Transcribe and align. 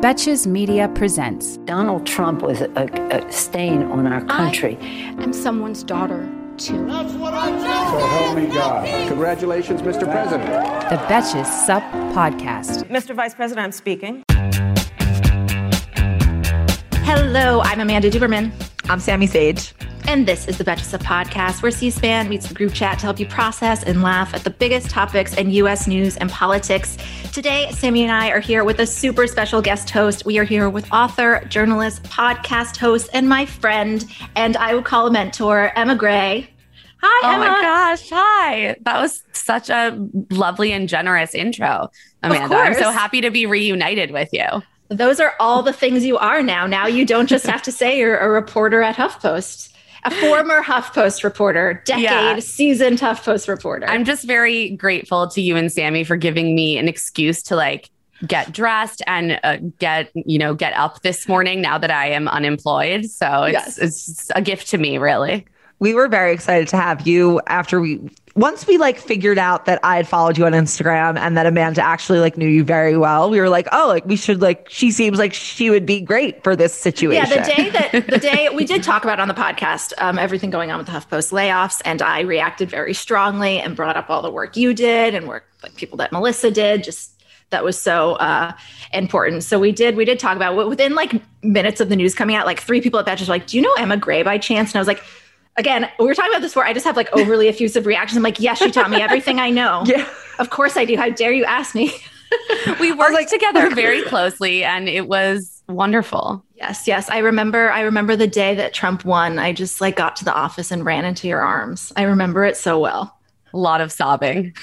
Betches 0.00 0.46
Media 0.46 0.88
presents. 0.88 1.56
Donald 1.64 2.06
Trump 2.06 2.42
was 2.42 2.60
a, 2.60 2.68
a 3.10 3.32
stain 3.32 3.82
on 3.84 4.06
our 4.06 4.22
country. 4.26 4.76
I'm 5.18 5.32
someone's 5.32 5.82
daughter, 5.82 6.28
too. 6.58 6.86
That's 6.86 7.14
what 7.14 7.32
I 7.32 7.50
do. 7.50 7.60
So 7.60 8.06
help 8.06 8.36
me 8.36 8.46
God. 8.54 9.08
Congratulations, 9.08 9.80
Mr. 9.80 10.02
President. 10.10 10.50
The 10.90 10.96
Betches 11.08 11.46
Sup 11.46 11.82
Podcast. 12.12 12.84
Mr. 12.90 13.14
Vice 13.14 13.34
President, 13.34 13.64
I'm 13.64 13.72
speaking. 13.72 14.22
Hello, 17.04 17.62
I'm 17.62 17.80
Amanda 17.80 18.10
Duberman. 18.10 18.52
I'm 18.86 19.00
Sami 19.00 19.26
Sage. 19.26 19.72
And 20.06 20.26
this 20.26 20.46
is 20.46 20.58
the 20.58 20.64
Betches 20.64 20.84
Sup 20.84 21.00
podcast, 21.00 21.62
where 21.62 21.72
C 21.72 21.88
SPAN 21.88 22.28
meets 22.28 22.46
the 22.46 22.54
group 22.54 22.74
chat 22.74 22.98
to 22.98 23.06
help 23.06 23.18
you 23.18 23.26
process 23.26 23.82
and 23.82 24.02
laugh 24.02 24.34
at 24.34 24.44
the 24.44 24.50
biggest 24.50 24.90
topics 24.90 25.34
in 25.34 25.50
U.S. 25.52 25.86
news 25.86 26.18
and 26.18 26.30
politics. 26.30 26.98
Today, 27.32 27.70
Sami 27.70 28.02
and 28.02 28.12
I 28.12 28.28
are 28.28 28.40
here 28.40 28.62
with 28.62 28.80
a 28.80 28.86
super 28.86 29.26
special 29.26 29.62
guest 29.62 29.88
host. 29.88 30.26
We 30.26 30.38
are 30.38 30.44
here 30.44 30.68
with 30.68 30.92
author, 30.92 31.42
journalist, 31.48 32.02
podcast 32.02 32.76
host, 32.76 33.08
and 33.14 33.26
my 33.26 33.46
friend, 33.46 34.04
and 34.36 34.58
I 34.58 34.74
would 34.74 34.84
call 34.84 35.06
a 35.06 35.10
mentor, 35.10 35.72
Emma 35.74 35.96
Gray. 35.96 36.50
Hi, 37.00 37.28
oh 37.28 37.34
Emma. 37.34 37.46
my 37.46 37.62
gosh. 37.62 38.10
Hi. 38.10 38.76
That 38.82 39.00
was 39.00 39.22
such 39.32 39.70
a 39.70 39.98
lovely 40.30 40.72
and 40.72 40.90
generous 40.90 41.34
intro, 41.34 41.90
Amanda. 42.22 42.54
I'm 42.54 42.74
so 42.74 42.90
happy 42.90 43.22
to 43.22 43.30
be 43.30 43.46
reunited 43.46 44.10
with 44.10 44.28
you. 44.32 44.62
Those 44.88 45.20
are 45.20 45.34
all 45.40 45.62
the 45.62 45.72
things 45.72 46.04
you 46.04 46.18
are 46.18 46.42
now. 46.42 46.66
Now 46.66 46.86
you 46.86 47.06
don't 47.06 47.26
just 47.26 47.46
have 47.46 47.62
to 47.62 47.72
say 47.72 47.98
you're 47.98 48.18
a 48.18 48.28
reporter 48.28 48.82
at 48.82 48.96
HuffPost 48.96 49.70
a 50.04 50.10
former 50.10 50.62
HuffPost 50.62 51.24
reporter, 51.24 51.82
decade 51.84 52.02
yeah. 52.02 52.38
seasoned 52.38 52.98
HuffPost 52.98 53.48
reporter. 53.48 53.86
I'm 53.86 54.04
just 54.04 54.24
very 54.24 54.70
grateful 54.70 55.28
to 55.28 55.40
you 55.40 55.56
and 55.56 55.72
Sami 55.72 56.04
for 56.04 56.16
giving 56.16 56.54
me 56.54 56.76
an 56.76 56.88
excuse 56.88 57.42
to 57.44 57.56
like 57.56 57.90
get 58.26 58.52
dressed 58.52 59.02
and 59.06 59.40
uh, 59.42 59.56
get 59.78 60.10
you 60.14 60.38
know 60.38 60.54
get 60.54 60.74
up 60.74 61.02
this 61.02 61.26
morning 61.26 61.60
now 61.60 61.78
that 61.78 61.90
I 61.90 62.10
am 62.10 62.28
unemployed. 62.28 63.06
So 63.06 63.44
it's 63.44 63.52
yes. 63.52 63.78
it's 63.78 64.30
a 64.34 64.42
gift 64.42 64.68
to 64.68 64.78
me, 64.78 64.98
really. 64.98 65.46
We 65.84 65.92
were 65.92 66.08
very 66.08 66.32
excited 66.32 66.66
to 66.68 66.78
have 66.78 67.06
you 67.06 67.42
after 67.46 67.78
we 67.78 68.00
once 68.34 68.66
we 68.66 68.78
like 68.78 68.98
figured 68.98 69.36
out 69.36 69.66
that 69.66 69.80
I 69.84 69.96
had 69.96 70.08
followed 70.08 70.38
you 70.38 70.46
on 70.46 70.52
Instagram 70.52 71.18
and 71.18 71.36
that 71.36 71.44
Amanda 71.44 71.82
actually 71.82 72.20
like 72.20 72.38
knew 72.38 72.48
you 72.48 72.64
very 72.64 72.96
well, 72.96 73.28
we 73.28 73.38
were 73.38 73.50
like, 73.50 73.68
oh, 73.70 73.88
like 73.88 74.06
we 74.06 74.16
should 74.16 74.40
like 74.40 74.66
she 74.70 74.90
seems 74.90 75.18
like 75.18 75.34
she 75.34 75.68
would 75.68 75.84
be 75.84 76.00
great 76.00 76.42
for 76.42 76.56
this 76.56 76.72
situation. 76.72 77.30
Yeah, 77.30 77.42
the 77.42 77.54
day 77.54 77.68
that 77.68 78.06
the 78.08 78.18
day 78.18 78.48
we 78.54 78.64
did 78.64 78.82
talk 78.82 79.04
about 79.04 79.20
on 79.20 79.28
the 79.28 79.34
podcast, 79.34 79.92
um, 79.98 80.18
everything 80.18 80.48
going 80.48 80.70
on 80.70 80.78
with 80.78 80.86
the 80.86 80.92
HuffPost 80.94 81.32
layoffs, 81.32 81.82
and 81.84 82.00
I 82.00 82.20
reacted 82.20 82.70
very 82.70 82.94
strongly 82.94 83.60
and 83.60 83.76
brought 83.76 83.98
up 83.98 84.08
all 84.08 84.22
the 84.22 84.30
work 84.30 84.56
you 84.56 84.72
did 84.72 85.14
and 85.14 85.28
work 85.28 85.44
like 85.62 85.76
people 85.76 85.98
that 85.98 86.12
Melissa 86.12 86.50
did, 86.50 86.82
just 86.82 87.22
that 87.50 87.62
was 87.62 87.78
so 87.78 88.14
uh, 88.14 88.52
important. 88.94 89.44
So 89.44 89.58
we 89.58 89.70
did 89.70 89.96
we 89.96 90.06
did 90.06 90.18
talk 90.18 90.36
about 90.36 90.56
within 90.66 90.94
like 90.94 91.12
minutes 91.42 91.82
of 91.82 91.90
the 91.90 91.96
news 91.96 92.14
coming 92.14 92.36
out, 92.36 92.46
like 92.46 92.60
three 92.60 92.80
people 92.80 92.98
at 92.98 93.04
Betches 93.04 93.28
were 93.28 93.34
like, 93.34 93.48
"Do 93.48 93.58
you 93.58 93.62
know 93.62 93.74
Emma 93.74 93.98
Gray 93.98 94.22
by 94.22 94.38
chance?" 94.38 94.70
And 94.70 94.76
I 94.76 94.80
was 94.80 94.88
like 94.88 95.04
again, 95.56 95.88
we 95.98 96.06
were 96.06 96.14
talking 96.14 96.32
about 96.32 96.42
this 96.42 96.52
before. 96.52 96.64
I 96.64 96.72
just 96.72 96.84
have 96.84 96.96
like 96.96 97.14
overly 97.16 97.48
effusive 97.48 97.86
reactions. 97.86 98.16
I'm 98.16 98.22
like, 98.22 98.40
yes, 98.40 98.60
you 98.60 98.70
taught 98.70 98.90
me 98.90 99.00
everything 99.00 99.38
I 99.38 99.50
know. 99.50 99.84
Yeah. 99.94 100.08
Of 100.40 100.50
course 100.50 100.76
I 100.76 100.84
do. 100.84 100.96
How 100.96 101.10
dare 101.10 101.32
you 101.32 101.44
ask 101.44 101.76
me? 101.76 101.94
we 102.80 102.90
worked 102.90 103.12
like, 103.12 103.28
together 103.28 103.70
very 103.74 104.02
closely 104.02 104.64
and 104.64 104.88
it 104.88 105.06
was 105.06 105.62
wonderful. 105.68 106.44
Yes, 106.56 106.88
yes. 106.88 107.08
I 107.08 107.18
remember 107.18 107.70
I 107.70 107.82
remember 107.82 108.16
the 108.16 108.26
day 108.26 108.56
that 108.56 108.74
Trump 108.74 109.04
won. 109.04 109.38
I 109.38 109.52
just 109.52 109.80
like 109.80 109.94
got 109.94 110.16
to 110.16 110.24
the 110.24 110.34
office 110.34 110.72
and 110.72 110.84
ran 110.84 111.04
into 111.04 111.28
your 111.28 111.40
arms. 111.40 111.92
I 111.96 112.02
remember 112.02 112.44
it 112.44 112.56
so 112.56 112.80
well. 112.80 113.16
A 113.52 113.58
lot 113.58 113.80
of 113.80 113.92
sobbing. 113.92 114.54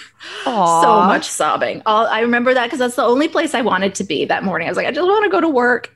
Aww. 0.44 0.82
So 0.82 1.08
much 1.08 1.26
sobbing. 1.26 1.82
All, 1.86 2.06
I 2.08 2.20
remember 2.20 2.54
that 2.54 2.66
because 2.66 2.80
that's 2.80 2.96
the 2.96 3.06
only 3.06 3.30
place 3.30 3.54
I 3.54 3.62
wanted 3.62 3.96
to 3.96 4.04
be 4.04 4.26
that 4.26 4.44
morning. 4.44 4.68
I 4.68 4.72
was 4.72 4.76
like, 4.76 4.88
I 4.88 4.92
just 4.92 5.08
want 5.08 5.24
to 5.24 5.32
go 5.32 5.40
to 5.40 5.50
work 5.50 5.96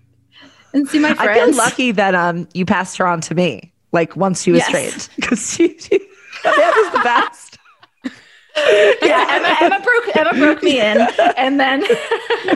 and 0.74 0.88
see 0.88 1.00
my 1.00 1.14
friends. 1.14 1.30
I 1.30 1.46
feel 1.46 1.56
lucky 1.56 1.92
that 1.92 2.16
um 2.16 2.48
you 2.54 2.66
passed 2.66 2.96
her 2.98 3.08
on 3.08 3.20
to 3.22 3.36
me 3.36 3.74
like 3.92 4.16
once 4.16 4.44
she 4.44 4.52
was 4.52 4.60
yes. 4.60 4.72
trained 4.72 5.10
because 5.16 5.54
she, 5.54 5.78
she 5.78 5.98
that 6.44 6.84
was 6.84 6.94
the 6.94 7.04
best. 7.04 7.55
Yeah, 8.56 9.28
Emma, 9.30 9.58
Emma 9.62 9.84
broke 9.84 10.16
Emma 10.16 10.34
broke 10.34 10.64
me 10.64 10.80
in, 10.80 10.98
and 11.38 11.60
then 11.60 11.84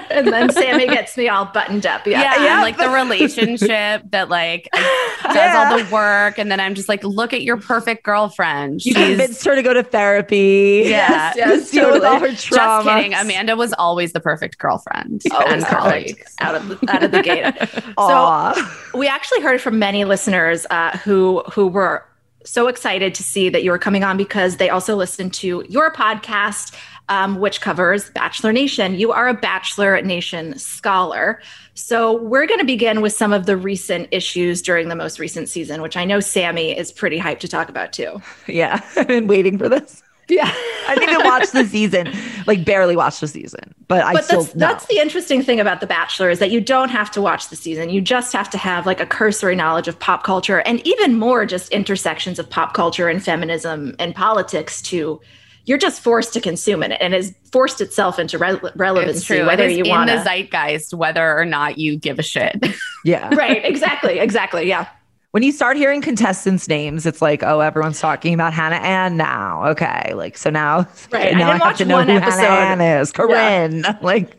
and 0.09 0.27
then 0.27 0.49
Sami 0.51 0.87
gets 0.87 1.17
me 1.17 1.27
all 1.27 1.45
buttoned 1.45 1.85
up. 1.85 2.07
Yeah, 2.07 2.21
yeah, 2.21 2.45
yeah. 2.45 2.61
like 2.61 2.77
the 2.77 2.89
relationship 2.89 4.03
that 4.11 4.29
like 4.29 4.69
does 4.73 5.35
yeah. 5.35 5.69
all 5.69 5.77
the 5.77 5.91
work, 5.91 6.37
and 6.37 6.49
then 6.49 6.59
I'm 6.59 6.73
just 6.73 6.87
like, 6.87 7.03
look 7.03 7.33
at 7.33 7.43
your 7.43 7.57
perfect 7.57 8.03
girlfriend. 8.03 8.85
You 8.85 8.93
She's, 8.93 9.07
convinced 9.07 9.43
her 9.45 9.55
to 9.55 9.61
go 9.61 9.73
to 9.73 9.83
therapy. 9.83 10.83
Yeah, 10.85 11.33
yes, 11.35 11.35
yes 11.35 11.71
deal 11.71 11.83
totally. 11.83 11.99
with 11.99 12.07
all 12.07 12.19
her 12.19 12.35
trauma. 12.35 12.83
Just 12.83 12.95
kidding. 12.95 13.13
Amanda 13.13 13.55
was 13.55 13.73
always 13.73 14.13
the 14.13 14.21
perfect 14.21 14.57
girlfriend 14.57 15.23
oh, 15.31 15.43
and 15.47 15.65
colleague 15.65 16.23
out 16.39 16.55
of 16.55 16.67
the, 16.67 16.79
out 16.89 17.03
of 17.03 17.11
the 17.11 17.21
gate. 17.21 17.53
so 17.97 18.53
we 18.97 19.07
actually 19.07 19.41
heard 19.41 19.61
from 19.61 19.79
many 19.79 20.05
listeners 20.05 20.65
uh, 20.69 20.97
who 20.99 21.43
who 21.51 21.67
were 21.67 22.05
so 22.45 22.67
excited 22.67 23.13
to 23.15 23.23
see 23.23 23.49
that 23.49 23.63
you 23.63 23.71
were 23.71 23.77
coming 23.77 24.03
on 24.03 24.17
because 24.17 24.57
they 24.57 24.69
also 24.69 24.95
listen 24.95 25.29
to 25.29 25.63
your 25.67 25.91
podcast, 25.91 26.75
um, 27.09 27.39
which 27.39 27.61
covers 27.61 28.09
Bachelor 28.11 28.53
Nation. 28.53 28.95
You 28.95 29.11
are 29.11 29.27
a 29.27 29.33
Bachelor 29.33 30.01
Nation 30.01 30.57
scholar. 30.57 31.41
So 31.73 32.21
we're 32.21 32.45
going 32.45 32.59
to 32.59 32.65
begin 32.65 33.01
with 33.01 33.13
some 33.13 33.33
of 33.33 33.45
the 33.45 33.57
recent 33.57 34.09
issues 34.11 34.61
during 34.61 34.89
the 34.89 34.95
most 34.95 35.19
recent 35.19 35.49
season, 35.49 35.81
which 35.81 35.97
I 35.97 36.05
know 36.05 36.19
Sami 36.19 36.77
is 36.77 36.91
pretty 36.91 37.19
hyped 37.19 37.39
to 37.39 37.47
talk 37.47 37.69
about 37.69 37.93
too. 37.93 38.21
Yeah, 38.47 38.81
I've 38.95 39.07
been 39.07 39.27
waiting 39.27 39.57
for 39.57 39.69
this. 39.69 40.01
Yeah. 40.29 40.53
I 40.87 40.95
didn't 40.95 41.09
even 41.15 41.25
watch 41.25 41.51
the 41.51 41.65
season, 41.65 42.11
like 42.47 42.65
barely 42.65 42.95
watched 42.95 43.21
the 43.21 43.27
season, 43.27 43.75
but, 43.87 44.01
but 44.01 44.05
I 44.05 44.21
still 44.21 44.43
that's, 44.43 44.53
that's 44.53 44.85
the 44.87 44.97
interesting 44.97 45.43
thing 45.43 45.59
about 45.59 45.81
The 45.81 45.87
Bachelor 45.87 46.29
is 46.29 46.39
that 46.39 46.51
you 46.51 46.61
don't 46.61 46.89
have 46.89 47.11
to 47.11 47.21
watch 47.21 47.49
the 47.49 47.55
season. 47.55 47.89
You 47.89 48.01
just 48.01 48.33
have 48.33 48.49
to 48.51 48.57
have 48.57 48.85
like 48.85 48.99
a 48.99 49.05
cursory 49.05 49.55
knowledge 49.55 49.87
of 49.87 49.99
pop 49.99 50.23
culture 50.23 50.59
and 50.61 50.85
even 50.87 51.19
more 51.19 51.45
just 51.45 51.71
intersections 51.71 52.39
of 52.39 52.49
pop 52.49 52.73
culture 52.73 53.07
and 53.07 53.23
feminism 53.23 53.95
and 53.99 54.15
politics 54.15 54.81
to 54.83 55.21
you're 55.65 55.77
just 55.77 56.01
forced 56.01 56.33
to 56.33 56.41
consume 56.41 56.81
it 56.81 56.97
and 56.99 57.13
has 57.13 57.35
forced 57.51 57.79
itself 57.79 58.17
into 58.17 58.39
re- 58.39 58.59
relevancy 58.75 59.43
whether 59.43 59.69
you 59.69 59.87
want 59.87 60.09
in 60.09 60.17
the 60.17 60.23
zeitgeist 60.23 60.95
whether 60.95 61.37
or 61.37 61.45
not 61.45 61.77
you 61.77 61.95
give 61.97 62.17
a 62.17 62.23
shit. 62.23 62.65
Yeah. 63.05 63.29
right, 63.35 63.63
exactly, 63.63 64.17
exactly. 64.17 64.67
Yeah 64.67 64.87
when 65.31 65.43
you 65.43 65.51
start 65.51 65.77
hearing 65.77 66.01
contestants' 66.01 66.67
names, 66.67 67.05
it's 67.05 67.21
like, 67.21 67.43
oh, 67.43 67.59
everyone's 67.59 67.99
talking 67.99 68.33
about 68.33 68.53
Hannah 68.53 68.77
Ann 68.77 69.15
now. 69.15 69.67
Okay, 69.67 70.13
like 70.15 70.37
so 70.37 70.49
now, 70.49 70.87
right? 71.11 71.35
Now 71.35 71.51
I, 71.51 71.55
I 71.55 71.67
have 71.67 71.77
to 71.77 71.85
know 71.85 72.03
who 72.03 72.13
episode. 72.13 72.39
Hannah 72.39 72.83
Ann 72.83 73.01
is. 73.01 73.11
Corinne, 73.11 73.79
yeah. 73.79 73.97
like. 74.01 74.35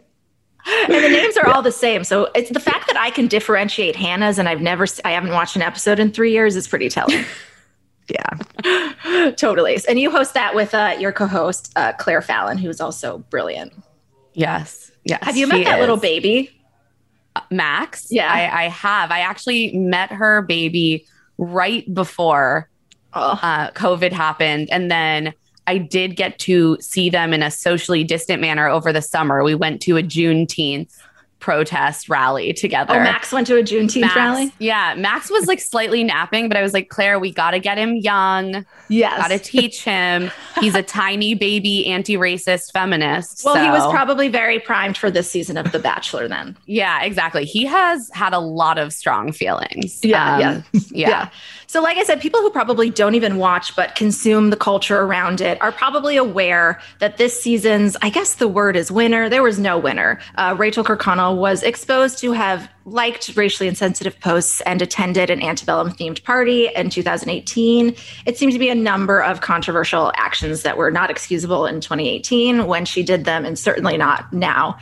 And 0.67 0.93
the 0.93 1.09
names 1.09 1.37
are 1.39 1.47
yeah. 1.47 1.55
all 1.55 1.63
the 1.63 1.73
same. 1.73 2.05
So 2.05 2.29
it's 2.35 2.51
the 2.51 2.61
fact 2.61 2.87
that 2.89 2.97
I 2.99 3.11
can 3.11 3.29
differentiate 3.29 3.97
Hannah's 3.97 4.39
and 4.39 4.47
I've 4.47 4.61
never, 4.61 4.87
I 5.07 5.13
haven't 5.13 5.31
watched 5.31 5.57
an 5.57 5.63
episode 5.63 5.99
in 5.99 6.13
three 6.13 6.33
years 6.33 6.55
is 6.55 6.69
pretty 6.69 6.91
telling. 6.91 7.25
yeah, 8.09 9.33
totally. 9.39 9.79
And 9.89 9.99
you 9.99 10.11
host 10.11 10.35
that 10.35 10.55
with 10.55 10.75
uh, 10.75 10.97
your 10.99 11.13
co-host 11.13 11.73
uh, 11.77 11.95
Claire 11.95 12.21
Fallon, 12.21 12.59
who's 12.59 12.79
also 12.79 13.19
brilliant. 13.31 13.73
Yes, 14.35 14.93
yes. 15.05 15.25
Have 15.25 15.37
you 15.37 15.47
met 15.47 15.65
that 15.65 15.79
is. 15.79 15.81
little 15.81 15.97
baby? 15.97 16.60
Max. 17.51 18.09
Yeah. 18.11 18.33
I, 18.33 18.65
I, 18.65 18.69
have. 18.69 19.11
I 19.11 19.21
actually 19.21 19.77
met 19.77 20.11
her 20.11 20.43
baby 20.43 21.07
right 21.39 21.93
before 21.93 22.69
oh. 23.15 23.39
uh, 23.43 23.71
COVID 23.73 24.13
happened. 24.13 24.69
And 24.71 24.91
then 24.91 25.33
I 25.67 25.79
did 25.79 26.17
get 26.17 26.39
to 26.41 26.77
see 26.81 27.11
them 27.11 27.33
in 27.33 27.43
a 27.43 27.51
socially 27.51 28.05
distant 28.05 28.41
manner 28.41 28.69
over 28.69 28.93
the 28.93 29.03
summer. 29.03 29.45
We 29.45 29.55
went 29.55 29.81
to 29.83 29.97
a 29.97 30.03
Juneteenth 30.03 30.97
protest 31.41 32.09
rally 32.09 32.53
together. 32.53 32.95
Oh, 32.95 33.03
Max 33.03 33.33
went 33.33 33.47
to 33.49 33.59
a 33.59 33.63
Juneteenth 33.63 34.03
Max, 34.03 34.17
rally? 34.17 34.53
Yeah. 34.59 34.95
Max 34.97 35.31
was 35.31 35.47
like 35.47 35.61
slightly 35.61 36.05
napping, 36.05 36.49
but 36.49 36.57
I 36.57 36.63
was 36.63 36.73
like, 36.73 36.89
Claire, 36.89 37.19
we 37.19 37.33
got 37.33 37.53
to 37.53 37.59
get 37.59 37.79
him 37.79 37.97
young. 37.97 38.65
Yes. 38.89 39.19
Got 39.19 39.29
to 39.29 39.39
teach 39.39 39.83
him. 39.83 40.31
He's 40.61 40.75
a 40.75 40.83
tiny 40.83 41.35
baby 41.35 41.87
anti 41.87 42.17
racist 42.17 42.73
feminist. 42.73 43.43
Well, 43.45 43.55
so. 43.55 43.63
he 43.63 43.71
was 43.71 43.91
probably 43.91 44.29
very 44.29 44.61
primed 44.61 44.97
for 44.97 45.11
this 45.11 45.31
season 45.31 45.57
of 45.57 45.73
The 45.73 45.79
Bachelor 45.79 46.29
then. 46.29 46.57
yeah, 46.67 47.03
exactly. 47.03 47.45
He 47.45 47.65
has 47.65 48.11
had 48.13 48.33
a 48.33 48.41
lot 48.41 48.79
of 48.79 48.93
strong 48.93 49.33
feelings. 49.33 50.01
Yeah. 50.05 50.35
Um, 50.35 50.41
yeah. 50.41 50.63
yeah. 50.73 51.09
yeah. 51.09 51.31
So, 51.71 51.81
like 51.81 51.99
I 51.99 52.03
said, 52.03 52.21
people 52.21 52.41
who 52.41 52.51
probably 52.51 52.91
don't 52.91 53.15
even 53.15 53.37
watch 53.37 53.77
but 53.77 53.95
consume 53.95 54.51
the 54.51 54.57
culture 54.57 55.03
around 55.03 55.41
it 55.41 55.57
are 55.63 55.71
probably 55.71 56.17
aware 56.17 56.81
that 56.99 57.17
this 57.17 57.41
season's, 57.41 57.97
I 58.03 58.11
guess 58.11 58.35
the 58.35 58.49
word 58.49 58.75
is 58.75 58.91
winner. 58.91 59.29
There 59.29 59.45
was 59.45 59.61
no 59.61 59.79
winner. 59.79 60.19
Uh, 60.35 60.57
Rachel 60.59 60.83
Kirkconnell 60.83 61.37
was 61.37 61.63
exposed 61.63 62.19
to 62.23 62.33
have 62.33 62.69
liked 62.87 63.37
racially 63.37 63.69
insensitive 63.69 64.19
posts 64.19 64.61
and 64.63 64.83
attended 64.83 65.31
an 65.31 65.41
antebellum 65.45 65.93
themed 65.93 66.25
party 66.25 66.71
in 66.75 66.91
2018. 66.91 67.95
It 68.27 68.37
seemed 68.37 68.53
to 68.53 68.59
be 68.59 68.69
a 68.69 68.75
number 68.75 69.23
of 69.23 69.41
controversial 69.41 70.11
actions 70.17 70.63
that 70.63 70.77
were 70.77 70.91
not 70.91 71.09
excusable 71.09 71.67
in 71.67 71.81
2018 71.81 72.67
when 72.67 72.85
she 72.85 73.05
did 73.05 73.27
them, 73.27 73.45
and 73.45 73.57
certainly 73.57 73.97
not 73.97 74.33
now. 74.33 74.77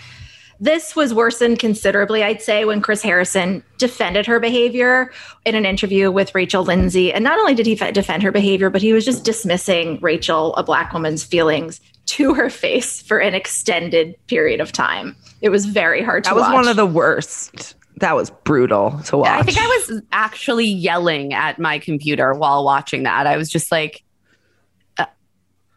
This 0.60 0.96
was 0.96 1.14
worsened 1.14 1.60
considerably, 1.60 2.25
I'd 2.25 2.43
say, 2.43 2.64
when 2.64 2.81
Chris 2.81 3.00
Harrison 3.00 3.62
defended 3.78 4.26
her 4.26 4.40
behavior 4.40 5.12
in 5.44 5.55
an 5.55 5.64
interview 5.64 6.10
with 6.10 6.34
Rachel 6.34 6.64
Lindsay. 6.64 7.12
And 7.12 7.22
not 7.22 7.38
only 7.38 7.55
did 7.55 7.64
he 7.66 7.76
defend 7.76 8.25
her 8.25 8.32
behavior, 8.32 8.69
but 8.69 8.82
he 8.82 8.93
was 8.93 9.05
just 9.05 9.25
dismissing 9.25 10.00
Rachel, 10.02 10.56
a 10.56 10.64
Black 10.64 10.93
woman's 10.93 11.22
feelings, 11.22 11.81
to 12.06 12.34
her 12.34 12.50
face 12.50 13.00
for 13.02 13.19
an 13.19 13.34
extended 13.34 14.16
period 14.26 14.60
of 14.60 14.72
time. 14.72 15.14
It 15.43 15.50
was 15.50 15.64
very 15.66 16.02
hard 16.02 16.25
to 16.25 16.31
watch. 16.31 16.34
That 16.34 16.40
was 16.40 16.49
watch. 16.49 16.55
one 16.55 16.69
of 16.69 16.76
the 16.76 16.87
worst. 16.87 17.76
That 17.99 18.16
was 18.16 18.31
brutal 18.31 18.99
to 19.06 19.19
watch. 19.19 19.28
I 19.28 19.43
think 19.43 19.58
I 19.58 19.66
was 19.66 20.02
actually 20.11 20.66
yelling 20.66 21.34
at 21.34 21.58
my 21.61 21.78
computer 21.78 22.34
while 22.34 22.64
watching 22.64 23.04
that. 23.04 23.26
I 23.28 23.37
was 23.37 23.49
just 23.49 23.70
like, 23.70 24.02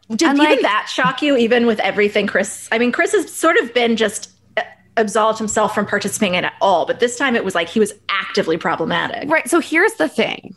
Did 0.10 0.24
And, 0.24 0.38
even 0.38 0.38
like- 0.38 0.62
that 0.62 0.88
shock 0.92 1.22
you, 1.22 1.38
even 1.38 1.66
with 1.66 1.80
everything 1.80 2.28
Chris? 2.28 2.68
I 2.72 2.78
mean, 2.80 2.92
Chris 2.92 3.12
has 3.14 3.32
sort 3.32 3.58
of 3.58 3.74
been 3.74 3.96
just 3.96 4.30
uh, 4.30 4.31
absolved 5.02 5.38
himself 5.38 5.76
from 5.76 5.86
participating 5.86 6.36
in 6.36 6.46
at 6.46 6.54
all, 6.62 6.86
but 6.86 7.00
this 7.00 7.18
time 7.18 7.36
it 7.36 7.44
was 7.44 7.56
like 7.56 7.68
he 7.68 7.80
was 7.80 7.94
actively 8.10 8.58
problematic. 8.58 9.30
Right. 9.30 9.50
So 9.50 9.60
here's 9.60 9.94
the 9.96 10.08
thing. 10.08 10.56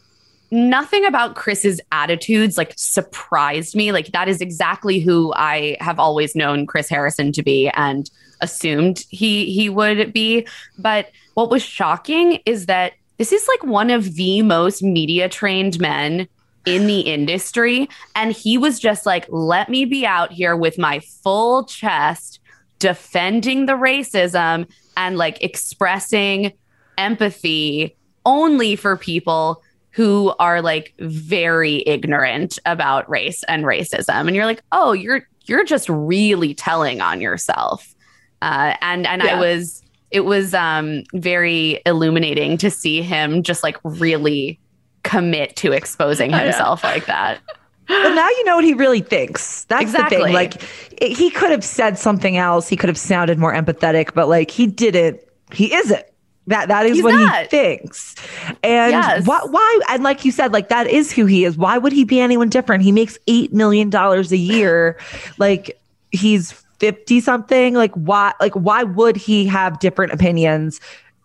Nothing 0.50 1.04
about 1.04 1.34
Chris's 1.34 1.80
attitudes 1.90 2.56
like 2.56 2.74
surprised 2.76 3.74
me. 3.74 3.90
Like 3.90 4.12
that 4.12 4.28
is 4.28 4.40
exactly 4.40 5.00
who 5.00 5.32
I 5.34 5.76
have 5.80 5.98
always 5.98 6.36
known 6.36 6.66
Chris 6.66 6.88
Harrison 6.88 7.32
to 7.32 7.42
be 7.42 7.68
and 7.70 8.08
assumed 8.40 9.04
he 9.08 9.52
he 9.52 9.68
would 9.68 10.12
be. 10.12 10.46
But 10.78 11.10
what 11.34 11.50
was 11.50 11.62
shocking 11.62 12.40
is 12.46 12.66
that 12.66 12.92
this 13.18 13.32
is 13.32 13.48
like 13.48 13.64
one 13.64 13.90
of 13.90 14.14
the 14.14 14.42
most 14.42 14.82
media 14.82 15.28
trained 15.28 15.80
men 15.80 16.28
in 16.66 16.86
the 16.86 17.00
industry 17.00 17.88
and 18.14 18.32
he 18.32 18.56
was 18.56 18.80
just 18.80 19.04
like 19.04 19.26
let 19.28 19.68
me 19.68 19.84
be 19.84 20.06
out 20.06 20.32
here 20.32 20.56
with 20.56 20.78
my 20.78 21.00
full 21.22 21.64
chest 21.64 22.40
defending 22.84 23.64
the 23.64 23.72
racism 23.72 24.66
and 24.98 25.16
like 25.16 25.42
expressing 25.42 26.52
empathy 26.98 27.96
only 28.26 28.76
for 28.76 28.94
people 28.98 29.62
who 29.90 30.34
are 30.38 30.60
like 30.60 30.92
very 30.98 31.82
ignorant 31.86 32.58
about 32.66 33.08
race 33.08 33.42
and 33.44 33.64
racism 33.64 34.26
and 34.26 34.36
you're 34.36 34.44
like 34.44 34.60
oh 34.72 34.92
you're 34.92 35.26
you're 35.46 35.64
just 35.64 35.88
really 35.88 36.52
telling 36.52 37.00
on 37.00 37.22
yourself 37.22 37.94
uh, 38.42 38.74
and 38.82 39.06
and 39.06 39.22
Yeah. 39.22 39.36
i 39.36 39.40
was 39.40 39.82
it 40.10 40.26
was 40.26 40.52
um 40.52 41.04
very 41.14 41.80
illuminating 41.86 42.58
to 42.58 42.70
see 42.70 43.00
him 43.00 43.42
just 43.42 43.62
like 43.62 43.78
really 43.82 44.60
commit 45.04 45.56
to 45.56 45.72
exposing 45.72 46.34
Oh, 46.34 46.36
yeah. 46.36 46.44
himself 46.44 46.84
like 46.84 47.06
that 47.06 47.40
Well, 47.88 48.14
now 48.14 48.28
you 48.28 48.44
know 48.44 48.56
what 48.56 48.64
he 48.64 48.74
really 48.74 49.00
thinks. 49.00 49.64
That's 49.64 49.92
the 49.92 50.04
thing. 50.08 50.32
Like, 50.32 50.62
it- 51.00 51.16
he 51.16 51.30
could 51.30 51.50
have 51.50 51.64
said 51.64 51.98
something 51.98 52.36
else. 52.36 52.68
He 52.68 52.76
could 52.76 52.88
have 52.88 52.98
sounded 52.98 53.38
more 53.38 53.52
empathetic, 53.52 54.14
but 54.14 54.28
like 54.28 54.50
he 54.50 54.66
didn't. 54.66 55.20
He 55.52 55.72
isn't. 55.74 56.02
That 56.46 56.68
that 56.68 56.84
is 56.84 56.96
He's 56.96 57.04
what 57.04 57.12
not. 57.14 57.42
he 57.44 57.48
thinks. 57.48 58.14
And 58.62 58.92
Yes. 58.92 59.26
why, 59.26 59.40
why? 59.48 59.80
And 59.88 60.02
like 60.02 60.24
you 60.26 60.30
said, 60.30 60.52
like 60.52 60.68
that 60.68 60.86
is 60.86 61.10
who 61.10 61.24
he 61.26 61.44
is. 61.44 61.56
Why 61.56 61.78
would 61.78 61.92
he 61.92 62.04
be 62.04 62.20
anyone 62.20 62.50
different? 62.50 62.82
He 62.82 62.92
makes 62.92 63.16
eight 63.26 63.52
million 63.54 63.88
dollars 63.88 64.30
a 64.30 64.36
year. 64.36 64.98
like 65.38 65.78
he's 66.10 66.52
fifty 66.80 67.20
something. 67.20 67.72
Like 67.74 67.92
why? 67.94 68.32
Like 68.40 68.52
why 68.54 68.82
would 68.82 69.16
he 69.16 69.46
have 69.46 69.78
different 69.78 70.12
opinions 70.12 70.80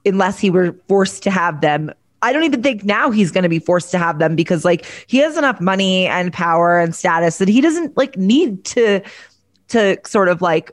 unless 0.05 0.39
he 0.39 0.49
were 0.49 0.73
forced 0.87 1.23
to 1.23 1.31
have 1.31 1.59
them? 1.59 1.91
I 2.21 2.33
don't 2.33 2.43
even 2.43 2.61
think 2.61 2.83
now 2.83 3.11
he's 3.11 3.31
going 3.31 3.43
to 3.43 3.49
be 3.49 3.59
forced 3.59 3.91
to 3.91 3.97
have 3.97 4.19
them 4.19 4.35
because 4.35 4.65
like 4.65 4.85
he 5.07 5.17
has 5.19 5.37
enough 5.37 5.61
money 5.61 6.07
and 6.07 6.33
power 6.33 6.79
and 6.79 6.93
status 6.95 7.37
that 7.37 7.47
he 7.47 7.61
doesn't 7.61 7.95
like 7.97 8.17
need 8.17 8.65
to 8.65 9.01
to 9.69 9.97
sort 10.05 10.27
of 10.29 10.41
like 10.41 10.71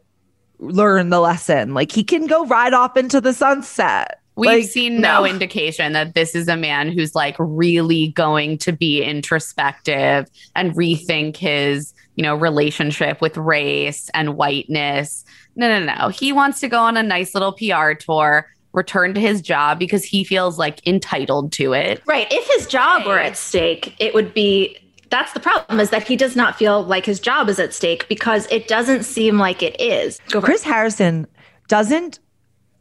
learn 0.59 1.11
the 1.11 1.21
lesson. 1.21 1.75
Like 1.75 1.93
he 1.93 2.03
can 2.03 2.27
go 2.27 2.47
right 2.47 2.73
off 2.73 2.97
into 2.97 3.21
the 3.21 3.33
sunset. 3.33 4.21
We've 4.37 4.51
Like, 4.51 4.65
seen 4.65 5.01
no. 5.01 5.21
no. 5.21 5.27
indication 5.27 5.93
that 5.95 6.15
this 6.15 6.35
is 6.35 6.47
a 6.49 6.57
man 6.57 6.91
who's 6.91 7.15
like 7.15 7.37
really 7.39 8.09
going 8.09 8.59
to 8.59 8.73
be 8.73 9.03
introspective 9.03 10.29
and 10.55 10.75
rethink 10.75 11.37
his, 11.37 11.95
you 12.17 12.23
know, 12.23 12.35
relationship 12.35 13.21
with 13.23 13.37
race 13.39 14.11
and 14.13 14.37
whiteness. 14.37 15.25
No, 15.57 15.69
no, 15.69 15.95
no. 15.95 16.09
He 16.09 16.33
wants 16.33 16.61
to 16.61 16.69
go 16.69 16.81
on 16.81 16.99
a 16.99 17.03
nice 17.03 17.35
little 17.35 17.53
PR 17.53 17.93
tour, 17.93 18.47
return 18.77 19.15
to 19.15 19.21
his 19.21 19.41
job 19.41 19.79
because 19.79 20.05
he 20.05 20.23
feels 20.23 20.59
like 20.59 20.87
entitled 20.87 21.51
to 21.53 21.73
it. 21.73 22.01
Right. 22.07 22.29
If 22.31 22.47
his 22.49 22.67
job 22.67 23.07
were 23.07 23.19
at 23.19 23.37
stake, 23.37 23.97
it 23.99 24.15
would 24.15 24.33
be 24.33 24.79
that's 25.09 25.33
the 25.33 25.41
problem 25.41 25.81
is 25.81 25.91
that 25.91 26.07
he 26.07 26.17
does 26.17 26.37
not 26.37 26.57
feel 26.57 26.83
like 26.83 27.07
his 27.07 27.21
job 27.21 27.49
is 27.49 27.59
at 27.59 27.73
stake 27.73 28.09
because 28.09 28.47
it 28.51 28.69
doesn't 28.69 29.05
seem 29.05 29.39
like 29.39 29.63
it 29.63 29.81
is. 29.81 30.21
Go 30.29 30.41
for 30.41 30.47
it. 30.47 30.51
Chris 30.51 30.63
Harrison 30.63 31.27
doesn't. 31.69 32.19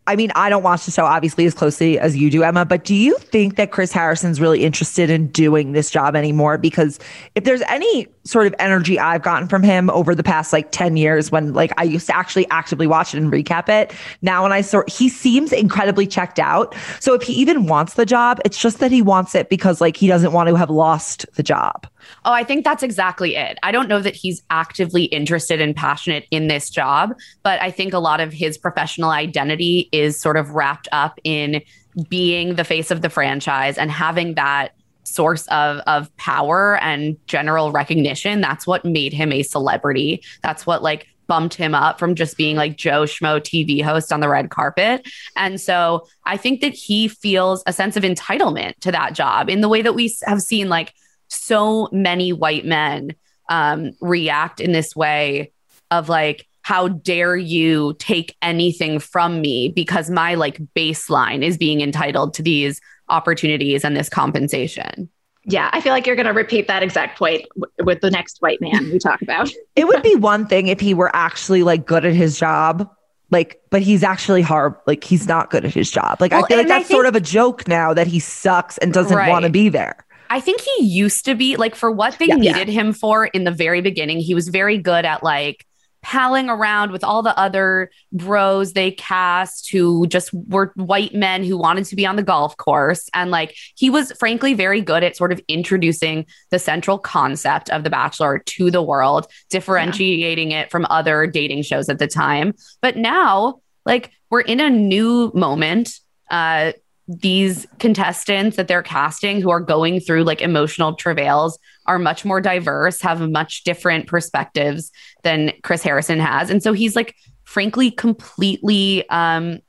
I 0.07 0.15
mean, 0.15 0.31
I 0.35 0.49
don't 0.49 0.63
watch 0.63 0.85
the 0.85 0.91
show 0.91 1.05
obviously 1.05 1.45
as 1.45 1.53
closely 1.53 1.97
as 1.97 2.15
you 2.15 2.29
do, 2.29 2.43
Emma, 2.43 2.65
but 2.65 2.83
do 2.83 2.93
you 2.93 3.17
think 3.17 3.55
that 3.55 3.71
Chris 3.71 3.91
Harrison's 3.91 4.39
really 4.39 4.63
interested 4.63 5.09
in 5.09 5.27
doing 5.27 5.71
this 5.71 5.89
job 5.89 6.15
anymore? 6.15 6.57
Because 6.57 6.99
if 7.33 7.43
there's 7.43 7.63
any 7.63 8.07
sort 8.25 8.47
of 8.47 8.55
energy 8.59 8.99
I've 8.99 9.21
gotten 9.21 9.47
from 9.47 9.63
him 9.63 9.89
over 9.91 10.15
the 10.15 10.23
past 10.23 10.51
like 10.51 10.71
10 10.71 10.97
years 10.97 11.31
when 11.31 11.53
like 11.53 11.71
I 11.77 11.83
used 11.83 12.07
to 12.07 12.15
actually 12.15 12.49
actively 12.49 12.87
watch 12.87 13.13
it 13.13 13.17
and 13.19 13.31
recap 13.31 13.69
it, 13.69 13.93
now 14.21 14.43
when 14.43 14.51
I 14.51 14.61
sort 14.61 14.89
he 14.89 15.09
seems 15.09 15.53
incredibly 15.53 16.07
checked 16.07 16.39
out. 16.39 16.75
So 16.99 17.13
if 17.13 17.21
he 17.21 17.33
even 17.33 17.67
wants 17.67 17.93
the 17.93 18.05
job, 18.05 18.39
it's 18.43 18.57
just 18.57 18.79
that 18.79 18.91
he 18.91 19.01
wants 19.01 19.35
it 19.35 19.49
because 19.49 19.79
like 19.79 19.95
he 19.95 20.07
doesn't 20.07 20.31
want 20.31 20.49
to 20.49 20.55
have 20.55 20.69
lost 20.69 21.25
the 21.35 21.43
job. 21.43 21.87
Oh, 22.23 22.31
I 22.31 22.43
think 22.43 22.63
that's 22.63 22.83
exactly 22.83 23.35
it. 23.35 23.57
I 23.63 23.71
don't 23.71 23.87
know 23.87 23.99
that 23.99 24.15
he's 24.15 24.41
actively 24.49 25.05
interested 25.05 25.61
and 25.61 25.75
passionate 25.75 26.25
in 26.31 26.47
this 26.47 26.69
job, 26.69 27.15
but 27.43 27.61
I 27.61 27.71
think 27.71 27.93
a 27.93 27.99
lot 27.99 28.19
of 28.19 28.33
his 28.33 28.57
professional 28.57 29.09
identity 29.09 29.89
is 29.91 30.19
sort 30.19 30.37
of 30.37 30.51
wrapped 30.51 30.87
up 30.91 31.19
in 31.23 31.61
being 32.09 32.55
the 32.55 32.63
face 32.63 32.91
of 32.91 33.01
the 33.01 33.09
franchise 33.09 33.77
and 33.77 33.89
having 33.89 34.35
that 34.35 34.73
source 35.05 35.47
of 35.47 35.77
of 35.87 36.15
power 36.17 36.77
and 36.81 37.17
general 37.27 37.71
recognition. 37.71 38.41
That's 38.41 38.67
what 38.67 38.85
made 38.85 39.13
him 39.13 39.31
a 39.31 39.43
celebrity. 39.43 40.23
That's 40.41 40.65
what 40.65 40.83
like 40.83 41.07
bumped 41.27 41.55
him 41.55 41.73
up 41.73 41.97
from 41.97 42.15
just 42.15 42.37
being 42.37 42.55
like 42.55 42.77
Joe 42.77 43.03
Schmo 43.03 43.39
TV 43.39 43.81
host 43.81 44.13
on 44.13 44.19
the 44.19 44.29
red 44.29 44.49
carpet. 44.49 45.07
And 45.35 45.59
so 45.59 46.07
I 46.25 46.37
think 46.37 46.61
that 46.61 46.73
he 46.73 47.07
feels 47.07 47.63
a 47.65 47.73
sense 47.73 47.97
of 47.97 48.03
entitlement 48.03 48.77
to 48.81 48.91
that 48.91 49.13
job 49.13 49.49
in 49.49 49.61
the 49.61 49.69
way 49.69 49.81
that 49.81 49.95
we 49.95 50.15
have 50.25 50.41
seen 50.41 50.69
like 50.69 50.93
so 51.27 51.89
many 51.91 52.31
white 52.31 52.65
men 52.65 53.15
um, 53.49 53.91
react 54.01 54.59
in 54.59 54.71
this 54.71 54.95
way 54.95 55.51
of 55.91 56.09
like, 56.09 56.47
how 56.61 56.87
dare 56.87 57.37
you 57.37 57.95
take 57.99 58.35
anything 58.41 58.97
from 58.97 59.39
me 59.39 59.69
because 59.69 60.09
my 60.09 60.33
like 60.33 60.59
baseline 60.75 61.43
is 61.43 61.59
being 61.59 61.79
entitled 61.79 62.33
to 62.33 62.41
these 62.41 62.81
opportunities 63.09 63.83
and 63.83 63.95
this 63.95 64.09
compensation. 64.09 65.09
Yeah, 65.47 65.69
I 65.73 65.81
feel 65.81 65.91
like 65.93 66.07
you're 66.07 66.15
going 66.15 66.25
to 66.25 66.33
repeat 66.33 66.67
that 66.67 66.81
exact 66.81 67.19
point 67.19 67.45
w- 67.55 67.71
with 67.83 68.01
the 68.01 68.09
next 68.09 68.41
white 68.41 68.59
man 68.61 68.89
we 68.91 68.97
talk 68.99 69.21
about. 69.21 69.51
It 69.75 69.87
would 69.87 70.01
be 70.01 70.15
one 70.15 70.47
thing 70.47 70.67
if 70.67 70.79
he 70.79 70.93
were 70.93 71.15
actually 71.15 71.61
like 71.63 71.85
good 71.85 72.05
at 72.05 72.13
his 72.13 72.39
job. 72.39 72.89
Like, 73.31 73.59
but 73.69 73.81
he's 73.81 74.03
actually 74.03 74.41
hard. 74.43 74.75
Like, 74.87 75.03
he's 75.03 75.27
not 75.27 75.49
good 75.49 75.65
at 75.65 75.73
his 75.73 75.91
job. 75.91 76.21
Like, 76.21 76.31
Well, 76.31 76.45
I 76.45 76.47
feel 76.47 76.57
like 76.57 76.65
and 76.65 76.73
I 76.73 76.77
that's 76.79 76.89
sort 76.89 77.05
of 77.07 77.15
a 77.15 77.19
joke 77.19 77.67
now 77.67 77.93
that 77.93 78.07
he 78.07 78.19
sucks 78.19 78.77
and 78.77 78.93
doesn't 78.93 79.15
Right. 79.17 79.29
want 79.29 79.43
to 79.45 79.51
be 79.51 79.67
there. 79.69 79.97
I 80.29 80.39
think 80.39 80.61
he 80.61 80.85
used 80.85 81.25
to 81.25 81.35
be 81.35 81.55
like 81.57 81.75
for 81.75 81.91
what 81.91 82.17
they 82.19 82.25
Yeah. 82.27 82.35
needed 82.35 82.67
him 82.69 82.93
for 82.93 83.25
in 83.25 83.43
the 83.43 83.51
very 83.51 83.81
beginning, 83.81 84.19
he 84.19 84.33
was 84.33 84.47
very 84.47 84.77
good 84.77 85.05
at 85.05 85.21
like 85.23 85.65
palling 86.05 86.51
around 86.51 86.91
with 86.91 87.03
all 87.03 87.23
the 87.23 87.35
other 87.35 87.89
bros 88.11 88.73
they 88.73 88.91
cast 88.91 89.71
who 89.71 90.05
just 90.05 90.31
were 90.33 90.71
white 90.75 91.15
men 91.15 91.43
who 91.43 91.57
wanted 91.57 91.83
to 91.83 91.95
be 91.95 92.05
on 92.05 92.15
the 92.15 92.21
golf 92.21 92.55
course. 92.57 93.09
And 93.15 93.31
like 93.31 93.57
he 93.75 93.89
was 93.89 94.11
frankly 94.11 94.53
very 94.53 94.81
good 94.81 95.03
at 95.03 95.17
sort 95.17 95.31
of 95.31 95.41
introducing 95.47 96.27
the 96.51 96.59
central 96.59 96.99
concept 96.99 97.71
of 97.71 97.83
The 97.83 97.89
Bachelor 97.89 98.37
to 98.37 98.69
the 98.69 98.83
world, 98.83 99.25
differentiating 99.49 100.51
it 100.51 100.69
from 100.69 100.85
other 100.91 101.25
dating 101.25 101.63
shows 101.63 101.89
at 101.89 101.97
the 101.97 102.07
time. 102.07 102.53
But 102.83 102.97
now, 102.97 103.61
like, 103.83 104.11
we're 104.29 104.41
in 104.41 104.59
a 104.59 104.69
new 104.69 105.31
moment. 105.33 105.99
Uh, 106.29 106.73
these 107.07 107.67
contestants 107.79 108.57
that 108.57 108.67
they're 108.67 108.83
casting 108.83 109.41
who 109.41 109.49
are 109.49 109.59
going 109.59 109.99
through 109.99 110.23
like 110.23 110.41
emotional 110.41 110.95
travails 110.95 111.59
are 111.85 111.99
much 111.99 112.25
more 112.25 112.41
diverse, 112.41 113.01
have 113.01 113.21
much 113.29 113.63
different 113.63 114.07
perspectives 114.07 114.91
than 115.23 115.53
Chris 115.63 115.83
Harrison 115.83 116.19
has. 116.19 116.49
And 116.49 116.63
so 116.63 116.73
he's 116.73 116.95
like, 116.95 117.15
frankly, 117.43 117.91
completely 117.91 119.07
um, 119.09 119.59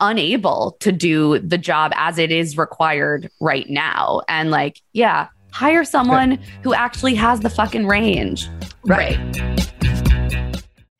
unable 0.00 0.76
to 0.80 0.92
do 0.92 1.40
the 1.40 1.58
job 1.58 1.92
as 1.96 2.18
it 2.18 2.30
is 2.30 2.56
required 2.56 3.30
right 3.40 3.68
now. 3.68 4.20
And 4.28 4.50
like, 4.50 4.80
yeah, 4.92 5.28
hire 5.50 5.84
someone 5.84 6.38
who 6.62 6.72
actually 6.72 7.14
has 7.14 7.40
the 7.40 7.50
fucking 7.50 7.86
range. 7.86 8.48
Right. 8.84 9.18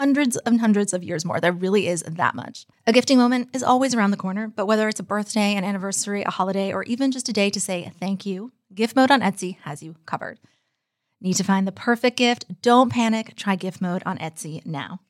hundreds 0.00 0.38
and 0.46 0.60
hundreds 0.60 0.94
of 0.94 1.04
years 1.04 1.26
more. 1.26 1.40
There 1.40 1.52
really 1.52 1.86
is 1.86 2.02
that 2.02 2.34
much. 2.34 2.66
A 2.86 2.92
gifting 2.92 3.18
moment 3.18 3.50
is 3.52 3.62
always 3.62 3.94
around 3.94 4.12
the 4.12 4.16
corner, 4.16 4.48
but 4.48 4.64
whether 4.64 4.88
it's 4.88 4.98
a 4.98 5.02
birthday, 5.02 5.54
an 5.54 5.62
anniversary, 5.62 6.22
a 6.22 6.30
holiday, 6.30 6.72
or 6.72 6.84
even 6.84 7.12
just 7.12 7.28
a 7.28 7.34
day 7.34 7.50
to 7.50 7.60
say 7.60 7.92
thank 8.00 8.24
you, 8.24 8.50
Gift 8.74 8.96
Mode 8.96 9.10
on 9.10 9.20
Etsy 9.20 9.58
has 9.58 9.82
you 9.82 9.96
covered. 10.06 10.40
Need 11.20 11.34
to 11.34 11.44
find 11.44 11.66
the 11.66 11.72
perfect 11.72 12.16
gift? 12.16 12.46
Don't 12.62 12.90
panic. 12.90 13.34
Try 13.36 13.56
Gift 13.56 13.82
Mode 13.82 14.02
on 14.06 14.16
Etsy 14.16 14.64
now. 14.64 15.00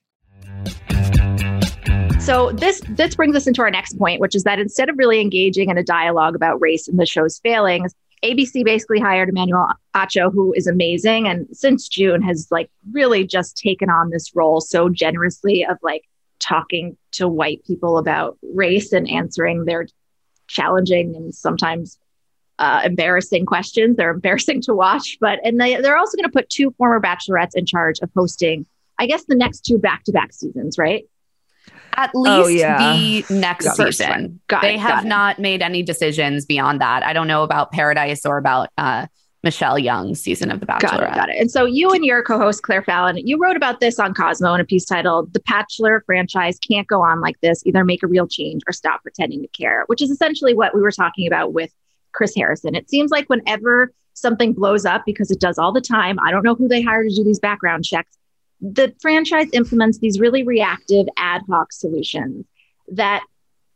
So 2.19 2.51
this 2.51 2.83
this 2.89 3.15
brings 3.15 3.37
us 3.37 3.47
into 3.47 3.63
our 3.63 3.71
next 3.71 3.97
point, 3.97 4.21
which 4.21 4.35
is 4.35 4.43
that 4.43 4.59
instead 4.59 4.89
of 4.89 4.99
really 4.99 5.21
engaging 5.21 5.71
in 5.71 5.79
a 5.79 5.85
dialogue 5.85 6.35
about 6.35 6.61
race 6.61 6.89
and 6.89 6.99
the 6.99 7.07
show's 7.07 7.39
failings, 7.39 7.95
ABC 8.23 8.65
basically 8.65 9.01
hired 9.01 9.31
Emmanuel 9.31 9.69
Acho, 9.97 10.33
who 10.33 10.53
is 10.55 10.67
amazing, 10.67 11.27
and 11.27 11.47
since 11.53 11.89
June 11.89 12.23
has 12.23 12.49
like 12.51 12.71
really 12.93 13.27
just 13.27 13.57
taken 13.57 13.89
on 13.89 14.11
this 14.11 14.35
role 14.35 14.61
so 14.61 14.89
generously 14.89 15.65
of 15.65 15.79
like 15.83 16.05
talking 16.39 16.97
to 17.13 17.29
white 17.29 17.65
people 17.65 17.99
about 17.99 18.39
race 18.55 18.93
and 18.93 19.09
answering 19.09 19.65
their 19.65 19.87
challenging 20.49 21.15
and 21.15 21.35
sometimes 21.35 21.99
uh, 22.59 22.83
embarrassing 22.85 23.47
questions. 23.47 23.97
They're 23.97 24.11
embarrassing 24.11 24.63
to 24.63 24.75
watch, 24.75 25.17
but 25.21 25.39
and 25.45 25.59
they, 25.59 25.81
they're 25.81 25.97
also 25.97 26.17
going 26.17 26.31
to 26.31 26.33
put 26.33 26.51
two 26.51 26.73
former 26.73 27.01
bachelorettes 27.01 27.55
in 27.55 27.65
charge 27.65 28.01
of 28.03 28.11
hosting, 28.15 28.67
I 28.99 29.07
guess, 29.07 29.25
the 29.25 29.35
next 29.35 29.61
two 29.61 29.79
back-to-back 29.79 30.33
seasons, 30.33 30.77
right? 30.77 31.05
At 31.97 32.11
least 32.15 32.33
oh, 32.33 32.47
yeah. 32.49 32.79
the 32.79 33.25
next 33.31 33.65
got 33.67 33.77
season. 33.77 34.41
they 34.63 34.75
it, 34.75 34.81
have 34.81 35.05
not 35.05 35.39
made 35.39 35.63
any 35.63 35.83
decisions 35.83 36.47
beyond 36.47 36.81
that. 36.81 37.03
I 37.03 37.13
don't 37.13 37.27
know 37.27 37.43
about 37.43 37.73
Paradise 37.73 38.25
or 38.25 38.39
about 38.39 38.71
uh, 38.79 39.07
Michelle 39.43 39.79
Young's 39.79 40.21
season 40.21 40.51
of 40.51 40.61
The 40.61 40.67
Bachelor. 40.67 41.05
Got 41.05 41.13
it, 41.13 41.15
got 41.15 41.29
it. 41.31 41.37
And 41.39 41.51
so 41.51 41.65
you 41.65 41.91
and 41.91 42.05
your 42.05 42.23
co-host 42.23 42.63
Claire 42.63 42.83
Fallon, 42.83 43.17
you 43.17 43.39
wrote 43.39 43.57
about 43.57 43.81
this 43.81 43.99
on 43.99 44.15
Cosmo 44.15 44.55
in 44.55 44.61
a 44.61 44.65
piece 44.65 44.85
titled 44.85 45.33
"The 45.33 45.41
Bachelor 45.41 46.03
franchise 46.07 46.59
can't 46.59 46.87
go 46.87 47.03
on 47.03 47.21
like 47.21 47.41
this. 47.41 47.63
Either 47.67 47.85
make 47.85 48.03
a 48.03 48.07
real 48.07 48.29
change 48.29 48.63
or 48.67 48.73
stop 48.73 49.03
pretending 49.03 49.43
to 49.43 49.49
care," 49.49 49.85
which 49.87 50.03
is 50.03 50.11
essentially 50.11 50.55
what 50.55 50.75
we 50.75 50.81
were 50.83 50.93
talking 50.93 51.27
about 51.27 51.53
with 51.53 51.73
Chris 52.13 52.35
Harrison. 52.35 52.75
It 52.75 52.91
seems 52.91 53.11
like 53.11 53.29
whenever 53.29 53.93
something 54.15 54.53
blows 54.53 54.85
up, 54.85 55.03
because 55.07 55.31
it 55.31 55.41
does 55.41 55.59
all 55.59 55.73
the 55.73 55.81
time, 55.81 56.19
I 56.21 56.31
don't 56.31 56.45
know 56.45 56.55
who 56.55 56.69
they 56.69 56.83
hire 56.83 57.03
to 57.03 57.15
do 57.15 57.25
these 57.25 57.39
background 57.39 57.85
checks 57.85 58.19
the 58.61 58.95
franchise 59.01 59.49
implements 59.53 59.99
these 59.99 60.21
really 60.21 60.43
reactive 60.43 61.07
ad 61.17 61.43
hoc 61.49 61.73
solutions 61.73 62.45
that 62.89 63.23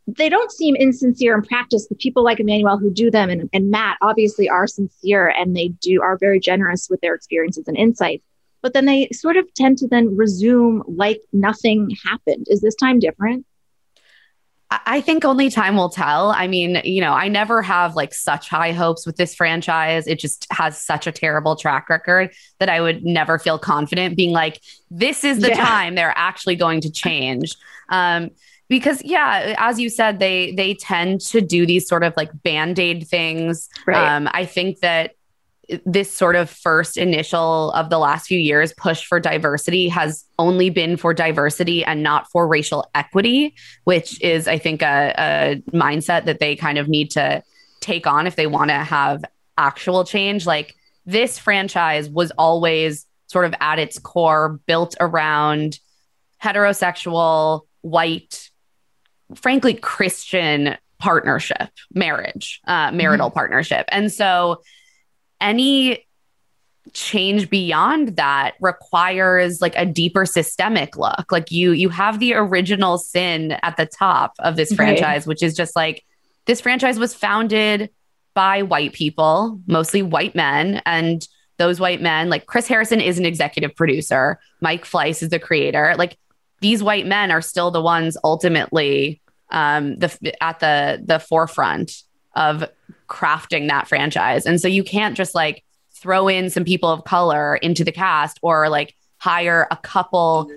they 0.06 0.28
don't 0.28 0.52
seem 0.52 0.76
insincere 0.76 1.34
in 1.34 1.42
practice. 1.42 1.86
The 1.88 1.94
people 1.94 2.22
like 2.22 2.40
Emmanuel 2.40 2.78
who 2.78 2.92
do 2.92 3.10
them 3.10 3.30
and, 3.30 3.48
and 3.52 3.70
Matt 3.70 3.96
obviously 4.02 4.48
are 4.48 4.66
sincere 4.66 5.28
and 5.28 5.56
they 5.56 5.68
do 5.68 6.02
are 6.02 6.18
very 6.18 6.38
generous 6.38 6.88
with 6.90 7.00
their 7.00 7.14
experiences 7.14 7.66
and 7.66 7.76
insights. 7.76 8.24
But 8.60 8.74
then 8.74 8.84
they 8.84 9.08
sort 9.12 9.36
of 9.36 9.52
tend 9.54 9.78
to 9.78 9.88
then 9.88 10.16
resume 10.16 10.82
like 10.86 11.20
nothing 11.32 11.90
happened. 12.04 12.46
Is 12.48 12.60
this 12.60 12.74
time 12.74 12.98
different? 12.98 13.46
I 14.70 15.00
think 15.00 15.24
only 15.24 15.50
time 15.50 15.76
will 15.76 15.90
tell. 15.90 16.30
I 16.30 16.46
mean, 16.46 16.80
you 16.84 17.00
know, 17.00 17.12
I 17.12 17.28
never 17.28 17.62
have 17.62 17.94
like 17.94 18.12
such 18.12 18.48
high 18.48 18.72
hopes 18.72 19.06
with 19.06 19.16
this 19.16 19.34
franchise. 19.34 20.06
It 20.06 20.18
just 20.18 20.46
has 20.50 20.80
such 20.80 21.06
a 21.06 21.12
terrible 21.12 21.54
track 21.54 21.88
record 21.88 22.32
that 22.58 22.68
I 22.68 22.80
would 22.80 23.04
never 23.04 23.38
feel 23.38 23.58
confident 23.58 24.16
being 24.16 24.32
like, 24.32 24.60
this 24.90 25.22
is 25.22 25.40
the 25.40 25.48
yeah. 25.48 25.64
time 25.64 25.94
they're 25.94 26.14
actually 26.16 26.56
going 26.56 26.80
to 26.80 26.90
change. 26.90 27.54
Um, 27.88 28.30
because 28.68 29.02
yeah, 29.04 29.54
as 29.58 29.78
you 29.78 29.90
said, 29.90 30.18
they 30.18 30.52
they 30.52 30.74
tend 30.74 31.20
to 31.20 31.40
do 31.40 31.66
these 31.66 31.86
sort 31.86 32.02
of 32.02 32.14
like 32.16 32.30
band-aid 32.42 33.06
things. 33.06 33.68
Right. 33.86 34.16
Um, 34.16 34.28
I 34.32 34.46
think 34.46 34.80
that 34.80 35.14
this 35.84 36.12
sort 36.12 36.36
of 36.36 36.50
first 36.50 36.96
initial 36.96 37.70
of 37.72 37.90
the 37.90 37.98
last 37.98 38.26
few 38.26 38.38
years 38.38 38.72
push 38.74 39.04
for 39.04 39.20
diversity 39.20 39.88
has 39.88 40.24
only 40.38 40.70
been 40.70 40.96
for 40.96 41.14
diversity 41.14 41.84
and 41.84 42.02
not 42.02 42.30
for 42.30 42.46
racial 42.46 42.88
equity, 42.94 43.54
which 43.84 44.20
is, 44.20 44.48
I 44.48 44.58
think, 44.58 44.82
a, 44.82 45.14
a 45.18 45.62
mindset 45.70 46.24
that 46.26 46.40
they 46.40 46.56
kind 46.56 46.78
of 46.78 46.88
need 46.88 47.10
to 47.12 47.42
take 47.80 48.06
on 48.06 48.26
if 48.26 48.36
they 48.36 48.46
want 48.46 48.70
to 48.70 48.78
have 48.78 49.24
actual 49.58 50.04
change. 50.04 50.46
Like 50.46 50.74
this 51.06 51.38
franchise 51.38 52.08
was 52.08 52.30
always 52.32 53.06
sort 53.26 53.44
of 53.44 53.54
at 53.60 53.78
its 53.78 53.98
core 53.98 54.60
built 54.66 54.94
around 55.00 55.78
heterosexual, 56.42 57.62
white, 57.82 58.50
frankly, 59.34 59.74
Christian 59.74 60.76
partnership, 60.98 61.70
marriage, 61.92 62.60
uh, 62.66 62.90
marital 62.92 63.28
mm-hmm. 63.28 63.34
partnership. 63.34 63.86
And 63.88 64.12
so 64.12 64.62
any 65.44 66.04
change 66.92 67.50
beyond 67.50 68.16
that 68.16 68.54
requires 68.60 69.60
like 69.60 69.74
a 69.76 69.86
deeper 69.86 70.26
systemic 70.26 70.96
look. 70.96 71.30
Like 71.30 71.50
you 71.50 71.72
you 71.72 71.88
have 71.88 72.18
the 72.18 72.34
original 72.34 72.98
sin 72.98 73.52
at 73.62 73.76
the 73.76 73.86
top 73.86 74.34
of 74.38 74.56
this 74.56 74.72
franchise 74.72 75.22
right. 75.22 75.26
which 75.26 75.42
is 75.42 75.54
just 75.54 75.76
like 75.76 76.04
this 76.46 76.60
franchise 76.60 76.98
was 76.98 77.14
founded 77.14 77.90
by 78.34 78.62
white 78.62 78.92
people 78.92 79.60
mostly 79.66 80.02
white 80.02 80.34
men 80.34 80.82
and 80.84 81.28
those 81.56 81.78
white 81.78 82.02
men 82.02 82.28
like 82.28 82.46
chris 82.46 82.66
harrison 82.66 83.00
is 83.00 83.18
an 83.18 83.26
executive 83.26 83.74
producer. 83.74 84.38
Mike 84.60 84.84
fleiss 84.84 85.22
is 85.22 85.30
the 85.30 85.38
creator. 85.38 85.94
Like 85.96 86.18
these 86.60 86.82
white 86.82 87.06
men 87.06 87.30
are 87.30 87.42
still 87.42 87.70
the 87.70 87.82
ones 87.82 88.16
ultimately 88.24 89.20
um 89.50 89.96
the 89.98 90.42
at 90.42 90.60
the 90.60 91.02
the 91.04 91.18
forefront 91.18 92.02
of 92.36 92.64
crafting 93.08 93.68
that 93.68 93.88
franchise. 93.88 94.46
And 94.46 94.60
so 94.60 94.68
you 94.68 94.84
can't 94.84 95.16
just 95.16 95.34
like 95.34 95.64
throw 95.94 96.28
in 96.28 96.50
some 96.50 96.64
people 96.64 96.90
of 96.90 97.04
color 97.04 97.56
into 97.56 97.84
the 97.84 97.92
cast 97.92 98.38
or 98.42 98.68
like 98.68 98.94
hire 99.18 99.66
a 99.70 99.76
couple 99.76 100.50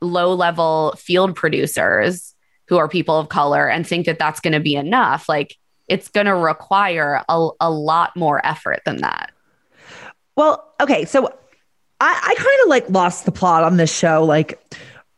low 0.00 0.34
level 0.34 0.94
field 0.98 1.34
producers 1.34 2.34
who 2.68 2.76
are 2.78 2.88
people 2.88 3.18
of 3.18 3.28
color 3.28 3.68
and 3.68 3.86
think 3.86 4.06
that 4.06 4.18
that's 4.18 4.40
going 4.40 4.52
to 4.52 4.60
be 4.60 4.74
enough. 4.74 5.28
Like 5.28 5.56
it's 5.88 6.08
going 6.08 6.26
to 6.26 6.34
require 6.34 7.22
a, 7.28 7.48
a 7.60 7.70
lot 7.70 8.16
more 8.16 8.44
effort 8.46 8.80
than 8.84 8.98
that. 8.98 9.32
Well, 10.36 10.72
okay. 10.80 11.04
So 11.04 11.26
I, 12.00 12.20
I 12.22 12.34
kind 12.34 12.60
of 12.62 12.68
like 12.68 12.88
lost 12.90 13.24
the 13.24 13.32
plot 13.32 13.64
on 13.64 13.76
this 13.76 13.94
show, 13.94 14.24
like, 14.24 14.60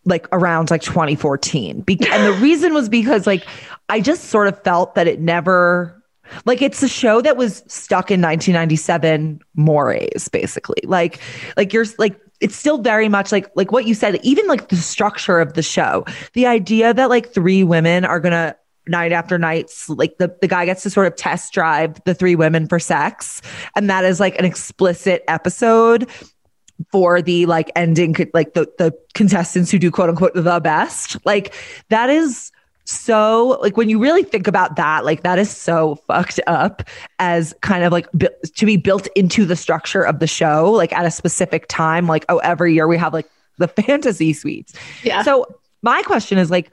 like 0.04 0.26
around 0.32 0.70
like 0.70 0.82
2014. 0.82 1.80
Be- 1.80 1.98
and 2.10 2.26
the 2.26 2.38
reason 2.40 2.74
was 2.74 2.88
because 2.88 3.26
like 3.26 3.46
I 3.88 4.00
just 4.00 4.24
sort 4.24 4.48
of 4.48 4.62
felt 4.62 4.94
that 4.96 5.06
it 5.06 5.20
never 5.20 6.02
like 6.44 6.62
it's 6.62 6.82
a 6.82 6.88
show 6.88 7.20
that 7.20 7.36
was 7.36 7.62
stuck 7.66 8.10
in 8.10 8.20
1997 8.20 9.40
mores 9.54 10.28
basically. 10.28 10.80
Like 10.84 11.20
like 11.56 11.72
you're 11.72 11.86
like 11.98 12.18
it's 12.40 12.56
still 12.56 12.78
very 12.78 13.08
much 13.08 13.32
like 13.32 13.50
like 13.54 13.72
what 13.72 13.86
you 13.86 13.94
said 13.94 14.18
even 14.22 14.46
like 14.46 14.68
the 14.68 14.76
structure 14.76 15.40
of 15.40 15.54
the 15.54 15.62
show. 15.62 16.04
The 16.34 16.46
idea 16.46 16.94
that 16.94 17.10
like 17.10 17.32
three 17.32 17.64
women 17.64 18.04
are 18.04 18.20
going 18.20 18.32
to 18.32 18.56
night 18.86 19.12
after 19.12 19.38
night 19.38 19.70
like 19.88 20.18
the, 20.18 20.36
the 20.40 20.48
guy 20.48 20.66
gets 20.66 20.82
to 20.82 20.90
sort 20.90 21.06
of 21.06 21.16
test 21.16 21.52
drive 21.52 22.02
the 22.04 22.14
three 22.14 22.36
women 22.36 22.68
for 22.68 22.78
sex 22.78 23.40
and 23.74 23.88
that 23.88 24.04
is 24.04 24.20
like 24.20 24.38
an 24.38 24.44
explicit 24.44 25.24
episode 25.26 26.06
for 26.92 27.22
the 27.22 27.46
like 27.46 27.70
ending 27.76 28.14
like 28.34 28.52
the 28.54 28.70
the 28.78 28.92
contestants 29.14 29.70
who 29.70 29.78
do 29.78 29.90
quote 29.90 30.10
unquote 30.10 30.34
the 30.34 30.60
best 30.60 31.16
like 31.24 31.54
that 31.88 32.10
is 32.10 32.52
so 32.84 33.58
like 33.62 33.76
when 33.76 33.88
you 33.88 33.98
really 33.98 34.22
think 34.22 34.46
about 34.46 34.76
that 34.76 35.04
like 35.04 35.22
that 35.22 35.38
is 35.38 35.50
so 35.50 35.94
fucked 36.06 36.38
up 36.46 36.82
as 37.18 37.54
kind 37.62 37.82
of 37.82 37.92
like 37.92 38.10
bu- 38.12 38.28
to 38.54 38.66
be 38.66 38.76
built 38.76 39.06
into 39.16 39.44
the 39.46 39.56
structure 39.56 40.02
of 40.02 40.18
the 40.18 40.26
show 40.26 40.70
like 40.70 40.92
at 40.92 41.06
a 41.06 41.10
specific 41.10 41.66
time 41.68 42.06
like 42.06 42.24
oh 42.28 42.38
every 42.38 42.74
year 42.74 42.86
we 42.86 42.98
have 42.98 43.12
like 43.12 43.26
the 43.58 43.68
fantasy 43.86 44.32
suites 44.32 44.74
yeah 45.02 45.22
so 45.22 45.46
my 45.82 46.02
question 46.02 46.38
is 46.38 46.50
like 46.50 46.70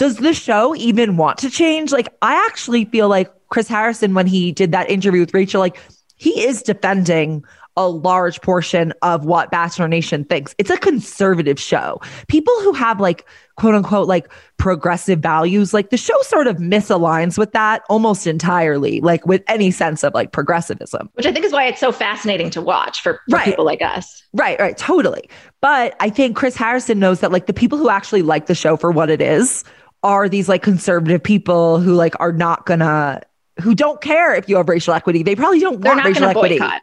does 0.00 0.16
the 0.16 0.32
show 0.32 0.74
even 0.76 1.18
want 1.18 1.36
to 1.36 1.50
change? 1.50 1.92
Like, 1.92 2.08
I 2.22 2.46
actually 2.46 2.86
feel 2.86 3.06
like 3.08 3.30
Chris 3.50 3.68
Harrison, 3.68 4.14
when 4.14 4.26
he 4.26 4.50
did 4.50 4.72
that 4.72 4.88
interview 4.88 5.20
with 5.20 5.34
Rachel, 5.34 5.60
like, 5.60 5.76
he 6.16 6.42
is 6.42 6.62
defending 6.62 7.44
a 7.80 7.88
large 7.88 8.42
portion 8.42 8.92
of 9.00 9.24
what 9.24 9.50
Bachelor 9.50 9.88
Nation 9.88 10.24
thinks. 10.24 10.54
It's 10.58 10.68
a 10.70 10.76
conservative 10.76 11.58
show. 11.58 11.98
People 12.28 12.52
who 12.60 12.72
have 12.74 13.00
like 13.00 13.26
quote 13.56 13.74
unquote 13.74 14.06
like 14.06 14.30
progressive 14.58 15.20
values, 15.20 15.72
like 15.72 15.88
the 15.88 15.96
show 15.96 16.20
sort 16.22 16.46
of 16.46 16.56
misaligns 16.56 17.38
with 17.38 17.52
that 17.52 17.82
almost 17.88 18.26
entirely, 18.26 19.00
like 19.00 19.26
with 19.26 19.42
any 19.48 19.70
sense 19.70 20.04
of 20.04 20.12
like 20.12 20.32
progressivism. 20.32 21.08
Which 21.14 21.24
I 21.26 21.32
think 21.32 21.46
is 21.46 21.52
why 21.52 21.64
it's 21.66 21.80
so 21.80 21.90
fascinating 21.90 22.50
to 22.50 22.60
watch 22.60 23.00
for, 23.02 23.14
for 23.28 23.36
Right. 23.36 23.44
people 23.46 23.64
like 23.64 23.80
us. 23.80 24.22
Right, 24.34 24.60
right, 24.60 24.76
totally. 24.76 25.30
But 25.62 25.96
I 26.00 26.10
think 26.10 26.36
Chris 26.36 26.56
Harrison 26.56 26.98
knows 26.98 27.20
that 27.20 27.32
like 27.32 27.46
the 27.46 27.54
people 27.54 27.78
who 27.78 27.88
actually 27.88 28.22
like 28.22 28.44
the 28.46 28.54
show 28.54 28.76
for 28.76 28.90
what 28.90 29.08
it 29.08 29.22
is 29.22 29.64
are 30.02 30.28
these 30.28 30.48
like 30.50 30.62
conservative 30.62 31.22
people 31.22 31.78
who 31.80 31.94
like 31.94 32.14
are 32.20 32.32
not 32.32 32.66
gonna 32.66 33.22
who 33.60 33.74
don't 33.74 34.00
care 34.00 34.34
if 34.34 34.48
you 34.48 34.56
have 34.56 34.68
racial 34.70 34.94
equity. 34.94 35.22
They 35.22 35.34
probably 35.36 35.60
don't 35.60 35.80
They're 35.82 35.90
want 35.92 36.04
not 36.04 36.06
racial 36.06 36.24
equity. 36.24 36.58
boycott. 36.58 36.80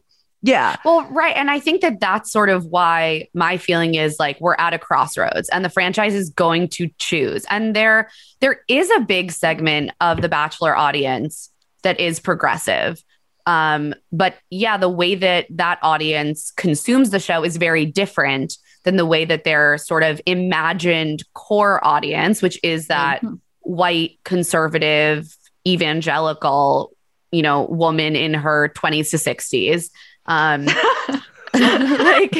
Yeah. 0.47 0.77
Well, 0.85 1.05
right. 1.11 1.35
And 1.35 1.51
I 1.51 1.59
think 1.59 1.81
that 1.81 1.99
that's 1.99 2.31
sort 2.31 2.47
of 2.47 2.65
why 2.67 3.27
my 3.33 3.57
feeling 3.57 3.95
is 3.95 4.15
like 4.17 4.39
we're 4.39 4.55
at 4.55 4.73
a 4.73 4.79
crossroads 4.79 5.49
and 5.49 5.65
the 5.65 5.69
franchise 5.69 6.15
is 6.15 6.29
going 6.29 6.69
to 6.69 6.89
choose. 6.99 7.45
And 7.49 7.75
there 7.75 8.09
there 8.39 8.61
is 8.69 8.89
a 8.91 9.01
big 9.01 9.33
segment 9.33 9.91
of 9.99 10.21
the 10.21 10.29
bachelor 10.29 10.73
audience 10.73 11.49
that 11.83 11.99
is 11.99 12.21
progressive. 12.21 13.03
Um, 13.45 13.93
but 14.13 14.35
yeah, 14.49 14.77
the 14.77 14.87
way 14.87 15.15
that 15.15 15.47
that 15.49 15.79
audience 15.81 16.51
consumes 16.51 17.09
the 17.09 17.19
show 17.19 17.43
is 17.43 17.57
very 17.57 17.85
different 17.85 18.57
than 18.85 18.95
the 18.95 19.05
way 19.05 19.25
that 19.25 19.43
their 19.43 19.77
sort 19.77 20.03
of 20.03 20.21
imagined 20.25 21.23
core 21.33 21.85
audience, 21.85 22.41
which 22.41 22.57
is 22.63 22.87
that 22.87 23.21
white 23.63 24.17
conservative 24.23 25.27
evangelical, 25.67 26.95
you 27.33 27.41
know, 27.41 27.65
woman 27.65 28.15
in 28.15 28.33
her 28.33 28.71
20s 28.77 29.09
to 29.09 29.17
60s. 29.17 29.89
Um, 30.27 30.65
like, 31.53 32.35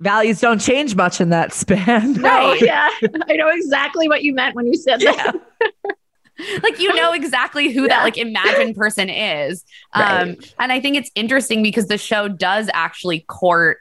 Values 0.00 0.40
don't 0.40 0.60
change 0.60 0.96
much 0.96 1.20
in 1.20 1.28
that 1.28 1.52
span. 1.52 2.14
No, 2.14 2.22
Right. 2.22 2.62
yeah. 2.62 2.88
I 3.28 3.36
know 3.36 3.48
exactly 3.48 4.08
what 4.08 4.22
you 4.22 4.34
meant 4.34 4.56
when 4.56 4.66
you 4.66 4.74
said 4.74 5.00
that. 5.00 5.34
like 6.62 6.80
you 6.80 6.94
know 6.94 7.12
exactly 7.12 7.70
who 7.70 7.86
that 7.86 8.02
like 8.02 8.16
imagined 8.16 8.76
person 8.76 9.10
is. 9.10 9.62
Um, 9.92 10.36
and 10.58 10.72
I 10.72 10.80
think 10.80 10.96
it's 10.96 11.10
interesting 11.14 11.62
because 11.62 11.88
the 11.88 11.98
show 11.98 12.28
does 12.28 12.70
actually 12.72 13.20
court 13.20 13.78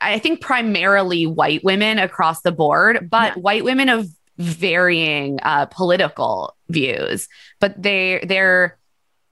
I 0.00 0.18
think 0.18 0.40
primarily 0.40 1.26
white 1.26 1.62
women 1.62 1.98
across 1.98 2.42
the 2.42 2.52
board, 2.52 3.08
but 3.10 3.36
white 3.36 3.64
women 3.64 3.88
of 3.88 4.08
varying 4.38 5.38
uh, 5.42 5.66
political 5.66 6.56
views. 6.68 7.28
But 7.60 7.80
they 7.80 8.24
they're 8.26 8.78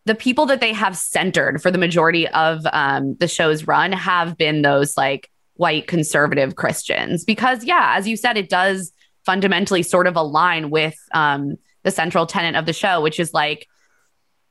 the 0.06 0.14
people 0.14 0.46
that 0.46 0.60
they 0.60 0.72
have 0.72 0.96
centered 0.96 1.62
for 1.62 1.70
the 1.70 1.78
majority 1.78 2.28
of 2.28 2.66
um, 2.72 3.16
the 3.16 3.28
show's 3.28 3.66
run 3.66 3.92
have 3.92 4.36
been 4.36 4.62
those 4.62 4.96
like 4.96 5.30
white 5.54 5.86
conservative 5.86 6.56
Christians. 6.56 7.24
Because 7.24 7.64
yeah, 7.64 7.94
as 7.96 8.06
you 8.06 8.16
said, 8.16 8.36
it 8.36 8.48
does 8.48 8.92
fundamentally 9.24 9.82
sort 9.82 10.06
of 10.06 10.16
align 10.16 10.70
with 10.70 10.96
um, 11.14 11.56
the 11.82 11.90
central 11.90 12.26
tenet 12.26 12.56
of 12.56 12.66
the 12.66 12.72
show, 12.72 13.00
which 13.00 13.18
is 13.18 13.32
like 13.32 13.66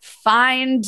find 0.01 0.86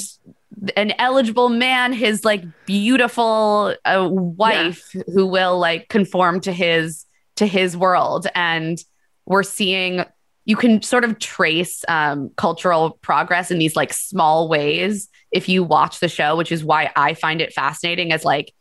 an 0.75 0.93
eligible 0.97 1.49
man, 1.49 1.93
his 1.93 2.25
like 2.25 2.43
beautiful 2.65 3.75
uh, 3.85 4.07
wife 4.09 4.91
who 5.13 5.27
will 5.27 5.59
like 5.59 5.89
conform 5.89 6.39
to 6.41 6.51
his 6.51 7.05
to 7.35 7.45
his 7.45 7.75
world, 7.75 8.27
and 8.33 8.81
we're 9.25 9.43
seeing 9.43 10.05
you 10.45 10.55
can 10.55 10.81
sort 10.81 11.03
of 11.03 11.19
trace 11.19 11.83
um, 11.87 12.29
cultural 12.37 12.91
progress 13.01 13.51
in 13.51 13.57
these 13.57 13.75
like 13.75 13.91
small 13.91 14.47
ways 14.47 15.09
if 15.31 15.49
you 15.49 15.63
watch 15.63 15.99
the 15.99 16.07
show, 16.07 16.35
which 16.35 16.51
is 16.51 16.63
why 16.63 16.91
I 16.95 17.15
find 17.15 17.41
it 17.41 17.51
fascinating 17.51 18.13
as 18.13 18.23
like 18.23 18.53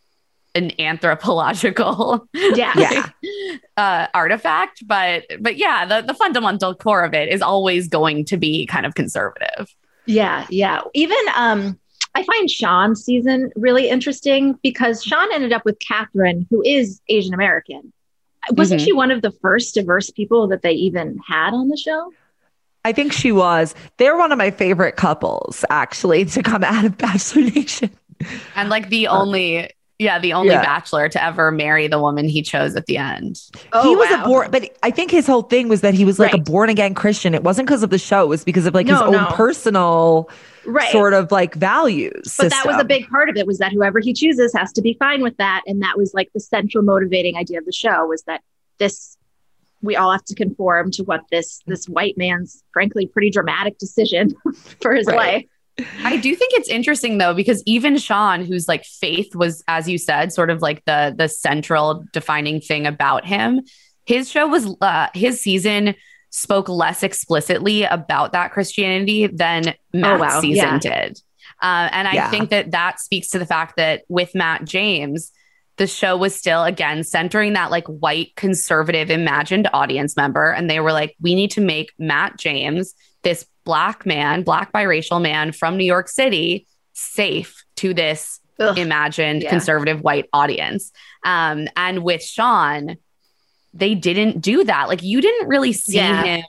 an 0.55 0.73
anthropological 0.81 2.27
Yeah. 2.35 2.73
Yeah. 2.77 3.09
uh, 3.77 4.07
artifact. 4.15 4.87
But 4.87 5.25
but 5.41 5.57
yeah, 5.57 5.85
the 5.85 6.07
the 6.07 6.15
fundamental 6.15 6.75
core 6.75 7.05
of 7.05 7.13
it 7.15 7.29
is 7.29 7.43
always 7.43 7.89
going 7.89 8.25
to 8.27 8.37
be 8.37 8.67
kind 8.67 8.87
of 8.87 8.95
conservative. 8.95 9.69
Yeah, 10.07 10.47
yeah. 10.51 10.81
Even 10.95 11.19
um, 11.35 11.79
I 12.15 12.23
find 12.23 12.51
Sean's 12.51 13.05
season 13.05 13.51
really 13.57 13.89
interesting 13.89 14.59
because 14.63 15.03
Sean 15.03 15.33
ended 15.33 15.53
up 15.53 15.65
with 15.65 15.79
Catherine, 15.81 16.47
who 16.51 16.63
is 16.63 17.01
Asian 17.09 17.35
American. 17.35 17.93
Wasn't 18.51 18.81
Mhm. 18.81 18.85
she 18.85 18.93
one 18.93 19.11
of 19.11 19.23
the 19.23 19.31
first 19.31 19.75
diverse 19.75 20.11
people 20.11 20.49
that 20.49 20.63
they 20.63 20.73
even 20.73 21.19
had 21.27 21.55
on 21.55 21.69
the 21.69 21.77
show? 21.77 22.13
I 22.85 22.93
think 22.93 23.13
she 23.13 23.33
was. 23.33 23.75
They're 23.97 24.17
one 24.17 24.31
of 24.33 24.39
my 24.39 24.51
favorite 24.51 24.97
couples, 24.97 25.65
actually, 25.71 26.27
to 26.27 26.43
come 26.43 26.63
out 26.63 26.85
of 26.85 26.99
Bachelor 26.99 27.43
Nation. 27.43 27.91
And 28.55 28.69
like 28.69 28.91
the 28.91 29.09
only 29.09 29.71
yeah, 29.99 30.19
the 30.19 30.33
only 30.33 30.53
Yeah. 30.53 30.63
bachelor 30.63 31.09
to 31.09 31.23
ever 31.23 31.51
marry 31.53 31.87
the 31.87 32.01
woman 32.01 32.29
he 32.29 32.43
chose 32.43 32.75
at 32.77 32.87
the 32.87 32.97
end. 32.97 33.41
Oh, 33.73 33.89
he 33.89 33.95
was 33.95 34.11
a 34.11 34.19
born, 34.27 34.51
but 34.51 34.77
I 34.83 34.91
think 34.91 35.11
his 35.11 35.27
whole 35.27 35.43
thing 35.43 35.69
was 35.69 35.83
that 35.83 35.95
he 35.95 36.05
was 36.05 36.19
like 36.19 36.33
a 36.35 36.39
born 36.39 36.69
again 36.69 36.95
Christian. 36.95 37.35
It 37.35 37.43
wasn't 37.45 37.69
because 37.69 37.83
of 37.83 37.91
the 37.91 37.99
show; 37.99 38.23
it 38.25 38.29
was 38.29 38.45
because 38.45 38.67
of 38.67 38.75
like 38.75 38.87
his 38.87 38.99
No, 38.99 39.07
own 39.07 39.13
no. 39.13 39.27
personal 39.31 40.29
right. 40.67 40.91
sort 40.91 41.15
of 41.15 41.31
like 41.31 41.55
values. 41.55 42.35
but 42.39 42.51
that 42.51 42.67
was 42.67 42.81
a 42.81 42.85
big 42.85 43.07
part 43.09 43.29
of 43.29 43.37
it 43.37 43.47
was 43.47 43.59
that 43.59 43.73
whoever 43.73 44.01
he 44.01 44.13
chooses 44.13 44.53
has 44.55 44.73
to 44.73 44.83
be 44.83 44.95
fine 44.99 45.23
with 45.23 45.37
that 45.37 45.63
and 45.67 45.83
that 45.83 45.97
was 45.97 46.13
like 46.15 46.29
the 46.35 46.41
central 46.41 46.83
motivating 46.83 47.37
idea 47.37 47.59
of 47.59 47.65
the 47.65 47.73
show 47.73 48.07
was 48.07 48.23
that 48.25 48.41
this 48.79 49.17
we 49.83 49.95
all 49.97 50.11
have 50.11 50.25
to 50.25 50.35
conform 50.35 50.91
to 50.91 51.03
what 51.05 51.21
this 51.31 51.61
this 51.67 51.87
white 51.89 52.15
man's 52.17 52.63
frankly 52.73 53.07
pretty 53.07 53.31
dramatic 53.31 53.77
decision 53.79 54.35
for 54.81 54.95
his 54.95 55.07
Right. 55.07 55.17
life 55.17 55.45
I 56.05 56.17
do 56.19 56.35
think 56.37 56.53
it's 56.55 56.69
interesting 56.69 57.19
though, 57.19 57.35
because 57.35 57.63
even 57.67 57.99
Sean, 57.99 58.45
whose 58.45 58.69
like 58.69 58.85
faith 58.85 59.35
was, 59.35 59.65
as 59.67 59.89
you 59.89 59.99
said, 59.99 60.33
sort 60.33 60.51
of 60.51 60.63
like 60.63 60.85
the 60.85 61.15
the 61.17 61.29
central 61.29 62.05
defining 62.13 62.61
thing 62.61 62.87
about 62.87 63.25
him, 63.27 63.63
his 64.07 64.31
show 64.31 64.47
was 64.47 64.77
uh, 64.81 65.09
his 65.15 65.41
season 65.41 65.95
spoke 66.31 66.69
less 66.69 67.03
explicitly 67.03 67.85
about 67.85 68.33
that 68.33 68.53
Christianity 68.53 69.27
than 69.27 69.75
Matt's 69.93 70.21
wow. 70.21 70.41
season 70.41 70.65
Yeah. 70.65 70.79
did. 70.79 71.21
Uh, 71.63 71.89
and 71.93 72.09
I 72.09 72.15
Yeah. 72.15 72.31
think 72.31 72.51
that 72.51 72.73
that 72.73 73.01
speaks 73.01 73.29
to 73.31 73.39
the 73.39 73.47
fact 73.47 73.77
that 73.77 74.03
with 74.09 74.35
Matt 74.35 74.65
James, 74.65 75.33
the 75.77 75.87
show 75.87 76.17
was 76.17 76.35
still 76.35 76.65
again 76.65 77.03
centering 77.05 77.53
that 77.55 77.71
like 77.71 77.87
white 77.87 78.35
conservative 78.37 79.11
imagined 79.11 79.69
audience 79.73 80.17
member. 80.17 80.51
And 80.51 80.69
they 80.71 80.79
were 80.81 80.93
like, 80.93 81.17
we 81.21 81.35
need 81.35 81.51
to 81.53 81.61
make 81.61 81.93
Matt 81.99 82.39
James, 82.39 82.95
this 83.23 83.47
black 83.65 84.05
man, 84.07 84.43
black 84.43 84.73
biracial 84.73 85.21
man 85.21 85.53
from 85.53 85.77
New 85.77 85.85
York 85.85 86.09
City, 86.09 86.67
safe 86.93 87.65
to 87.77 87.93
this 87.95 88.41
Ugh. 88.61 88.79
imagined 88.79 89.43
Yeah. 89.43 89.51
conservative 89.51 90.01
white 90.03 90.29
audience. 90.33 90.93
Um, 91.25 91.69
and 91.77 92.03
with 92.05 92.23
Sean, 92.23 92.97
they 93.73 93.95
didn't 93.95 94.41
do 94.41 94.65
that. 94.65 94.89
Like 94.89 95.03
you 95.03 95.21
didn't 95.21 95.49
really 95.49 95.73
see 95.73 95.97
Yeah. 95.97 96.23
him 96.23 96.45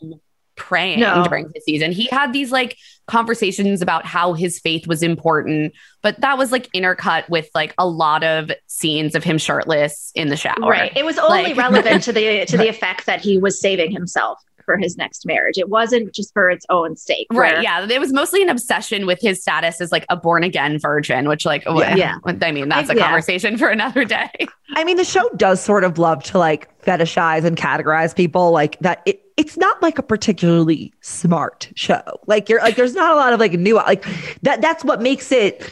praying 0.55 0.99
No. 1.01 1.25
during 1.27 1.47
the 1.53 1.59
season. 1.61 1.91
He 1.91 2.05
had 2.11 2.31
these 2.31 2.51
like 2.51 2.77
conversations 3.07 3.81
about 3.81 4.05
how 4.05 4.33
his 4.33 4.59
faith 4.59 4.87
was 4.87 5.03
important, 5.03 5.73
but 6.01 6.21
that 6.21 6.37
was 6.37 6.51
like 6.51 6.71
intercut 6.73 7.27
with 7.29 7.49
like 7.53 7.73
a 7.77 7.85
lot 7.87 8.23
of 8.23 8.51
scenes 8.67 9.15
of 9.15 9.23
him 9.23 9.37
shirtless 9.37 10.11
in 10.15 10.29
the 10.29 10.37
shower. 10.37 10.55
right 10.69 10.95
it 10.95 11.03
was 11.05 11.17
only 11.17 11.43
Like- 11.43 11.57
relevant 11.57 12.03
to 12.05 12.13
the 12.13 12.45
to 12.45 12.57
the 12.57 12.69
effect 12.69 13.05
that 13.07 13.21
he 13.21 13.37
was 13.37 13.59
saving 13.59 13.91
himself 13.91 14.39
for 14.65 14.77
his 14.77 14.97
next 14.97 15.25
marriage 15.25 15.57
it 15.57 15.69
wasn't 15.69 16.13
just 16.13 16.33
for 16.33 16.49
its 16.49 16.65
own 16.69 16.95
sake 16.95 17.27
Right. 17.31 17.61
Yeah. 17.61 17.85
It 17.85 17.99
was 17.99 18.11
mostly 18.13 18.41
an 18.41 18.49
obsession 18.49 19.05
with 19.05 19.19
his 19.21 19.41
status 19.41 19.81
as 19.81 19.91
like 19.91 20.05
a 20.09 20.15
born 20.15 20.43
again 20.43 20.79
virgin, 20.79 21.27
which, 21.27 21.45
like, 21.45 21.63
Yeah. 21.65 21.95
Yeah. 21.95 22.15
I 22.41 22.51
mean, 22.51 22.69
that's 22.69 22.89
a 22.89 22.95
Yeah. 22.95 23.03
conversation 23.03 23.57
for 23.57 23.67
another 23.67 24.05
day. 24.05 24.29
I 24.75 24.83
mean, 24.83 24.97
the 24.97 25.03
show 25.03 25.27
does 25.35 25.61
sort 25.61 25.83
of 25.83 25.97
love 25.97 26.23
to 26.25 26.37
like 26.37 26.69
fetishize 26.81 27.43
and 27.45 27.57
categorize 27.57 28.15
people 28.15 28.51
like 28.51 28.79
that. 28.79 29.01
It, 29.05 29.21
it's 29.37 29.57
not 29.57 29.81
like 29.81 29.97
a 29.97 30.03
particularly 30.03 30.93
smart 31.01 31.69
show. 31.75 32.01
Like 32.27 32.47
you're 32.49 32.61
like, 32.61 32.75
there's 32.75 32.93
not 32.95 33.11
a 33.11 33.15
lot 33.15 33.33
of 33.33 33.39
like 33.39 33.53
new 33.53 33.75
like 33.75 34.05
that. 34.43 34.61
That's 34.61 34.83
what 34.83 35.01
makes 35.01 35.31
it 35.31 35.69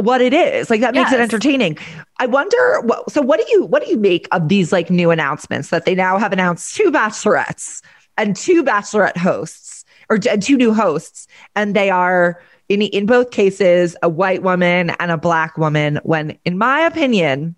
what 0.00 0.20
it 0.20 0.32
is. 0.32 0.70
Like 0.70 0.80
that 0.80 0.94
makes 0.94 1.12
it 1.12 1.20
entertaining. 1.20 1.76
I 2.20 2.26
wonder. 2.26 2.80
What, 2.82 3.10
so 3.10 3.20
what 3.20 3.38
do 3.38 3.46
you 3.52 3.66
what 3.66 3.84
do 3.84 3.90
you 3.90 3.98
make 3.98 4.26
of 4.32 4.48
these 4.48 4.72
like 4.72 4.90
new 4.90 5.10
announcements 5.10 5.70
that 5.70 5.84
they 5.84 5.94
now 5.94 6.18
have 6.18 6.32
announced 6.32 6.74
two 6.74 6.90
bachelorettes 6.90 7.82
and 8.18 8.36
two 8.36 8.62
bachelorette 8.62 9.16
hosts 9.16 9.84
or 10.10 10.18
two 10.18 10.56
new 10.56 10.74
hosts, 10.74 11.26
and 11.56 11.74
they 11.74 11.90
are. 11.90 12.42
In, 12.68 12.82
in 12.82 13.06
both 13.06 13.30
cases, 13.30 13.96
a 14.02 14.10
white 14.10 14.42
woman 14.42 14.90
and 15.00 15.10
a 15.10 15.16
black 15.16 15.56
woman, 15.56 16.00
when, 16.02 16.38
in 16.44 16.58
my 16.58 16.80
opinion, 16.80 17.56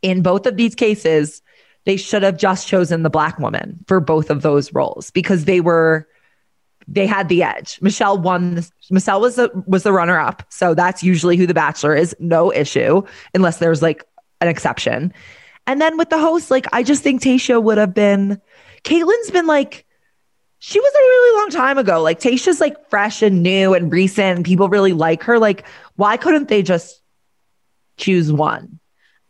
in 0.00 0.22
both 0.22 0.46
of 0.46 0.56
these 0.56 0.74
cases, 0.74 1.42
they 1.84 1.98
should 1.98 2.22
have 2.22 2.38
just 2.38 2.66
chosen 2.66 3.02
the 3.02 3.10
black 3.10 3.38
woman 3.38 3.84
for 3.86 4.00
both 4.00 4.30
of 4.30 4.40
those 4.40 4.72
roles 4.72 5.10
because 5.10 5.44
they 5.44 5.60
were 5.60 6.08
they 6.88 7.06
had 7.06 7.28
the 7.28 7.42
edge. 7.42 7.78
Michelle 7.80 8.18
won. 8.18 8.64
Michelle 8.90 9.20
was 9.20 9.36
the 9.36 9.50
was 9.66 9.84
the 9.84 9.92
runner 9.92 10.18
up, 10.18 10.42
so 10.48 10.74
that's 10.74 11.02
usually 11.02 11.36
who 11.36 11.46
the 11.46 11.54
Bachelor 11.54 11.94
is. 11.94 12.14
No 12.18 12.52
issue, 12.52 13.02
unless 13.34 13.58
there's 13.58 13.82
like 13.82 14.04
an 14.40 14.48
exception. 14.48 15.12
And 15.66 15.80
then 15.80 15.96
with 15.96 16.10
the 16.10 16.18
host, 16.18 16.50
like 16.50 16.66
I 16.72 16.82
just 16.82 17.02
think 17.02 17.22
Tayshia 17.22 17.62
would 17.62 17.78
have 17.78 17.94
been. 17.94 18.40
Kaitlyn's 18.84 19.30
been 19.30 19.46
like 19.46 19.86
she 20.60 20.78
was 20.78 20.92
a 20.94 20.98
really 20.98 21.40
long 21.40 21.50
time 21.50 21.78
ago. 21.78 22.02
Like 22.02 22.20
Tayshia's 22.20 22.60
like 22.60 22.88
fresh 22.90 23.22
and 23.22 23.42
new 23.42 23.74
and 23.74 23.90
recent. 23.90 24.36
And 24.36 24.44
people 24.44 24.68
really 24.68 24.92
like 24.92 25.22
her. 25.22 25.38
Like, 25.38 25.66
why 25.96 26.18
couldn't 26.18 26.48
they 26.48 26.62
just 26.62 27.02
choose 27.96 28.30
one? 28.30 28.78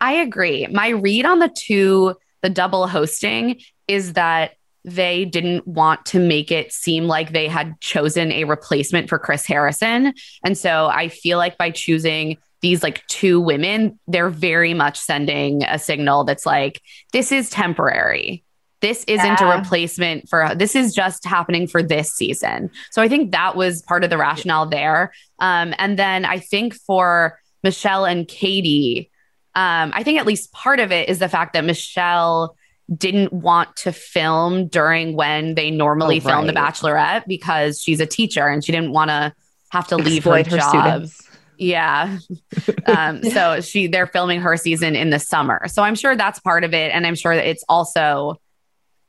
I 0.01 0.15
agree. 0.15 0.67
My 0.67 0.89
read 0.89 1.25
on 1.25 1.39
the 1.39 1.49
two, 1.49 2.17
the 2.43 2.51
double 2.51 2.89
hosting, 2.89 3.61
is 3.87 4.15
that 4.15 4.53
they 4.85 5.25
didn't 5.25 5.67
want 5.69 6.05
to 6.07 6.19
make 6.19 6.51
it 6.51 6.73
seem 6.73 7.05
like 7.05 7.33
they 7.33 7.47
had 7.47 7.81
chosen 7.81 8.33
a 8.33 8.45
replacement 8.45 9.09
for 9.09 9.19
Chris 9.19 9.47
Harrison. 9.47 10.15
And 10.45 10.59
so 10.59 10.89
I 10.89 11.09
feel 11.09 11.39
like 11.39 11.59
by 11.59 11.71
choosing 11.71 12.39
these 12.61 12.83
like 12.83 13.07
two 13.07 13.41
women, 13.41 14.01
they're 14.09 14.31
very 14.31 14.75
much 14.75 14.99
sending 14.99 15.63
a 15.65 15.79
signal 15.79 16.25
that's 16.25 16.47
like, 16.47 16.81
this 17.13 17.31
is 17.31 17.51
temporary. 17.51 18.43
This 18.81 19.05
isn't 19.05 19.41
Yeah. 19.41 19.53
a 19.55 19.59
replacement 19.59 20.29
for 20.29 20.55
this 20.55 20.75
is 20.75 20.95
just 20.95 21.25
happening 21.27 21.67
for 21.67 21.83
this 21.83 22.13
season. 22.13 22.71
So 22.91 23.03
I 23.03 23.09
think 23.09 23.33
that 23.33 23.55
was 23.57 23.83
part 23.83 24.05
of 24.05 24.11
the 24.11 24.17
rationale 24.19 24.67
there. 24.67 25.13
Um, 25.39 25.75
and 25.79 25.99
then 25.99 26.25
I 26.25 26.39
think 26.39 26.75
for 26.75 27.39
Michelle 27.63 28.07
and 28.07 28.27
Katie, 28.27 29.11
um, 29.55 29.93
I 29.95 30.03
think 30.03 30.19
at 30.19 30.27
least 30.27 30.53
part 30.53 30.81
of 30.81 30.93
it 30.93 31.09
is 31.09 31.19
the 31.19 31.29
fact 31.29 31.53
that 31.53 31.65
Michelle 31.65 32.57
didn't 32.97 33.33
want 33.33 33.77
to 33.77 33.93
film 33.93 34.67
during 34.67 35.15
when 35.15 35.55
they 35.55 35.71
normally 35.71 36.17
Oh, 36.25 36.29
film 36.29 36.47
The. 36.47 36.53
Bachelorette 36.53 37.25
because 37.27 37.81
she's 37.81 38.01
a 38.01 38.07
teacher 38.07 38.47
and 38.49 38.65
she 38.65 38.73
didn't 38.73 38.93
want 38.93 39.11
to 39.11 39.33
have 39.71 39.87
to 39.89 39.97
leave 39.97 40.25
her, 40.25 40.37
Exploit 40.39 40.47
her 40.47 40.57
job. 40.59 41.07
students. 41.07 41.23
Yeah. 41.59 42.19
um, 42.87 43.23
so 43.23 43.61
she 43.61 43.87
they're 43.87 44.07
filming 44.07 44.41
her 44.41 44.57
season 44.57 44.97
in 44.97 45.11
the 45.11 45.19
summer. 45.21 45.69
So 45.69 45.83
I'm 45.83 45.95
sure 45.95 46.17
that's 46.17 46.41
part 46.41 46.65
of 46.65 46.73
it. 46.73 46.91
And 46.95 47.07
I'm 47.07 47.15
sure 47.15 47.37
that 47.37 47.47
it's 47.47 47.63
also 47.69 48.41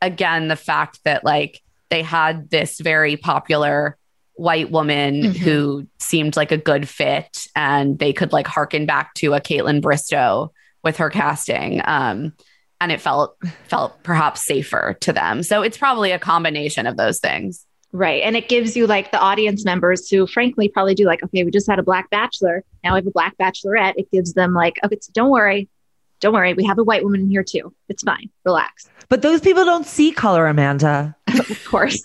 again 0.02 0.48
the 0.48 0.56
fact 0.56 1.00
that 1.06 1.24
like 1.24 1.62
they 1.90 2.02
had 2.02 2.50
this 2.50 2.80
very 2.80 3.18
popular 3.18 3.98
white 4.36 4.72
woman 4.72 5.24
Mhm. 5.24 5.36
who 5.38 5.88
seemed 6.00 6.36
like 6.36 6.52
a 6.52 6.58
good 6.58 6.88
fit 6.88 7.46
and 7.56 8.00
they 8.00 8.14
could 8.14 8.32
like 8.34 8.48
harken 8.48 8.86
back 8.86 9.14
to 9.16 9.34
a 9.34 9.42
Kaitlyn 9.42 9.82
Bristowe 9.82 10.50
with 10.84 10.98
her 10.98 11.10
casting. 11.10 11.82
Um 11.86 12.34
and 12.80 12.92
it 12.92 13.00
felt 13.02 13.36
felt 13.68 14.02
perhaps 14.04 14.44
safer 14.44 14.98
to 15.02 15.14
them. 15.14 15.44
So 15.44 15.62
it's 15.62 15.78
probably 15.78 16.12
a 16.12 16.18
combination 16.20 16.88
of 16.88 16.98
those 16.98 17.20
things. 17.20 17.66
Right. 17.94 18.24
And 18.24 18.36
it 18.38 18.48
gives 18.48 18.76
you 18.78 18.88
like 18.88 19.12
the 19.12 19.20
audience 19.20 19.66
members 19.66 20.10
who 20.10 20.26
frankly 20.26 20.70
probably 20.70 20.96
do 20.96 21.06
like, 21.06 21.22
okay, 21.24 21.44
we 21.44 21.52
just 21.52 21.70
had 21.70 21.78
a 21.78 21.84
black 21.84 22.10
bachelor. 22.10 22.64
Now 22.84 22.94
we 22.94 23.00
have 23.00 23.06
a 23.08 23.12
black 23.12 23.38
bachelorette. 23.38 23.96
It 23.98 24.10
gives 24.12 24.34
them 24.34 24.54
like, 24.54 24.80
okay, 24.84 24.98
so 25.02 25.12
don't 25.14 25.30
worry. 25.30 25.68
Don't 26.22 26.34
worry. 26.34 26.54
We 26.54 26.64
have 26.66 26.78
a 26.78 26.84
white 26.84 27.04
woman 27.04 27.22
in 27.22 27.30
here 27.30 27.44
too. 27.44 27.74
It's 27.90 28.04
fine. 28.04 28.30
Relax. 28.46 28.90
But 29.10 29.24
those 29.24 29.42
people 29.42 29.66
don't 29.66 29.86
see 29.86 30.12
color, 30.12 30.48
Amanda. 30.48 31.16
Of 31.50 31.66
course. 31.66 32.04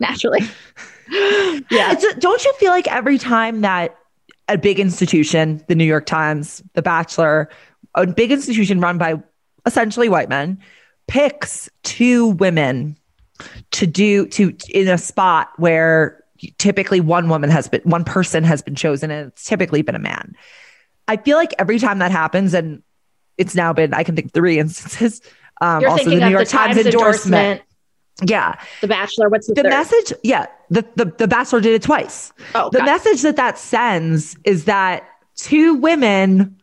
Naturally. 0.00 0.40
yeah. 1.10 1.92
It's 1.92 2.04
a, 2.04 2.14
don't 2.20 2.42
you 2.44 2.52
feel 2.54 2.70
like 2.70 2.86
every 2.88 3.18
time 3.18 3.62
that 3.62 3.96
a 4.48 4.56
big 4.56 4.78
institution, 4.78 5.62
the 5.68 5.74
New 5.74 5.84
York 5.84 6.06
Times, 6.06 6.62
The 6.74 6.82
Bachelor, 6.82 7.50
a 7.94 8.06
big 8.06 8.30
institution 8.30 8.80
run 8.80 8.98
by 8.98 9.20
essentially 9.66 10.08
white 10.08 10.28
men, 10.28 10.58
picks 11.06 11.68
two 11.82 12.28
women 12.28 12.96
to 13.72 13.86
do 13.86 14.26
to 14.28 14.54
in 14.70 14.88
a 14.88 14.98
spot 14.98 15.50
where 15.56 16.22
typically 16.58 17.00
one 17.00 17.28
woman 17.28 17.50
has 17.50 17.68
been 17.68 17.80
one 17.82 18.04
person 18.04 18.44
has 18.44 18.62
been 18.62 18.74
chosen 18.74 19.10
and 19.10 19.28
it's 19.28 19.44
typically 19.44 19.82
been 19.82 19.94
a 19.94 20.00
man. 20.00 20.34
I 21.08 21.16
feel 21.16 21.36
like 21.36 21.52
every 21.58 21.78
time 21.78 21.98
that 21.98 22.10
happens, 22.10 22.54
and 22.54 22.82
it's 23.38 23.54
now 23.54 23.72
been 23.72 23.94
I 23.94 24.02
can 24.04 24.14
think 24.16 24.26
of 24.26 24.32
three 24.32 24.58
instances. 24.64 25.20
Um, 25.60 25.80
You're 25.80 25.90
also, 25.90 26.04
the 26.10 26.16
New 26.16 26.28
York 26.28 26.44
the 26.44 26.50
Times, 26.50 26.76
Times 26.76 26.86
endorsement. 26.86 27.62
endorsement, 27.62 28.30
Yeah, 28.30 28.60
The 28.80 28.88
Bachelor. 28.88 29.28
What's 29.28 29.46
the, 29.48 29.54
the 29.54 29.64
message 29.64 30.12
yeah 30.22 30.46
the, 30.70 30.84
the 30.96 31.06
the 31.06 31.26
bachelor 31.28 31.60
did 31.60 31.74
it 31.74 31.82
twice 31.82 32.32
Oh, 32.54 32.68
the 32.70 32.78
got 32.78 32.86
it. 32.88 32.90
message 32.90 33.22
that 33.22 33.36
that 33.36 33.58
sends 33.58 34.36
is 34.44 34.66
that 34.66 35.08
two 35.36 35.74
women 35.74 36.56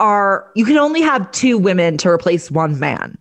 are 0.00 0.50
you 0.56 0.64
can 0.64 0.76
only 0.78 1.00
have 1.02 1.30
two 1.30 1.56
women 1.58 1.96
to 1.98 2.08
replace 2.08 2.50
one 2.50 2.78
man 2.80 3.16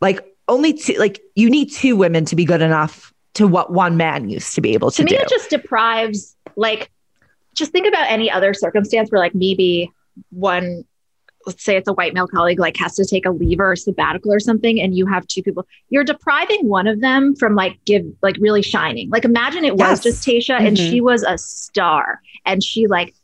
like 0.00 0.24
only 0.48 0.72
two 0.72 0.94
like 0.94 1.20
you 1.34 1.50
need 1.50 1.72
two 1.72 1.96
women 1.96 2.24
to 2.26 2.36
be 2.36 2.44
good 2.44 2.62
enough 2.62 3.12
to 3.34 3.46
what 3.46 3.72
one 3.72 3.96
man 3.96 4.28
used 4.28 4.54
to 4.54 4.60
be 4.60 4.72
able 4.74 4.90
to, 4.90 4.98
to 4.98 5.04
me, 5.04 5.10
do 5.10 5.16
it 5.16 5.28
just 5.28 5.48
deprives, 5.50 6.36
like, 6.56 6.90
just 7.54 7.70
think 7.70 7.86
about 7.86 8.10
any 8.10 8.28
other 8.28 8.52
circumstance 8.52 9.08
where, 9.10 9.20
like, 9.20 9.36
maybe 9.36 9.90
one, 10.30 10.84
let's 11.46 11.64
say 11.64 11.76
it's 11.76 11.88
a 11.88 11.92
white 11.94 12.12
male 12.14 12.28
colleague, 12.28 12.58
like, 12.60 12.76
has 12.76 12.94
to 12.96 13.04
take 13.04 13.24
a 13.24 13.30
leave 13.30 13.60
or 13.60 13.72
a 13.72 13.76
sabbatical 13.76 14.32
or 14.32 14.40
something, 14.40 14.80
and 14.80 14.96
you 14.96 15.06
have 15.06 15.26
two 15.26 15.42
people, 15.42 15.66
you're 15.88 16.04
depriving 16.04 16.68
one 16.68 16.86
of 16.86 17.00
them 17.00 17.34
from, 17.34 17.54
like, 17.54 17.78
give, 17.86 18.04
like, 18.22 18.36
really 18.40 18.62
shining. 18.62 19.08
Like, 19.10 19.24
imagine 19.24 19.64
it 19.64 19.76
Yes. 19.78 19.88
was 19.90 20.02
just 20.02 20.26
Tayshia 20.26 20.58
and 20.60 20.76
Mhm. 20.76 20.88
she 20.90 21.00
was 21.00 21.22
a 21.22 21.38
star 21.38 22.20
and 22.44 22.62
she, 22.62 22.86
like, 22.86 23.14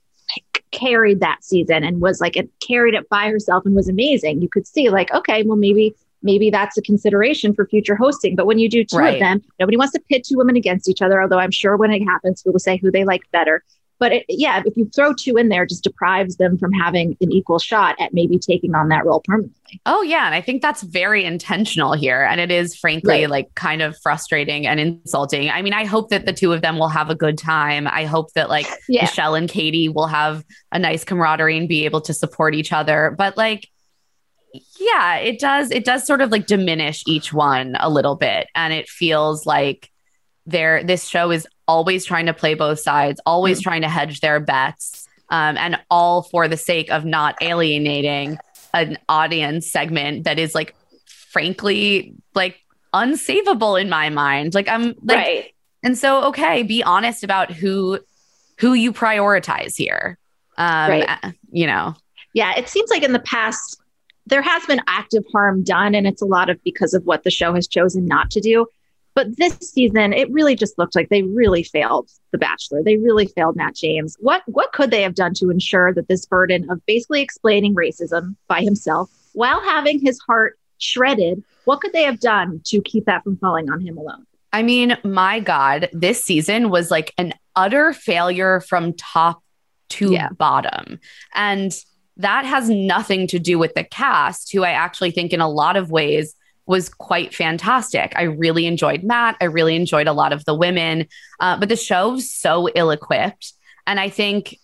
carried 0.73 1.21
that 1.21 1.43
season 1.43 1.85
and 1.85 2.01
was 2.01 2.21
like 2.21 2.37
it 2.37 2.51
carried 2.61 2.93
it 2.95 3.09
by 3.09 3.31
herself 3.31 3.65
and 3.65 3.75
was 3.75 3.89
amazing 3.89 4.43
you 4.43 4.49
could 4.49 4.67
see 4.67 4.91
like 4.91 5.11
okay 5.15 5.43
well 5.45 5.57
maybe 5.57 5.95
maybe 6.23 6.51
that's 6.51 6.77
a 6.77 6.83
consideration 6.83 7.55
for 7.55 7.65
future 7.67 7.95
hosting 7.95 8.35
but 8.35 8.45
when 8.45 8.59
you 8.59 8.69
do 8.69 8.85
two 8.85 8.97
Right. 8.99 9.15
of 9.15 9.21
them 9.21 9.41
nobody 9.61 9.77
wants 9.79 9.93
to 9.95 10.01
pit 10.11 10.25
two 10.25 10.37
women 10.37 10.57
against 10.57 10.89
each 10.89 11.01
other 11.01 11.23
although 11.23 11.39
i'm 11.39 11.53
sure 11.53 11.77
when 11.77 11.93
it 11.93 12.03
happens 12.05 12.43
people 12.43 12.55
will 12.55 12.59
say 12.59 12.77
who 12.77 12.91
they 12.91 13.05
like 13.05 13.23
better 13.31 13.63
but 13.99 14.13
it, 14.13 14.25
yeah 14.29 14.63
if 14.65 14.77
you 14.77 14.89
throw 14.95 15.13
two 15.15 15.37
in 15.37 15.49
there 15.49 15.67
just 15.67 15.85
deprives 15.85 16.37
them 16.37 16.57
from 16.59 16.73
having 16.73 17.17
an 17.21 17.33
equal 17.33 17.59
shot 17.59 17.97
at 18.01 18.13
maybe 18.15 18.39
taking 18.39 18.75
on 18.75 18.89
that 18.89 19.05
role 19.05 19.23
permanently 19.25 19.55
Oh 19.85 20.01
yeah, 20.03 20.27
and 20.27 20.35
I 20.35 20.41
think 20.41 20.63
that's 20.63 20.83
very 20.83 21.25
intentional 21.25 21.93
here 21.93 22.23
and 22.23 22.41
it 22.41 22.53
is 22.53 22.77
frankly 22.77 23.23
Right. 23.23 23.31
like 23.31 23.55
kind 23.57 23.83
of 23.83 23.99
frustrating 24.01 24.65
and 24.65 24.79
insulting. 24.79 25.51
I 25.51 25.61
mean, 25.61 25.73
I 25.73 25.85
hope 25.85 26.11
that 26.11 26.25
the 26.25 26.33
two 26.33 26.53
of 26.53 26.63
them 26.63 26.79
will 26.79 26.89
have 26.89 27.11
a 27.11 27.17
good 27.17 27.37
time. 27.37 27.89
I 27.89 28.05
hope 28.05 28.33
that 28.35 28.49
like 28.49 28.67
yeah 28.89 29.03
Michelle 29.03 29.35
and 29.35 29.49
Katie 29.49 29.89
will 29.89 30.07
have 30.07 30.45
a 30.71 30.79
nice 30.79 31.03
camaraderie 31.05 31.59
and 31.59 31.69
be 31.69 31.85
able 31.85 32.01
to 32.03 32.15
support 32.15 32.55
each 32.55 32.73
other. 32.73 33.15
But 33.19 33.37
like 33.37 33.69
yeah, 34.79 35.17
it 35.17 35.39
does 35.41 35.71
it 35.71 35.85
does 35.85 36.07
sort 36.07 36.21
of 36.21 36.31
like 36.31 36.47
diminish 36.47 37.03
each 37.07 37.33
one 37.33 37.77
a 37.81 37.91
little 37.91 38.15
bit 38.15 38.47
and 38.55 38.73
it 38.73 38.89
feels 38.89 39.45
like 39.47 39.91
there 40.47 40.83
this 40.85 41.09
show 41.09 41.31
is 41.33 41.47
always 41.69 42.05
trying 42.05 42.27
to 42.27 42.35
play 42.35 42.55
both 42.55 42.81
sides, 42.81 43.21
always 43.27 43.61
trying 43.61 43.83
to 43.83 43.89
hedge 43.89 44.21
their 44.21 44.41
bets. 44.41 45.09
Um, 45.29 45.57
and 45.57 45.77
all 45.91 46.23
for 46.23 46.47
the 46.47 46.57
sake 46.57 46.89
of 46.91 47.05
not 47.05 47.35
alienating 47.41 48.39
an 48.73 48.97
audience 49.09 49.69
segment 49.69 50.23
that 50.23 50.39
is 50.39 50.55
like 50.55 50.77
frankly 51.07 52.15
like 52.35 52.61
unsavable 52.95 53.81
in 53.81 53.89
my 53.89 54.09
mind. 54.09 54.55
Like 54.55 54.69
I'm 54.69 54.95
like 55.03 55.17
right 55.17 55.53
and 55.87 55.97
so, 55.97 56.25
okay, 56.25 56.65
be 56.65 56.83
honest 56.83 57.23
about 57.23 57.53
who 57.53 58.01
who 58.59 58.75
you 58.75 58.93
prioritize 58.93 59.77
here. 59.77 60.19
Um, 60.59 60.91
Right. 60.91 61.35
You 61.53 61.69
know, 61.69 61.95
yeah, 62.33 62.55
it 62.57 62.69
seems 62.69 62.91
like 62.91 63.05
in 63.05 63.13
the 63.13 63.21
past 63.21 63.81
there 64.27 64.43
has 64.43 64.67
been 64.67 64.81
active 64.89 65.23
harm 65.31 65.63
done, 65.63 65.95
and 65.95 66.05
it's 66.05 66.21
a 66.21 66.27
lot 66.27 66.51
of 66.51 66.61
because 66.65 66.93
of 66.93 67.05
what 67.05 67.23
the 67.23 67.31
show 67.31 67.55
has 67.55 67.69
chosen 67.69 68.05
not 68.05 68.33
to 68.33 68.41
do. 68.41 68.67
But 69.17 69.37
this 69.39 69.57
season, 69.59 70.13
it 70.13 70.31
really 70.31 70.55
just 70.55 70.79
looked 70.79 70.95
like 70.95 71.09
they 71.09 71.23
really 71.23 71.63
failed 71.65 72.11
The 72.33 72.39
Bachelor. 72.39 72.83
They 72.83 72.99
really 72.99 73.27
failed 73.27 73.57
Matt 73.57 73.75
James. 73.75 74.17
What 74.21 74.43
what 74.47 74.73
could 74.73 74.91
they 74.93 75.03
have 75.03 75.15
done 75.15 75.33
to 75.35 75.51
ensure 75.51 75.93
that 75.95 76.07
this 76.07 76.27
burden 76.27 76.71
of 76.71 76.85
basically 76.87 77.23
explaining 77.23 77.75
racism 77.75 78.37
by 78.47 78.61
himself 78.61 79.11
while 79.33 79.61
having 79.63 80.01
his 80.01 80.21
heart 80.21 80.59
shredded, 80.79 81.43
what 81.65 81.81
could 81.81 81.93
they 81.93 82.05
have 82.05 82.21
done 82.21 82.61
to 82.67 82.81
keep 82.83 83.07
that 83.07 83.25
from 83.25 83.39
falling 83.39 83.71
on 83.71 83.81
him 83.81 83.97
alone? 83.99 84.27
I 84.53 84.63
mean, 84.63 84.97
my 85.03 85.41
God, 85.41 85.89
this 85.93 86.23
season 86.23 86.71
was 86.71 86.91
like 86.91 87.13
an 87.19 87.33
utter 87.55 87.93
failure 87.95 88.61
from 88.61 88.93
top 88.95 89.43
to 89.89 90.13
Yeah. 90.13 90.29
bottom. 90.37 91.01
And 91.35 91.73
that 92.19 92.45
has 92.45 92.69
nothing 92.69 93.27
to 93.29 93.39
do 93.39 93.59
with 93.59 93.75
the 93.75 93.85
cast, 93.85 94.53
who 94.53 94.63
I 94.63 94.71
actually 94.71 95.11
think 95.11 95.33
in 95.33 95.41
a 95.41 95.49
lot 95.49 95.77
of 95.77 95.91
ways 95.91 96.35
was 96.67 96.89
quite 96.89 97.35
fantastic. 97.35 98.13
I 98.17 98.23
really 98.23 98.67
enjoyed 98.67 99.03
Matt. 99.05 99.37
I 99.41 99.45
really 99.45 99.77
enjoyed 99.77 100.09
a 100.09 100.13
lot 100.13 100.33
of 100.33 100.45
the 100.45 100.55
women, 100.55 101.07
uh, 101.41 101.59
but 101.59 101.69
the 101.69 101.77
show's 101.77 102.31
so 102.31 102.69
ill 102.75 102.91
equipped. 102.91 103.53
And 103.87 104.01
I 104.01 104.09
think, 104.09 104.57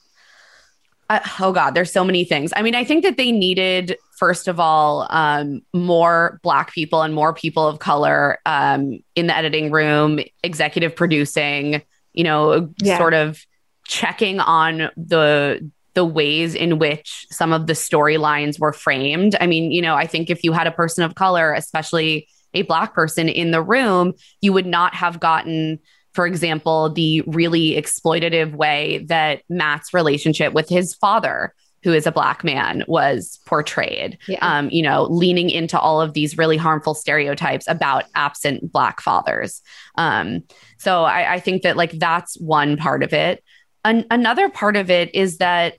uh, 1.09 1.21
oh 1.41 1.53
God, 1.53 1.75
there's 1.75 1.93
so 1.93 2.05
many 2.05 2.25
things. 2.25 2.53
I 2.57 2.62
mean, 2.62 2.75
I 2.75 2.85
think 2.85 3.05
that 3.05 3.17
they 3.17 3.31
needed, 3.31 3.97
first 4.19 4.49
of 4.49 4.59
all, 4.59 5.07
um, 5.11 5.62
more 5.73 6.41
Black 6.43 6.73
people 6.73 7.03
and 7.03 7.15
more 7.15 7.33
people 7.33 7.69
of 7.69 7.79
color 7.79 8.38
um, 8.47 8.99
in 9.15 9.27
the 9.29 9.37
editing 9.37 9.71
room, 9.71 10.19
executive 10.43 10.97
producing, 10.97 11.83
you 12.15 12.25
know, 12.25 12.73
Yeah. 12.83 12.99
sort 12.99 13.15
of 13.15 13.45
checking 13.87 14.41
on 14.41 14.91
the 14.97 15.71
the 15.94 16.05
ways 16.05 16.55
in 16.55 16.78
which 16.78 17.26
some 17.31 17.52
of 17.52 17.66
the 17.66 17.72
storylines 17.74 18.59
were 18.59 18.72
framed. 18.72 19.37
I 19.40 19.46
mean, 19.46 19.70
you 19.72 19.83
know, 19.83 19.94
I 19.94 20.07
think 20.07 20.31
if 20.31 20.42
you 20.44 20.52
had 20.52 20.66
a 20.66 20.72
person 20.72 21.05
of 21.05 21.14
color, 21.14 21.52
especially 21.52 22.28
a 22.55 22.62
black 22.62 22.94
person 22.94 23.28
in 23.28 23.50
the 23.50 23.62
room, 23.62 24.14
you 24.40 24.52
would 24.52 24.66
not 24.66 24.94
have 24.94 25.20
gotten 25.20 25.78
for 26.14 26.26
example, 26.26 26.92
the 26.92 27.22
really 27.26 27.70
exploitative 27.70 28.55
way 28.55 29.02
that 29.09 29.40
Matt's 29.48 29.94
relationship 29.94 30.52
with 30.52 30.68
his 30.68 30.94
father 30.94 31.55
who 31.85 31.92
is 31.92 32.07
a 32.07 32.12
black 32.12 32.44
man 32.44 32.85
was 32.87 33.40
portrayed 33.46 34.18
Yeah. 34.28 34.38
um, 34.42 34.68
you 34.70 34.83
know 34.83 35.05
leaning 35.05 35.48
into 35.50 35.78
all 35.81 36.00
of 36.02 36.12
these 36.12 36.37
really 36.38 36.57
harmful 36.59 36.94
stereotypes 36.94 37.66
about 37.66 38.05
absent 38.14 38.70
black 38.70 39.00
fathers 39.00 39.62
um, 39.96 40.42
so 40.78 41.02
I, 41.05 41.35
I 41.35 41.40
think 41.40 41.62
that 41.62 41.76
like 41.78 41.92
that's 41.92 42.38
one 42.38 42.76
part 42.76 43.02
of 43.02 43.12
it 43.14 43.42
An- 43.85 44.07
another 44.11 44.48
part 44.48 44.76
of 44.76 44.90
it 44.90 45.14
is 45.14 45.38
that 45.38 45.74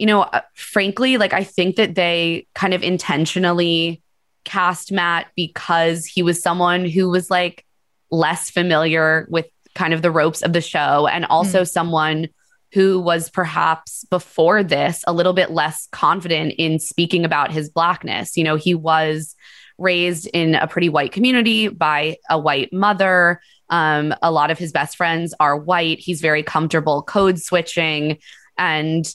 you 0.00 0.06
know 0.06 0.22
uh, 0.22 0.40
frankly 0.54 1.16
like 1.18 1.32
i 1.32 1.44
think 1.44 1.76
that 1.76 1.94
they 1.94 2.46
kind 2.54 2.74
of 2.74 2.82
intentionally 2.82 4.02
cast 4.44 4.90
matt 4.90 5.26
because 5.36 6.06
he 6.06 6.22
was 6.22 6.42
someone 6.42 6.84
who 6.84 7.08
was 7.08 7.30
like 7.30 7.64
less 8.10 8.50
familiar 8.50 9.28
with 9.30 9.46
kind 9.74 9.94
of 9.94 10.02
the 10.02 10.10
ropes 10.10 10.42
of 10.42 10.52
the 10.52 10.60
show 10.60 11.06
and 11.06 11.24
also 11.26 11.62
someone 11.64 12.28
who 12.72 13.00
was 13.00 13.28
perhaps 13.30 14.04
before 14.10 14.62
this 14.62 15.04
a 15.06 15.12
little 15.12 15.32
bit 15.32 15.50
less 15.50 15.88
confident 15.90 16.54
in 16.56 16.78
speaking 16.78 17.24
about 17.24 17.50
his 17.50 17.68
blackness. 17.68 18.36
You 18.36 18.44
know, 18.44 18.56
he 18.56 18.74
was 18.74 19.34
raised 19.78 20.28
in 20.32 20.54
a 20.54 20.68
pretty 20.68 20.88
white 20.88 21.10
community 21.10 21.68
by 21.68 22.16
a 22.28 22.38
white 22.38 22.72
mother. 22.72 23.40
Um, 23.70 24.14
a 24.22 24.30
lot 24.30 24.50
of 24.50 24.58
his 24.58 24.72
best 24.72 24.96
friends 24.96 25.34
are 25.40 25.56
white. 25.56 25.98
He's 25.98 26.20
very 26.20 26.42
comfortable 26.42 27.02
code 27.02 27.40
switching. 27.40 28.18
And 28.56 29.12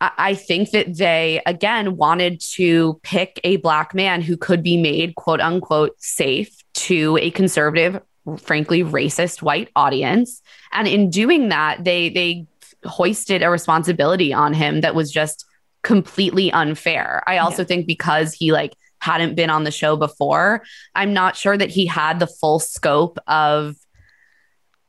I 0.00 0.34
think 0.34 0.70
that 0.70 0.96
they, 0.96 1.42
again, 1.44 1.96
wanted 1.96 2.40
to 2.52 3.00
pick 3.02 3.40
a 3.42 3.56
black 3.56 3.94
man 3.94 4.22
who 4.22 4.36
could 4.36 4.62
be 4.62 4.76
made, 4.76 5.16
quote 5.16 5.40
unquote, 5.40 5.94
safe 5.98 6.56
to 6.74 7.18
a 7.20 7.30
conservative, 7.32 8.00
frankly, 8.38 8.84
racist 8.84 9.42
white 9.42 9.70
audience. 9.74 10.40
And 10.70 10.86
in 10.86 11.10
doing 11.10 11.48
that, 11.48 11.84
they, 11.84 12.10
they, 12.10 12.46
hoisted 12.84 13.42
a 13.42 13.50
responsibility 13.50 14.32
on 14.32 14.54
him 14.54 14.80
that 14.80 14.94
was 14.94 15.10
just 15.10 15.44
completely 15.82 16.50
unfair. 16.52 17.22
I 17.26 17.38
also 17.38 17.64
think 17.64 17.86
because 17.86 18.32
he 18.32 18.52
like 18.52 18.74
hadn't 19.00 19.34
been 19.34 19.50
on 19.50 19.64
the 19.64 19.70
show 19.70 19.96
before, 19.96 20.62
I'm 20.94 21.12
not 21.12 21.36
sure 21.36 21.56
that 21.56 21.70
he 21.70 21.86
had 21.86 22.18
the 22.18 22.26
full 22.26 22.58
scope 22.58 23.18
of 23.26 23.76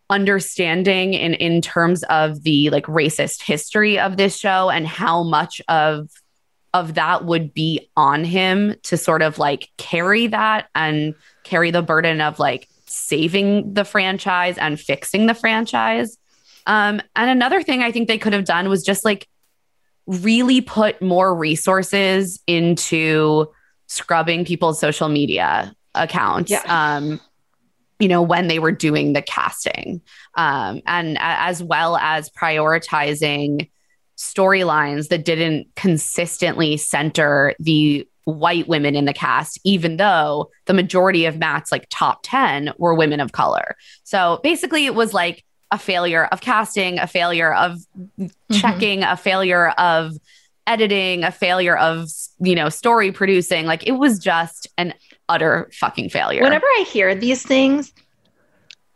understanding 0.10 1.14
in 1.14 1.34
in 1.36 1.62
terms 1.62 2.04
of 2.04 2.44
the 2.44 2.70
like 2.72 2.86
racist 2.86 3.44
history 3.44 4.00
of 4.00 4.18
this 4.18 4.38
show 4.38 4.70
and 4.70 4.88
how 4.88 5.24
much 5.24 5.62
of 5.68 6.10
of 6.74 6.96
that 6.96 7.26
would 7.26 7.54
be 7.54 7.90
on 7.96 8.24
him 8.24 8.76
to 8.84 8.98
sort 8.98 9.22
of 9.22 9.40
like 9.40 9.70
carry 9.78 10.28
that 10.28 10.68
and 10.76 11.16
carry 11.44 11.72
the 11.72 11.82
burden 11.82 12.22
of 12.22 12.40
like 12.40 12.68
saving 12.86 13.74
the 13.74 13.86
franchise 13.86 14.58
and 14.58 14.80
fixing 14.80 15.26
the 15.26 15.34
franchise. 15.34 16.18
Um, 16.68 17.02
and 17.16 17.30
another 17.30 17.64
thing 17.64 17.82
I 17.82 17.92
think 17.92 18.08
they 18.08 18.18
could 18.18 18.34
have 18.34 18.46
done 18.46 18.70
was 18.70 18.84
just 18.84 19.04
like 19.04 19.28
really 20.06 20.62
put 20.62 21.02
more 21.02 21.34
resources 21.34 22.40
into 22.46 23.48
scrubbing 23.88 24.46
people's 24.46 24.80
social 24.80 25.10
media 25.10 25.74
accounts. 25.96 26.52
Yeah. 26.52 26.64
Um, 26.68 27.20
you 28.00 28.08
know, 28.08 28.22
when 28.22 28.48
they 28.48 28.60
were 28.60 28.72
doing 28.72 29.14
the 29.14 29.22
casting, 29.22 30.02
um, 30.36 30.82
and 30.86 31.18
as 31.20 31.62
well 31.62 31.98
as 31.98 32.30
prioritizing 32.30 33.70
storylines 34.18 35.10
that 35.10 35.26
didn't 35.26 35.68
consistently 35.76 36.78
center 36.78 37.54
the 37.60 38.08
white 38.26 38.68
women 38.68 38.96
in 38.96 39.06
the 39.06 39.14
cast, 39.14 39.60
even 39.64 39.98
though 39.98 40.50
the 40.66 40.74
majority 40.74 41.26
of 41.26 41.38
Matt's 41.38 41.72
like 41.72 41.88
top 41.90 42.20
10 42.24 42.74
were 42.78 42.94
women 42.94 43.20
of 43.20 43.32
color. 43.32 43.76
So 44.04 44.40
basically, 44.44 44.86
it 44.86 44.96
was 44.96 45.14
like 45.14 45.44
a 45.72 45.78
failure 45.78 46.26
of 46.26 46.42
casting, 46.42 47.00
a 47.00 47.08
failure 47.08 47.54
of 47.54 47.80
checking, 48.52 49.04
a 49.04 49.18
failure 49.18 49.70
of 49.78 50.14
editing, 50.68 51.24
a 51.24 51.32
failure 51.32 51.78
of, 51.78 52.10
you 52.40 52.56
know, 52.56 52.70
story 52.70 53.12
producing. 53.12 53.66
Like 53.66 53.88
it 53.88 53.94
was 53.94 54.20
just 54.20 54.68
an 54.78 54.94
utter 55.30 55.70
fucking 55.74 56.10
failure. 56.10 56.44
Whenever 56.44 56.66
I 56.66 56.86
hear 56.92 57.16
these 57.16 57.44
things, 57.44 57.94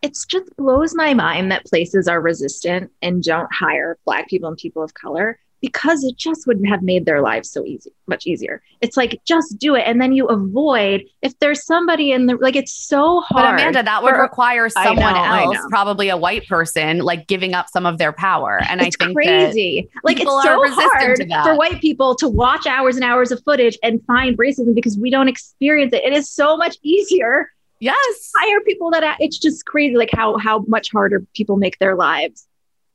it 0.01 0.17
just 0.27 0.53
blows 0.57 0.93
my 0.93 1.13
mind 1.13 1.51
that 1.51 1.65
places 1.65 2.09
are 2.09 2.19
resistant 2.19 2.91
and 3.01 3.23
don't 3.23 3.47
hire 3.53 3.97
Black 4.03 4.27
people 4.27 4.49
and 4.49 4.57
people 4.57 4.83
of 4.83 4.93
color 4.93 5.39
because 5.63 6.03
it 6.03 6.17
just 6.17 6.45
wouldn't 6.45 6.67
have 6.67 6.83
made 6.83 7.05
their 7.05 7.21
lives 7.21 7.49
so 7.49 7.63
easy, 7.63 7.89
much 8.05 8.27
easier. 8.27 8.61
It's 8.81 8.97
like 8.97 9.21
just 9.23 9.57
do 9.57 9.75
it, 9.75 9.83
and 9.87 10.01
then 10.01 10.11
you 10.11 10.27
avoid 10.27 11.05
if 11.21 11.39
there's 11.39 11.65
somebody 11.65 12.11
in 12.11 12.25
the 12.25 12.35
like. 12.35 12.57
It's 12.57 12.73
so 12.73 13.21
hard. 13.21 13.55
But 13.55 13.61
Amanda, 13.61 13.81
that 13.83 14.03
would 14.03 14.13
for- 14.13 14.21
require 14.21 14.67
someone 14.67 14.97
know, 14.97 15.23
else, 15.23 15.57
probably 15.69 16.09
a 16.09 16.17
white 16.17 16.45
person, 16.49 16.99
like 16.99 17.27
giving 17.27 17.53
up 17.53 17.69
some 17.69 17.85
of 17.85 17.97
their 17.97 18.11
power. 18.11 18.59
And 18.67 18.81
it's 18.81 18.97
I 18.99 19.05
think 19.05 19.15
crazy. 19.15 19.89
Like 20.03 20.19
it's 20.19 20.29
so 20.29 20.61
resistant 20.61 20.91
hard 20.91 21.15
to 21.21 21.25
that. 21.27 21.45
for 21.45 21.55
white 21.55 21.79
people 21.79 22.13
to 22.15 22.27
watch 22.27 22.67
hours 22.67 22.97
and 22.97 23.05
hours 23.05 23.31
of 23.31 23.41
footage 23.45 23.77
and 23.81 24.03
find 24.05 24.37
racism 24.37 24.75
because 24.75 24.97
we 24.97 25.09
don't 25.09 25.29
experience 25.29 25.93
it. 25.93 26.03
It 26.03 26.11
is 26.11 26.29
so 26.29 26.57
much 26.57 26.75
easier 26.83 27.49
yes, 27.79 28.31
hire 28.37 28.61
people 28.61 28.91
that 28.91 29.17
it's 29.19 29.37
just 29.37 29.65
crazy 29.65 29.95
like 29.95 30.09
how 30.11 30.37
how 30.37 30.59
much 30.67 30.91
harder 30.91 31.25
people 31.33 31.57
make 31.57 31.77
their 31.79 31.95
lives 31.95 32.47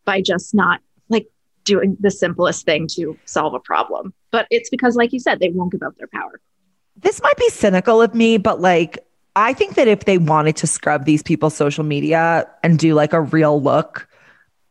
by 0.05 0.23
just 0.23 0.55
not 0.55 0.81
doing 1.69 1.97
the 2.01 2.11
simplest 2.11 2.65
thing 2.65 2.89
to 2.89 3.17
solve 3.27 3.55
a 3.55 3.61
problem 3.61 4.13
but 4.31 4.47
it's 4.51 4.71
because 4.71 4.97
like 4.97 5.13
you 5.13 5.21
said 5.21 5.39
they 5.39 5.51
won't 5.51 5.71
give 5.71 5.83
up 5.83 5.95
their 5.99 6.09
power 6.09 6.41
this 7.03 7.23
might 7.23 7.37
be 7.37 7.49
cynical 7.51 8.03
of 8.03 8.15
me, 8.15 8.39
but 8.39 8.61
like, 8.61 8.99
I 9.37 9.53
think 9.53 9.75
that 9.77 9.87
if 9.87 10.05
they 10.05 10.19
wanted 10.19 10.57
to 10.57 10.67
scrub 10.67 11.05
these 11.05 11.23
people's 11.23 11.55
social 11.55 11.85
media 11.85 12.49
and 12.63 12.79
do 12.79 12.95
like 12.95 13.13
a 13.13 13.21
real 13.21 13.63
look, 13.63 14.09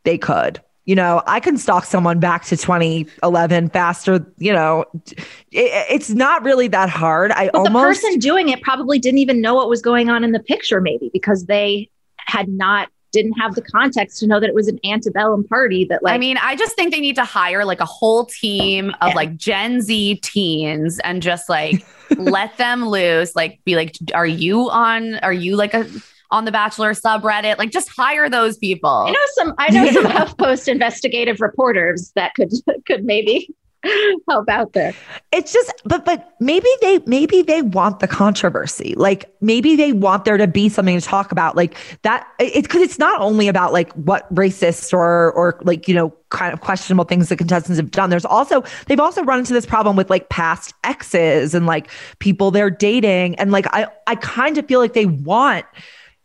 they 0.04 0.18
could. 0.18 0.60
You 0.84 0.94
know, 0.94 1.22
I 1.26 1.40
can 1.40 1.58
stalk 1.58 1.84
someone 1.84 2.18
back 2.18 2.44
to 2.46 2.56
2011 2.56 3.70
faster. 3.70 4.26
You 4.38 4.52
know, 4.52 4.84
it, 5.04 5.86
it's 5.90 6.10
not 6.10 6.42
really 6.42 6.68
that 6.68 6.88
hard. 6.88 7.30
I 7.32 7.46
but 7.46 7.58
almost 7.58 8.02
the 8.02 8.08
person 8.08 8.18
doing 8.20 8.48
it 8.48 8.62
probably 8.62 8.98
didn't 8.98 9.18
even 9.18 9.40
know 9.40 9.54
what 9.54 9.68
was 9.68 9.82
going 9.82 10.08
on 10.08 10.24
in 10.24 10.32
the 10.32 10.40
picture 10.40 10.80
maybe 10.80 11.10
because 11.12 11.44
they 11.44 11.90
had 12.16 12.48
not 12.48 12.88
didn't 13.12 13.32
have 13.34 13.54
the 13.54 13.62
context 13.62 14.18
to 14.20 14.26
know 14.26 14.38
that 14.40 14.48
it 14.48 14.54
was 14.54 14.68
an 14.68 14.78
antebellum 14.84 15.44
party 15.44 15.84
that 15.86 16.02
like 16.02 16.14
I 16.14 16.18
mean, 16.18 16.36
I 16.36 16.56
just 16.56 16.76
think 16.76 16.92
they 16.92 17.00
need 17.00 17.16
to 17.16 17.24
hire 17.24 17.64
like 17.64 17.80
a 17.80 17.84
whole 17.86 18.26
team 18.26 18.90
of 19.00 19.08
Yeah. 19.08 19.14
like 19.14 19.36
Gen 19.36 19.80
Z 19.80 20.16
teens 20.22 20.98
and 21.00 21.22
just 21.22 21.48
like 21.48 21.84
let 22.18 22.56
them 22.58 22.88
loose. 22.88 23.34
Like, 23.34 23.60
be 23.64 23.76
like, 23.76 23.96
are 24.14 24.26
you 24.26 24.68
on? 24.70 25.14
Are 25.20 25.32
you 25.32 25.56
like 25.56 25.74
a 25.74 25.86
on 26.30 26.44
the 26.44 26.52
Bachelor 26.52 26.92
subreddit? 26.92 27.56
Like, 27.56 27.70
just 27.70 27.88
hire 27.96 28.28
those 28.28 28.58
people. 28.58 28.90
I 28.90 29.10
know 29.12 29.18
some 29.34 29.54
I 29.58 29.70
know 29.70 29.90
some 29.90 30.04
HuffPost 30.12 30.68
investigative 30.68 31.40
reporters 31.40 32.12
that 32.14 32.34
could 32.34 32.52
could 32.86 33.04
maybe 33.04 33.48
help 34.28 34.48
out 34.48 34.72
there. 34.72 34.92
it's 35.32 35.52
just 35.52 35.72
but 35.84 36.04
but 36.04 36.34
maybe 36.40 36.68
they 36.80 37.00
maybe 37.06 37.42
they 37.42 37.62
want 37.62 38.00
the 38.00 38.08
controversy. 38.08 38.94
Like 38.96 39.32
maybe 39.40 39.76
they 39.76 39.92
want 39.92 40.24
there 40.24 40.36
to 40.36 40.46
be 40.46 40.68
something 40.68 40.98
to 40.98 41.04
talk 41.04 41.30
about. 41.30 41.56
Like 41.56 41.76
that 42.02 42.26
it's 42.38 42.66
because 42.66 42.82
it's 42.82 42.98
not 42.98 43.20
only 43.20 43.46
about 43.48 43.72
like 43.72 43.92
what 43.92 44.32
racist 44.34 44.92
or 44.92 45.32
or 45.32 45.60
like 45.62 45.86
you 45.86 45.94
know 45.94 46.12
kind 46.30 46.52
of 46.52 46.60
questionable 46.60 47.04
things 47.04 47.28
the 47.28 47.36
contestants 47.36 47.78
have 47.78 47.90
done. 47.90 48.10
There's 48.10 48.24
also 48.24 48.64
they've 48.86 49.00
also 49.00 49.22
run 49.22 49.38
into 49.38 49.52
this 49.52 49.66
problem 49.66 49.96
with 49.96 50.10
like 50.10 50.28
past 50.28 50.74
exes 50.84 51.54
and 51.54 51.66
like 51.66 51.88
people 52.18 52.50
they're 52.50 52.70
dating. 52.70 53.36
And 53.36 53.52
like 53.52 53.66
i 53.72 53.86
i 54.06 54.16
kind 54.16 54.58
of 54.58 54.66
feel 54.66 54.80
like 54.80 54.94
they 54.94 55.06
want 55.06 55.66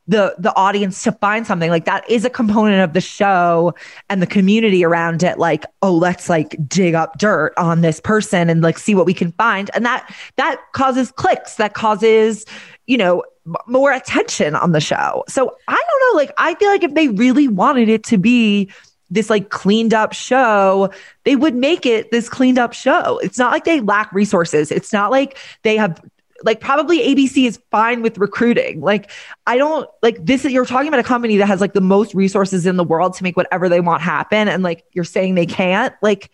the 0.07 0.35
the 0.37 0.53
audience 0.55 1.03
to 1.03 1.11
find 1.13 1.47
something. 1.47 1.69
Like 1.69 1.85
that 1.85 2.09
is 2.09 2.25
a 2.25 2.29
component 2.29 2.83
of 2.83 2.93
the 2.93 3.01
show 3.01 3.73
and 4.09 4.21
the 4.21 4.27
community 4.27 4.83
around 4.83 5.23
it. 5.23 5.37
Like 5.37 5.65
oh 5.81 5.93
let's 5.93 6.29
like 6.29 6.57
dig 6.67 6.93
up 6.93 7.17
dirt 7.17 7.53
on 7.57 7.81
this 7.81 7.99
person 7.99 8.49
and 8.49 8.61
like 8.61 8.77
see 8.77 8.95
what 8.95 9.05
we 9.05 9.13
can 9.13 9.31
find. 9.33 9.71
And 9.73 9.85
that 9.85 10.13
that 10.35 10.61
causes 10.73 11.11
clicks. 11.11 11.55
That 11.55 11.73
causes 11.73 12.45
you 12.85 12.97
know 12.97 13.23
m- 13.45 13.55
more 13.67 13.91
attention 13.91 14.55
on 14.55 14.73
the 14.73 14.81
show. 14.81 15.23
So 15.27 15.55
i 15.67 15.81
don't 15.89 16.13
know. 16.13 16.17
Like 16.17 16.31
i 16.37 16.55
feel 16.55 16.69
like 16.69 16.83
if 16.83 16.93
they 16.93 17.07
really 17.07 17.47
wanted 17.47 17.87
it 17.87 18.03
to 18.05 18.17
be 18.17 18.69
this 19.09 19.29
like 19.29 19.51
cleaned 19.51 19.93
up 19.93 20.11
show 20.11 20.89
they 21.23 21.35
would 21.35 21.53
make 21.53 21.85
it 21.85 22.11
this 22.11 22.27
cleaned 22.27 22.59
up 22.59 22.73
show. 22.73 23.19
It's 23.19 23.37
not 23.37 23.51
like 23.51 23.63
they 23.63 23.79
lack 23.79 24.11
resources. 24.11 24.71
It's 24.71 24.91
not 24.91 25.11
like 25.11 25.37
they 25.61 25.77
have 25.77 26.01
like 26.43 26.59
probably 26.59 26.99
ABC 26.99 27.47
is 27.47 27.59
fine 27.71 28.01
with 28.01 28.17
recruiting. 28.17 28.81
Like 28.81 29.09
I 29.47 29.57
don't 29.57 29.89
like 30.01 30.23
this 30.23 30.43
you're 30.45 30.65
talking 30.65 30.87
about 30.87 30.99
a 30.99 31.03
company 31.03 31.37
that 31.37 31.47
has 31.47 31.61
like 31.61 31.73
the 31.73 31.81
most 31.81 32.13
resources 32.13 32.65
in 32.65 32.77
the 32.77 32.83
world 32.83 33.13
to 33.15 33.23
make 33.23 33.35
whatever 33.37 33.69
they 33.69 33.79
want 33.79 34.01
happen 34.01 34.47
and 34.47 34.63
like 34.63 34.83
you're 34.93 35.03
saying 35.05 35.35
they 35.35 35.45
can't. 35.45 35.93
Like 36.01 36.29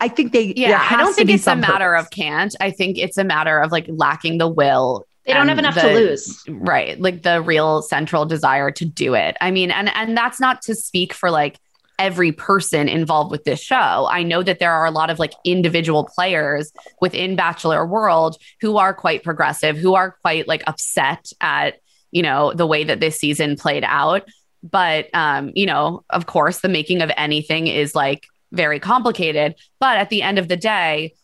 I 0.00 0.08
think 0.08 0.32
they 0.32 0.52
yeah, 0.56 0.86
I 0.90 0.96
don't 0.96 1.14
think 1.14 1.30
it's 1.30 1.42
a 1.42 1.44
some 1.44 1.60
matter 1.60 1.90
purpose. 1.90 2.06
of 2.06 2.10
can't. 2.10 2.54
I 2.60 2.70
think 2.70 2.98
it's 2.98 3.16
a 3.16 3.24
matter 3.24 3.58
of 3.60 3.72
like 3.72 3.86
lacking 3.88 4.38
the 4.38 4.48
will. 4.48 5.06
They 5.26 5.32
don't 5.32 5.48
have 5.48 5.58
enough 5.58 5.74
the- 5.76 5.80
to 5.80 5.94
lose. 5.94 6.44
right 6.48 7.00
like 7.00 7.22
the 7.22 7.40
real 7.40 7.80
central 7.80 8.26
desire 8.26 8.70
to 8.72 8.84
do 8.84 9.14
it 9.14 9.38
i 9.40 9.50
mean 9.50 9.70
and 9.70 9.88
and 9.94 10.14
that's 10.14 10.38
not 10.38 10.60
to 10.60 10.74
speak 10.74 11.14
for 11.14 11.30
like 11.30 11.58
every 11.98 12.32
person 12.32 12.88
involved 12.88 13.30
with 13.30 13.44
this 13.44 13.60
show 13.60 14.08
i 14.10 14.22
know 14.22 14.42
that 14.42 14.58
there 14.58 14.72
are 14.72 14.86
a 14.86 14.90
lot 14.90 15.10
of 15.10 15.18
like 15.18 15.32
individual 15.44 16.04
players 16.04 16.72
within 17.00 17.36
bachelor 17.36 17.86
world 17.86 18.36
who 18.60 18.76
are 18.76 18.94
quite 18.94 19.22
progressive 19.22 19.76
who 19.76 19.94
are 19.94 20.16
quite 20.22 20.48
like 20.48 20.62
upset 20.66 21.30
at 21.40 21.76
you 22.10 22.22
know 22.22 22.52
the 22.52 22.66
way 22.66 22.84
that 22.84 23.00
this 23.00 23.18
season 23.18 23.56
played 23.56 23.84
out 23.84 24.28
but 24.62 25.12
um 25.14 25.50
you 25.54 25.66
know 25.66 26.04
of 26.10 26.26
course 26.26 26.60
the 26.60 26.68
making 26.68 27.02
of 27.02 27.10
anything 27.16 27.66
is 27.66 27.94
like 27.94 28.24
very 28.54 28.80
complicated. 28.80 29.56
But 29.80 29.98
at 29.98 30.08
the 30.08 30.22
end 30.22 30.38
of 30.38 30.48
the 30.48 30.56
day, 30.56 31.14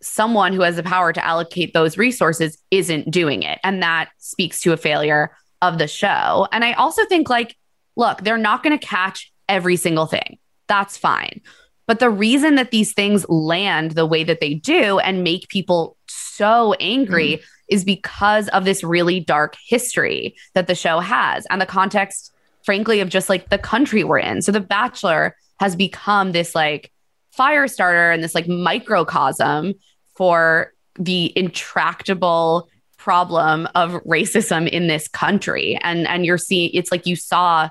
someone 0.00 0.52
who 0.52 0.60
has 0.62 0.76
the 0.76 0.82
power 0.82 1.12
to 1.12 1.24
allocate 1.24 1.72
those 1.72 1.98
resources 1.98 2.58
isn't 2.70 3.10
doing 3.10 3.42
it. 3.42 3.58
And 3.64 3.82
that 3.82 4.10
speaks 4.18 4.60
to 4.62 4.72
a 4.72 4.76
failure 4.76 5.36
of 5.62 5.78
the 5.78 5.88
show. 5.88 6.46
And 6.52 6.64
I 6.64 6.74
also 6.74 7.04
think, 7.06 7.30
like, 7.30 7.56
look, 7.96 8.20
they're 8.20 8.36
not 8.36 8.62
going 8.62 8.78
to 8.78 8.86
catch 8.86 9.32
every 9.48 9.76
single 9.76 10.06
thing. 10.06 10.38
That's 10.68 10.96
fine. 10.96 11.40
But 11.86 12.00
the 12.00 12.10
reason 12.10 12.54
that 12.54 12.70
these 12.70 12.92
things 12.92 13.28
land 13.28 13.92
the 13.92 14.06
way 14.06 14.24
that 14.24 14.40
they 14.40 14.54
do 14.54 14.98
and 14.98 15.22
make 15.22 15.48
people 15.48 15.96
so 16.08 16.72
angry 16.74 17.36
mm. 17.36 17.42
is 17.68 17.84
because 17.84 18.48
of 18.48 18.64
this 18.64 18.82
really 18.82 19.20
dark 19.20 19.56
history 19.66 20.34
that 20.54 20.66
the 20.66 20.74
show 20.74 21.00
has 21.00 21.46
and 21.50 21.60
the 21.60 21.66
context, 21.66 22.32
frankly, 22.64 23.00
of 23.00 23.10
just 23.10 23.28
like 23.28 23.50
the 23.50 23.58
country 23.58 24.02
we're 24.04 24.18
in. 24.18 24.40
So 24.40 24.52
The 24.52 24.60
Bachelor 24.60 25.36
has 25.60 25.76
become 25.76 26.32
this 26.32 26.54
like 26.54 26.90
fire 27.32 27.68
starter 27.68 28.10
and 28.10 28.22
this 28.22 28.34
like 28.34 28.48
microcosm 28.48 29.74
for 30.16 30.72
the 30.98 31.32
intractable 31.36 32.68
problem 32.96 33.68
of 33.74 33.92
racism 34.04 34.68
in 34.68 34.86
this 34.86 35.08
country. 35.08 35.78
And 35.82 36.06
and 36.06 36.24
you're 36.24 36.38
seeing 36.38 36.70
it's 36.72 36.90
like 36.90 37.06
you 37.06 37.16
saw 37.16 37.68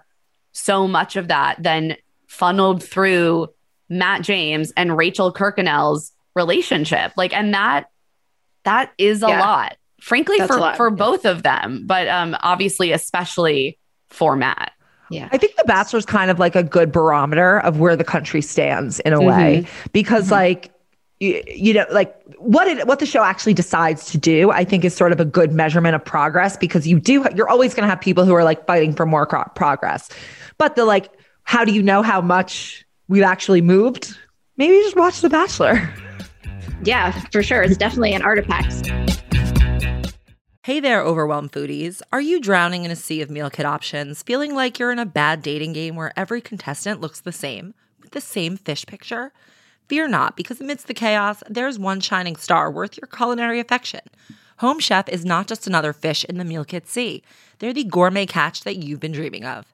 so 0.53 0.87
much 0.87 1.15
of 1.15 1.27
that 1.27 1.61
then 1.61 1.97
funneled 2.27 2.83
through 2.83 3.49
Matt 3.89 4.21
James 4.21 4.71
and 4.77 4.97
Rachel 4.97 5.33
Kirkconnell's 5.33 6.13
relationship. 6.35 7.11
Like, 7.17 7.33
and 7.33 7.53
that 7.53 7.89
that 8.63 8.91
is 8.97 9.23
a 9.23 9.27
yeah. 9.27 9.39
lot, 9.41 9.77
frankly, 9.99 10.37
That's 10.37 10.51
for 10.51 10.59
lot. 10.59 10.77
for 10.77 10.89
both 10.89 11.25
of 11.25 11.43
them, 11.43 11.83
but 11.85 12.07
um, 12.07 12.35
obviously, 12.41 12.91
especially 12.91 13.77
for 14.09 14.35
Matt. 14.35 14.71
Yeah. 15.09 15.29
I 15.31 15.37
think 15.37 15.55
The 15.57 15.65
Bachelor 15.65 15.99
is 15.99 16.05
kind 16.05 16.31
of 16.31 16.39
like 16.39 16.55
a 16.55 16.63
good 16.63 16.91
barometer 16.91 17.59
of 17.59 17.79
where 17.79 17.95
the 17.95 18.03
country 18.03 18.41
stands 18.41 18.99
in 19.01 19.13
a 19.13 19.17
mm-hmm. 19.17 19.27
way 19.27 19.67
because, 19.91 20.25
mm-hmm. 20.25 20.33
like, 20.33 20.71
you, 21.19 21.43
you, 21.47 21.73
know, 21.73 21.85
like 21.91 22.15
what 22.37 22.67
it 22.67 22.87
what 22.87 22.99
the 22.99 23.05
show 23.05 23.23
actually 23.23 23.53
decides 23.53 24.11
to 24.11 24.17
do, 24.17 24.51
I 24.51 24.63
think 24.63 24.83
is 24.83 24.93
sort 24.95 25.11
of 25.11 25.19
a 25.19 25.25
good 25.25 25.51
measurement 25.51 25.95
of 25.95 26.03
progress 26.03 26.57
because 26.57 26.87
you 26.87 26.99
do 26.99 27.25
you're 27.35 27.49
always 27.49 27.73
going 27.73 27.83
to 27.83 27.89
have 27.89 28.01
people 28.01 28.25
who 28.25 28.33
are 28.33 28.43
like 28.43 28.65
fighting 28.65 28.93
for 28.93 29.05
more 29.05 29.25
pro- 29.25 29.45
progress, 29.55 30.09
but 30.57 30.75
the 30.75 30.85
like, 30.85 31.11
how 31.43 31.65
do 31.65 31.73
you 31.73 31.83
know 31.83 32.01
how 32.01 32.21
much 32.21 32.85
we've 33.07 33.23
actually 33.23 33.61
moved? 33.61 34.17
Maybe 34.57 34.75
just 34.75 34.95
watch 34.95 35.21
The 35.21 35.29
Bachelor. 35.29 35.93
Yeah, 36.85 37.11
for 37.31 37.41
sure. 37.41 37.61
It's 37.61 37.77
definitely 37.77 38.13
an 38.13 38.23
artifact. 38.23 38.91
Hey 40.63 40.81
there, 40.81 41.01
overwhelmed 41.01 41.53
foodies. 41.53 42.01
Are 42.11 42.19
you 42.19 42.41
drowning 42.41 42.83
in 42.83 42.91
a 42.91 42.95
sea 42.95 43.21
of 43.21 43.29
meal 43.29 43.49
kit 43.49 43.65
options, 43.65 44.21
feeling 44.21 44.53
like 44.53 44.79
you're 44.79 44.91
in 44.91 44.99
a 44.99 45.05
bad 45.05 45.41
dating 45.41 45.73
game 45.73 45.95
where 45.95 46.11
every 46.17 46.41
contestant 46.41 46.99
looks 46.99 47.21
the 47.21 47.31
same, 47.31 47.73
with 48.01 48.11
the 48.11 48.21
same 48.21 48.57
fish 48.57 48.85
picture? 48.85 49.31
Fear 49.87 50.09
not, 50.09 50.35
because 50.35 50.59
amidst 50.59 50.87
the 50.87 50.93
chaos, 50.93 51.41
there's 51.49 51.79
one 51.79 51.99
shining 52.01 52.35
star 52.35 52.69
worth 52.71 52.97
your 52.97 53.07
culinary 53.07 53.59
affection. 53.59 54.01
Home 54.57 54.79
Chef 54.79 55.09
is 55.09 55.25
not 55.25 55.47
just 55.47 55.67
another 55.67 55.93
fish 55.93 56.23
in 56.25 56.37
the 56.37 56.45
meal 56.45 56.65
kit 56.65 56.87
sea, 56.87 57.23
they're 57.59 57.73
the 57.73 57.83
gourmet 57.83 58.25
catch 58.25 58.63
that 58.63 58.77
you've 58.77 58.99
been 58.99 59.11
dreaming 59.11 59.45
of. 59.45 59.72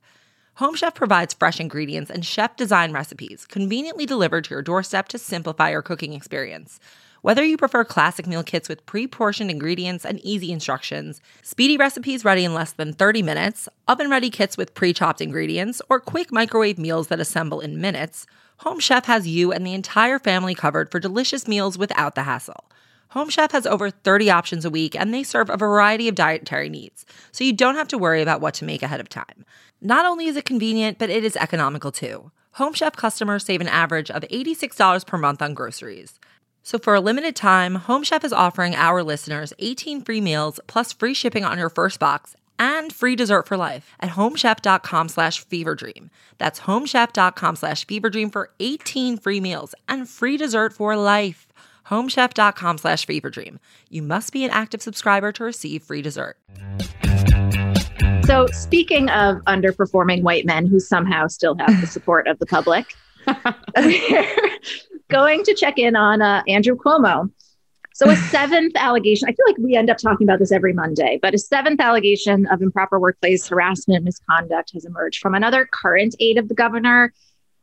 Home 0.59 0.75
Chef 0.75 0.93
provides 0.93 1.33
fresh 1.33 1.61
ingredients 1.61 2.11
and 2.11 2.25
chef 2.25 2.57
design 2.57 2.91
recipes 2.91 3.45
conveniently 3.47 4.05
delivered 4.05 4.43
to 4.43 4.49
your 4.49 4.61
doorstep 4.61 5.07
to 5.07 5.17
simplify 5.17 5.69
your 5.69 5.81
cooking 5.81 6.11
experience. 6.11 6.81
Whether 7.21 7.45
you 7.45 7.55
prefer 7.55 7.85
classic 7.85 8.27
meal 8.27 8.43
kits 8.43 8.67
with 8.67 8.85
pre 8.85 9.07
portioned 9.07 9.49
ingredients 9.49 10.05
and 10.05 10.19
easy 10.19 10.51
instructions, 10.51 11.21
speedy 11.43 11.77
recipes 11.77 12.25
ready 12.25 12.43
in 12.43 12.53
less 12.53 12.73
than 12.73 12.91
30 12.91 13.21
minutes, 13.21 13.69
oven 13.87 14.09
ready 14.09 14.29
kits 14.29 14.57
with 14.57 14.73
pre 14.73 14.91
chopped 14.91 15.21
ingredients, 15.21 15.81
or 15.87 16.01
quick 16.01 16.29
microwave 16.29 16.77
meals 16.77 17.07
that 17.07 17.21
assemble 17.21 17.61
in 17.61 17.79
minutes, 17.79 18.27
Home 18.57 18.81
Chef 18.81 19.05
has 19.05 19.25
you 19.25 19.53
and 19.53 19.65
the 19.65 19.73
entire 19.73 20.19
family 20.19 20.55
covered 20.55 20.91
for 20.91 20.99
delicious 20.99 21.47
meals 21.47 21.77
without 21.77 22.15
the 22.15 22.23
hassle. 22.23 22.65
Home 23.13 23.29
Chef 23.29 23.53
has 23.53 23.65
over 23.65 23.89
30 23.89 24.29
options 24.29 24.65
a 24.65 24.69
week 24.69 24.95
and 24.95 25.11
they 25.11 25.23
serve 25.23 25.49
a 25.49 25.57
variety 25.57 26.07
of 26.07 26.13
dietary 26.13 26.69
needs, 26.69 27.07
so 27.31 27.43
you 27.43 27.53
don't 27.53 27.75
have 27.75 27.87
to 27.87 27.97
worry 27.97 28.21
about 28.21 28.39
what 28.39 28.53
to 28.55 28.65
make 28.65 28.83
ahead 28.83 28.99
of 28.99 29.09
time. 29.09 29.45
Not 29.81 30.05
only 30.05 30.27
is 30.27 30.37
it 30.37 30.45
convenient, 30.45 30.99
but 30.99 31.09
it 31.09 31.23
is 31.25 31.35
economical 31.35 31.91
too. 31.91 32.31
Home 32.53 32.73
Chef 32.73 32.95
customers 32.95 33.43
save 33.43 33.61
an 33.61 33.67
average 33.67 34.11
of 34.11 34.21
$86 34.23 35.07
per 35.07 35.17
month 35.17 35.41
on 35.41 35.55
groceries. 35.55 36.19
So 36.61 36.77
for 36.77 36.93
a 36.93 37.01
limited 37.01 37.35
time, 37.35 37.75
Home 37.75 38.03
Chef 38.03 38.23
is 38.23 38.33
offering 38.33 38.75
our 38.75 39.01
listeners 39.01 39.53
18 39.57 40.03
free 40.03 40.21
meals 40.21 40.59
plus 40.67 40.93
free 40.93 41.15
shipping 41.15 41.43
on 41.43 41.57
your 41.57 41.69
first 41.69 41.99
box 41.99 42.35
and 42.59 42.91
free 42.93 43.15
dessert 43.15 43.47
for 43.47 43.57
life 43.57 43.95
at 44.01 44.11
homechef.com 44.11 45.09
slash 45.09 45.43
feverdream. 45.47 46.09
That's 46.37 46.59
homechef.com 46.61 47.55
slash 47.55 47.87
feverdream 47.87 48.31
for 48.31 48.51
18 48.59 49.17
free 49.17 49.39
meals 49.39 49.73
and 49.87 50.07
free 50.07 50.37
dessert 50.37 50.73
for 50.73 50.95
life. 50.95 51.47
homechef.com 51.89 52.77
slash 52.77 53.05
feverdream. 53.05 53.59
You 53.89 54.01
must 54.01 54.31
be 54.31 54.43
an 54.45 54.51
active 54.51 54.81
subscriber 54.81 55.31
to 55.33 55.43
receive 55.43 55.83
free 55.83 56.01
dessert. 56.01 56.37
So 58.25 58.47
speaking 58.51 59.09
of 59.09 59.37
underperforming 59.47 60.21
white 60.21 60.45
men 60.45 60.67
who 60.67 60.79
somehow 60.79 61.27
still 61.27 61.55
have 61.57 61.81
the 61.81 61.87
support 61.87 62.27
of 62.27 62.37
the 62.39 62.45
public, 62.45 62.93
going 65.09 65.43
to 65.43 65.53
check 65.53 65.77
in 65.77 65.95
on 65.95 66.21
uh, 66.21 66.43
Andrew 66.47 66.75
Cuomo. 66.75 67.29
So, 67.93 68.09
a 68.09 68.15
seventh 68.15 68.77
allegation, 68.77 69.27
I 69.27 69.33
feel 69.33 69.45
like 69.45 69.57
we 69.57 69.75
end 69.75 69.89
up 69.89 69.97
talking 69.97 70.25
about 70.25 70.39
this 70.39 70.53
every 70.53 70.71
Monday, 70.71 71.19
but 71.21 71.33
a 71.33 71.37
seventh 71.37 71.81
allegation 71.81 72.45
of 72.47 72.61
improper 72.61 72.97
workplace 72.97 73.45
harassment 73.49 73.97
and 73.97 74.05
misconduct 74.05 74.71
has 74.73 74.85
emerged 74.85 75.19
from 75.19 75.35
another 75.35 75.67
current 75.69 76.15
aide 76.21 76.37
of 76.37 76.47
the 76.47 76.55
governor. 76.55 77.13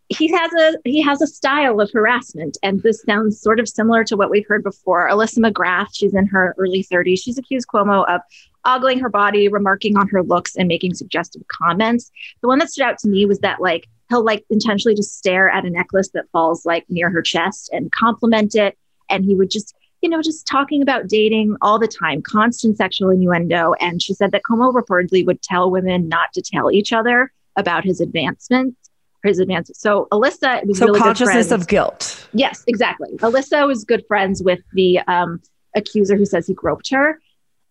He 0.08 0.28
has 0.28 0.52
a 0.52 0.74
he 0.84 1.02
has 1.02 1.20
a 1.20 1.26
style 1.26 1.80
of 1.80 1.90
harassment, 1.92 2.56
and 2.62 2.82
this 2.82 3.02
sounds 3.02 3.40
sort 3.40 3.58
of 3.58 3.68
similar 3.68 4.04
to 4.04 4.16
what 4.16 4.30
we've 4.30 4.46
heard 4.46 4.62
before. 4.62 5.08
Alyssa 5.08 5.38
McGrath, 5.38 5.88
she's 5.92 6.14
in 6.14 6.26
her 6.26 6.54
early 6.58 6.84
30s. 6.84 7.18
She's 7.20 7.38
accused 7.38 7.66
Cuomo 7.66 8.08
of 8.08 8.20
ogling 8.64 9.00
her 9.00 9.08
body, 9.08 9.48
remarking 9.48 9.96
on 9.96 10.08
her 10.08 10.22
looks, 10.22 10.54
and 10.56 10.68
making 10.68 10.94
suggestive 10.94 11.42
comments. 11.48 12.10
The 12.40 12.48
one 12.48 12.58
that 12.60 12.70
stood 12.70 12.84
out 12.84 12.98
to 12.98 13.08
me 13.08 13.26
was 13.26 13.40
that 13.40 13.60
like 13.60 13.88
he'll 14.08 14.24
like 14.24 14.44
intentionally 14.50 14.94
just 14.94 15.18
stare 15.18 15.48
at 15.48 15.64
a 15.64 15.70
necklace 15.70 16.10
that 16.14 16.30
falls 16.30 16.64
like 16.64 16.84
near 16.88 17.10
her 17.10 17.22
chest 17.22 17.70
and 17.72 17.90
compliment 17.92 18.54
it. 18.54 18.76
And 19.08 19.24
he 19.24 19.34
would 19.34 19.50
just, 19.50 19.74
you 20.02 20.08
know, 20.08 20.22
just 20.22 20.46
talking 20.46 20.82
about 20.82 21.08
dating 21.08 21.56
all 21.62 21.78
the 21.78 21.88
time, 21.88 22.22
constant 22.22 22.76
sexual 22.76 23.10
innuendo. 23.10 23.74
And 23.80 24.02
she 24.02 24.14
said 24.14 24.32
that 24.32 24.42
Cuomo 24.48 24.72
reportedly 24.72 25.24
would 25.26 25.42
tell 25.42 25.70
women 25.70 26.08
not 26.08 26.32
to 26.34 26.42
tell 26.42 26.70
each 26.70 26.92
other 26.92 27.32
about 27.56 27.84
his 27.84 28.00
advancements. 28.00 28.76
His 29.24 29.38
advances. 29.38 29.78
So 29.78 30.06
Alyssa 30.12 30.64
was 30.66 30.78
so 30.78 30.86
really 30.86 31.00
consciousness 31.00 31.50
of 31.50 31.66
guilt. 31.66 32.28
Yes, 32.32 32.62
exactly. 32.66 33.16
Alyssa 33.18 33.66
was 33.66 33.84
good 33.84 34.04
friends 34.06 34.42
with 34.42 34.60
the 34.74 35.00
um, 35.08 35.40
accuser 35.74 36.16
who 36.16 36.24
says 36.24 36.46
he 36.46 36.54
groped 36.54 36.90
her, 36.90 37.20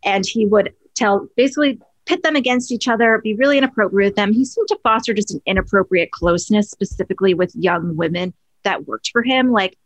and 0.04 0.26
he 0.26 0.46
would 0.46 0.74
tell 0.96 1.28
basically 1.38 1.80
pit 2.06 2.24
them 2.24 2.36
against 2.36 2.72
each 2.72 2.88
other, 2.88 3.20
be 3.24 3.34
really 3.34 3.58
inappropriate 3.58 4.10
with 4.10 4.16
them. 4.16 4.34
He 4.34 4.46
seemed 4.46 4.68
to 4.70 4.78
foster 4.84 5.14
just 5.14 5.32
an 5.32 5.42
inappropriate 5.46 6.12
closeness, 6.12 6.70
specifically 6.70 7.34
with 7.34 7.56
young 7.56 7.96
women 7.96 8.34
that 8.64 8.88
worked 8.88 9.10
for 9.12 9.24
him. 9.24 9.52
Like 9.52 9.78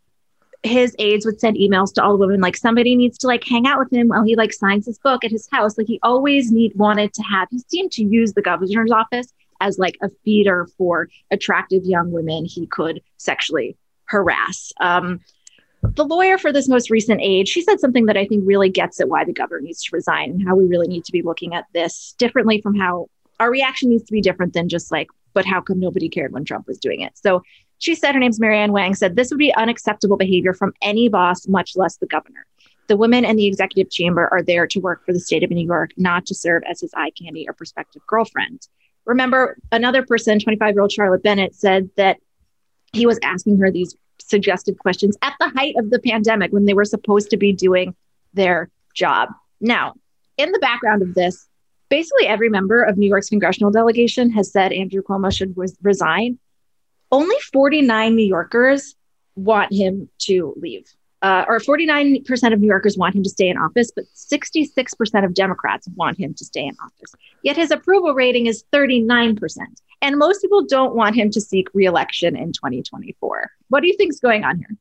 his 0.62 0.94
aides 0.98 1.24
would 1.24 1.40
send 1.40 1.56
emails 1.56 1.94
to 1.94 2.02
all 2.02 2.12
the 2.12 2.18
women, 2.18 2.40
like 2.40 2.56
somebody 2.56 2.94
needs 2.94 3.16
to 3.18 3.26
like 3.26 3.44
hang 3.44 3.66
out 3.66 3.78
with 3.78 3.92
him 3.92 4.08
while 4.08 4.24
he 4.24 4.36
like 4.36 4.52
signs 4.52 4.86
his 4.86 4.98
book 4.98 5.24
at 5.24 5.30
his 5.30 5.48
house. 5.50 5.78
Like 5.78 5.86
he 5.86 5.98
always 6.02 6.52
need 6.52 6.72
wanted 6.74 7.14
to 7.14 7.22
have. 7.22 7.48
He 7.50 7.60
seemed 7.68 7.92
to 7.92 8.04
use 8.04 8.34
the 8.34 8.42
governor's 8.42 8.90
office 8.90 9.32
as 9.60 9.78
like 9.78 9.96
a 10.02 10.10
feeder 10.24 10.66
for 10.76 11.08
attractive 11.30 11.84
young 11.84 12.10
women 12.10 12.44
he 12.44 12.66
could 12.66 13.02
sexually 13.16 13.76
harass. 14.06 14.72
Um, 14.80 15.20
the 15.82 16.04
lawyer 16.04 16.36
for 16.36 16.52
this 16.52 16.68
most 16.68 16.90
recent 16.90 17.20
aide, 17.22 17.48
she 17.48 17.62
said 17.62 17.80
something 17.80 18.06
that 18.06 18.16
I 18.16 18.26
think 18.26 18.44
really 18.46 18.68
gets 18.68 19.00
at 19.00 19.08
why 19.08 19.24
the 19.24 19.32
governor 19.32 19.60
needs 19.60 19.82
to 19.84 19.96
resign 19.96 20.30
and 20.30 20.46
how 20.46 20.54
we 20.54 20.66
really 20.66 20.88
need 20.88 21.04
to 21.06 21.12
be 21.12 21.22
looking 21.22 21.54
at 21.54 21.64
this 21.72 22.14
differently 22.18 22.60
from 22.60 22.74
how 22.74 23.08
our 23.38 23.50
reaction 23.50 23.88
needs 23.88 24.04
to 24.04 24.12
be 24.12 24.20
different 24.20 24.52
than 24.52 24.68
just 24.68 24.92
like, 24.92 25.08
but 25.32 25.46
how 25.46 25.60
come 25.60 25.80
nobody 25.80 26.08
cared 26.08 26.32
when 26.32 26.44
Trump 26.44 26.66
was 26.66 26.78
doing 26.78 27.00
it? 27.00 27.12
So 27.16 27.42
she 27.78 27.94
said, 27.94 28.12
her 28.12 28.20
name's 28.20 28.38
Marianne 28.38 28.72
Wang, 28.72 28.94
said 28.94 29.16
this 29.16 29.30
would 29.30 29.38
be 29.38 29.54
unacceptable 29.54 30.18
behavior 30.18 30.52
from 30.52 30.74
any 30.82 31.08
boss, 31.08 31.48
much 31.48 31.76
less 31.76 31.96
the 31.96 32.06
governor. 32.06 32.44
The 32.88 32.96
women 32.96 33.24
in 33.24 33.36
the 33.36 33.46
executive 33.46 33.90
chamber 33.90 34.28
are 34.30 34.42
there 34.42 34.66
to 34.66 34.80
work 34.80 35.06
for 35.06 35.14
the 35.14 35.20
state 35.20 35.42
of 35.42 35.50
New 35.50 35.64
York, 35.64 35.92
not 35.96 36.26
to 36.26 36.34
serve 36.34 36.62
as 36.68 36.80
his 36.80 36.92
eye 36.94 37.10
candy 37.10 37.48
or 37.48 37.54
prospective 37.54 38.02
girlfriend. 38.06 38.66
Remember, 39.10 39.58
another 39.72 40.06
person, 40.06 40.38
25 40.38 40.74
year 40.74 40.82
old 40.82 40.92
Charlotte 40.92 41.24
Bennett, 41.24 41.52
said 41.56 41.90
that 41.96 42.18
he 42.92 43.06
was 43.06 43.18
asking 43.24 43.58
her 43.58 43.68
these 43.68 43.96
suggestive 44.20 44.78
questions 44.78 45.16
at 45.20 45.34
the 45.40 45.48
height 45.48 45.74
of 45.76 45.90
the 45.90 45.98
pandemic 45.98 46.52
when 46.52 46.64
they 46.64 46.74
were 46.74 46.84
supposed 46.84 47.30
to 47.30 47.36
be 47.36 47.52
doing 47.52 47.96
their 48.34 48.70
job. 48.94 49.30
Now, 49.60 49.94
in 50.36 50.52
the 50.52 50.60
background 50.60 51.02
of 51.02 51.14
this, 51.14 51.48
basically 51.88 52.28
every 52.28 52.50
member 52.50 52.84
of 52.84 52.98
New 52.98 53.08
York's 53.08 53.28
congressional 53.28 53.72
delegation 53.72 54.30
has 54.30 54.52
said 54.52 54.72
Andrew 54.72 55.02
Cuomo 55.02 55.36
should 55.36 55.54
res- 55.56 55.76
resign. 55.82 56.38
Only 57.10 57.34
49 57.52 58.14
New 58.14 58.24
Yorkers 58.24 58.94
want 59.34 59.72
him 59.72 60.08
to 60.20 60.54
leave. 60.56 60.86
Uh, 61.22 61.44
or 61.48 61.58
49% 61.58 62.52
of 62.52 62.60
New 62.60 62.66
Yorkers 62.66 62.96
want 62.96 63.14
him 63.14 63.22
to 63.22 63.30
stay 63.30 63.48
in 63.48 63.58
office, 63.58 63.90
but 63.94 64.04
66% 64.14 65.24
of 65.24 65.34
Democrats 65.34 65.86
want 65.94 66.18
him 66.18 66.32
to 66.34 66.44
stay 66.44 66.64
in 66.64 66.74
office. 66.82 67.14
Yet 67.42 67.56
his 67.56 67.70
approval 67.70 68.14
rating 68.14 68.46
is 68.46 68.64
39%. 68.72 69.58
And 70.02 70.16
most 70.16 70.40
people 70.40 70.64
don't 70.64 70.94
want 70.94 71.14
him 71.14 71.30
to 71.30 71.40
seek 71.40 71.68
reelection 71.74 72.36
in 72.36 72.52
2024. 72.52 73.50
What 73.68 73.80
do 73.80 73.86
you 73.86 73.96
think 73.96 74.12
is 74.12 74.20
going 74.20 74.44
on 74.44 74.58
here? 74.58 74.76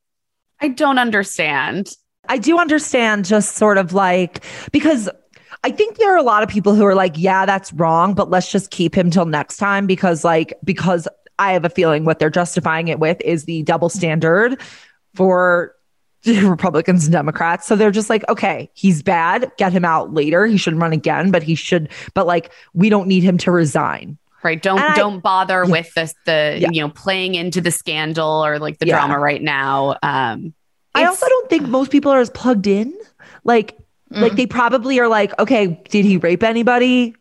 I 0.61 0.69
don't 0.69 0.97
understand. 0.97 1.93
I 2.27 2.37
do 2.37 2.57
understand 2.57 3.25
just 3.25 3.55
sort 3.55 3.77
of 3.77 3.93
like 3.93 4.43
because 4.71 5.09
I 5.63 5.71
think 5.71 5.97
there 5.97 6.13
are 6.13 6.17
a 6.17 6.23
lot 6.23 6.43
of 6.43 6.49
people 6.49 6.73
who 6.73 6.85
are 6.85 6.95
like, 6.95 7.13
yeah, 7.17 7.45
that's 7.45 7.73
wrong, 7.73 8.13
but 8.13 8.29
let's 8.29 8.51
just 8.51 8.71
keep 8.71 8.95
him 8.95 9.09
till 9.09 9.25
next 9.25 9.57
time 9.57 9.87
because 9.87 10.23
like 10.23 10.53
because 10.63 11.07
I 11.37 11.53
have 11.53 11.65
a 11.65 11.69
feeling 11.69 12.05
what 12.05 12.19
they're 12.19 12.29
justifying 12.29 12.87
it 12.87 12.99
with 12.99 13.21
is 13.21 13.45
the 13.45 13.63
double 13.63 13.89
standard 13.89 14.61
for 15.15 15.73
Republicans 16.43 17.05
and 17.05 17.13
Democrats. 17.13 17.65
So 17.65 17.75
they're 17.75 17.91
just 17.91 18.09
like, 18.09 18.27
okay, 18.29 18.69
he's 18.73 19.01
bad. 19.01 19.51
Get 19.57 19.71
him 19.71 19.85
out 19.85 20.13
later. 20.13 20.45
He 20.45 20.57
shouldn't 20.57 20.81
run 20.81 20.93
again, 20.93 21.31
but 21.31 21.43
he 21.43 21.55
should. 21.55 21.89
But 22.13 22.27
like, 22.27 22.51
we 22.73 22.89
don't 22.89 23.07
need 23.07 23.23
him 23.23 23.37
to 23.39 23.51
resign. 23.51 24.17
Right. 24.43 24.61
Don't 24.61 24.79
and 24.79 24.95
don't 24.95 25.17
I, 25.17 25.19
bother 25.19 25.63
yeah. 25.65 25.71
with 25.71 25.93
this 25.95 26.13
the 26.25 26.57
yeah. 26.61 26.69
you 26.71 26.81
know 26.81 26.89
playing 26.89 27.35
into 27.35 27.59
the 27.59 27.71
scandal 27.71 28.45
or 28.45 28.57
like 28.57 28.79
the 28.79 28.87
yeah. 28.87 28.95
drama 28.95 29.19
right 29.19 29.41
now. 29.41 29.97
Um 30.01 30.53
I 30.95 31.05
also 31.05 31.27
don't 31.27 31.49
think 31.49 31.67
most 31.67 31.91
people 31.91 32.11
are 32.11 32.19
as 32.19 32.29
plugged 32.29 32.65
in. 32.65 32.97
Like 33.43 33.77
mm. 34.11 34.21
like 34.21 34.33
they 34.33 34.47
probably 34.47 34.97
are 34.99 35.09
like, 35.09 35.37
okay, 35.39 35.81
did 35.89 36.05
he 36.05 36.15
rape 36.17 36.43
anybody? 36.43 37.15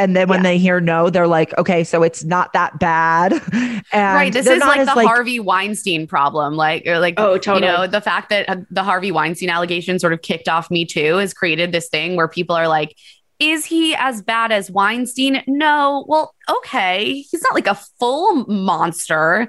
And 0.00 0.16
then 0.16 0.28
when 0.28 0.38
yeah. 0.38 0.44
they 0.44 0.58
hear 0.58 0.80
no, 0.80 1.10
they're 1.10 1.26
like, 1.26 1.56
okay, 1.58 1.84
so 1.84 2.02
it's 2.02 2.24
not 2.24 2.54
that 2.54 2.78
bad. 2.80 3.34
And 3.92 4.14
right. 4.14 4.32
This 4.32 4.46
is 4.46 4.60
like 4.60 4.86
the 4.86 4.94
like, 4.94 5.06
Harvey 5.06 5.40
Weinstein 5.40 6.06
problem. 6.06 6.54
Like, 6.54 6.86
or 6.86 7.00
like, 7.00 7.14
oh, 7.16 7.38
totally. 7.38 7.66
You 7.66 7.72
know, 7.72 7.86
the 7.88 8.00
fact 8.00 8.28
that 8.28 8.48
uh, 8.48 8.56
the 8.70 8.84
Harvey 8.84 9.10
Weinstein 9.10 9.50
allegation 9.50 9.98
sort 9.98 10.12
of 10.12 10.22
kicked 10.22 10.48
off 10.48 10.70
Me 10.70 10.84
Too 10.84 11.16
has 11.16 11.34
created 11.34 11.72
this 11.72 11.88
thing 11.88 12.14
where 12.14 12.28
people 12.28 12.54
are 12.54 12.68
like, 12.68 12.96
is 13.40 13.64
he 13.64 13.96
as 13.96 14.22
bad 14.22 14.52
as 14.52 14.70
Weinstein? 14.70 15.42
No. 15.48 16.04
Well, 16.06 16.34
okay. 16.48 17.22
He's 17.22 17.42
not 17.42 17.54
like 17.54 17.66
a 17.66 17.74
full 17.98 18.46
monster. 18.46 19.48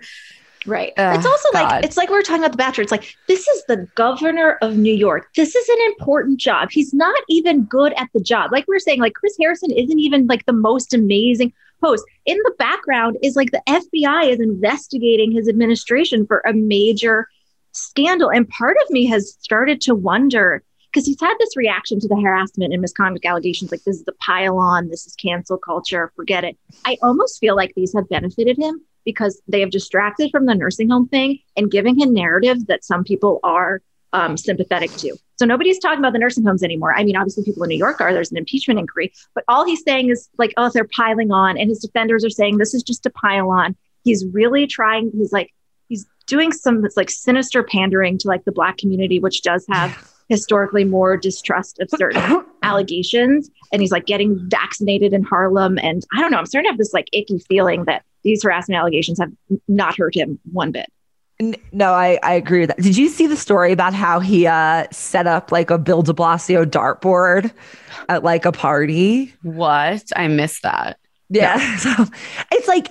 Right. 0.66 0.94
it's 0.96 1.26
also 1.26 1.50
God. 1.54 1.64
like 1.64 1.86
it's 1.86 1.98
like 1.98 2.10
we 2.10 2.16
were 2.16 2.22
talking 2.22 2.44
about 2.44 2.52
the 2.52 2.58
Bachelor. 2.58 2.84
It's 2.84 2.92
like 2.92 3.16
this 3.28 3.48
is 3.48 3.64
the 3.68 3.88
governor 3.96 4.58
of 4.62 4.78
New 4.78 4.94
York. 4.94 5.28
This 5.36 5.56
is 5.56 5.70
an 5.70 5.78
important 5.88 6.40
job. 6.40 6.70
He's 6.72 6.94
not 6.94 7.20
even 7.30 7.64
good 7.64 7.94
at 7.98 8.10
the 8.14 8.22
job. 8.22 8.52
Like 8.52 8.66
we 8.68 8.76
are 8.76 8.80
saying, 8.80 9.00
like 9.00 9.14
Chris 9.14 9.36
Harrison 9.40 9.72
isn't 9.72 10.00
even 10.00 10.28
like 10.28 10.46
the 10.46 10.54
most 10.54 10.94
amazing 10.94 11.52
host. 11.82 12.04
In 12.26 12.38
the 12.44 12.54
background 12.60 13.18
is 13.24 13.36
like 13.36 13.52
the 13.52 13.64
FBI 13.68 14.30
is 14.30 14.40
investigating 14.40 15.32
his 15.32 15.50
administration 15.50 16.28
for 16.28 16.44
a 16.46 16.54
major 16.54 17.28
scandal. 17.72 18.30
And 18.30 18.48
part 18.48 18.78
of 18.84 18.90
me 18.92 19.08
has 19.08 19.36
started 19.42 19.82
to 19.82 19.96
wonder 19.96 20.64
because 20.92 21.08
he's 21.08 21.20
had 21.22 21.36
this 21.40 21.56
reaction 21.56 22.00
to 22.02 22.08
the 22.08 22.20
harassment 22.20 22.74
and 22.74 22.82
misconduct 22.82 23.26
allegations 23.26 23.72
like 23.72 23.84
this 23.84 23.96
is 23.96 24.04
the 24.04 24.14
pile 24.26 24.58
on, 24.60 24.90
this 24.90 25.08
is 25.08 25.16
cancel 25.16 25.58
culture, 25.58 26.12
forget 26.16 26.44
it. 26.44 26.58
I 26.86 26.98
almost 27.02 27.40
feel 27.40 27.56
like 27.56 27.74
these 27.76 27.94
have 27.96 28.10
benefited 28.10 28.58
him 28.58 28.82
because 29.06 29.42
they 29.48 29.60
have 29.62 29.72
distracted 29.72 30.32
from 30.32 30.46
the 30.46 30.56
nursing 30.56 30.90
home 30.90 31.08
thing 31.08 31.40
and 31.56 31.72
giving 31.72 32.00
him 32.00 32.14
narratives 32.14 32.66
that 32.66 32.84
some 32.84 33.04
people 33.04 33.40
are 33.44 33.82
um, 34.14 34.38
sympathetic 34.38 34.92
to. 34.98 35.16
So 35.38 35.46
nobody's 35.46 35.80
talking 35.80 36.00
about 36.00 36.14
the 36.14 36.20
nursing 36.20 36.46
homes 36.46 36.64
anymore. 36.64 36.94
I 36.96 37.04
mean, 37.04 37.16
obviously, 37.16 37.44
people 37.44 37.64
in 37.64 37.70
New 37.70 37.78
York 37.78 38.02
are. 38.02 38.14
There's 38.14 38.32
an 38.32 38.38
impeachment 38.38 38.80
inquiry, 38.80 39.12
but 39.34 39.44
all 39.48 39.66
he's 39.66 39.84
saying 39.84 40.10
is 40.10 40.30
like, 40.38 40.54
oh, 40.58 40.70
they're 40.70 40.88
piling 40.96 41.32
on, 41.32 41.58
and 41.58 41.70
his 41.70 41.80
defenders 41.80 42.26
are 42.26 42.30
saying 42.30 42.58
this 42.58 42.74
is 42.74 42.84
just 42.84 43.06
a 43.06 43.10
pile 43.10 43.50
on. 43.50 43.76
He's 44.04 44.26
really 44.28 44.68
trying. 44.68 45.12
He's 45.14 45.32
like, 45.32 45.54
he's 45.88 46.06
doing 46.28 46.52
some 46.52 46.82
that's 46.82 46.98
like 46.98 47.10
sinister 47.10 47.64
pandering 47.64 48.18
to 48.20 48.28
like 48.28 48.46
the 48.46 48.52
black 48.52 48.78
community, 48.78 49.20
which 49.20 49.42
does 49.42 49.66
have 49.70 50.12
historically 50.30 50.86
more 50.86 51.18
distrust 51.18 51.80
of 51.80 51.90
certain 51.90 52.46
allegations. 52.64 53.50
And 53.74 53.82
he's 53.82 53.92
like 53.92 54.06
getting 54.06 54.40
vaccinated 54.50 55.14
in 55.14 55.24
Harlem, 55.24 55.80
and 55.80 56.06
I 56.14 56.22
don't 56.22 56.32
know. 56.32 56.38
I'm 56.38 56.46
starting 56.46 56.70
to 56.70 56.74
have 56.74 56.78
this 56.78 56.94
like 56.94 57.08
icky 57.14 57.40
feeling 57.40 57.86
that 57.86 58.04
these 58.24 58.44
harassment 58.44 58.80
allegations 58.80 59.20
have 59.20 59.32
not 59.68 59.98
hurt 59.98 60.16
him 60.16 60.40
one 60.52 60.72
bit. 60.72 60.92
No, 61.72 61.92
I, 61.92 62.20
I 62.22 62.34
agree 62.34 62.60
with 62.60 62.70
that. 62.70 62.78
Did 62.78 62.96
you 62.96 63.10
see 63.10 63.26
the 63.26 63.36
story 63.36 63.72
about 63.72 63.96
how 63.96 64.20
he 64.20 64.46
uh, 64.46 64.86
set 64.92 65.26
up 65.26 65.52
like 65.52 65.72
a 65.72 65.78
Bill 65.80 66.04
de 66.04 66.14
Blasio 66.14 66.66
dartboard 66.66 67.52
at 68.10 68.24
like 68.24 68.46
a 68.46 68.52
party? 68.52 69.34
What? 69.42 70.04
I 70.16 70.28
missed 70.28 70.62
that. 70.64 71.00
Yeah. 71.30 71.58
yeah. 71.58 71.78
So 71.78 72.06
it's 72.52 72.68
like 72.68 72.88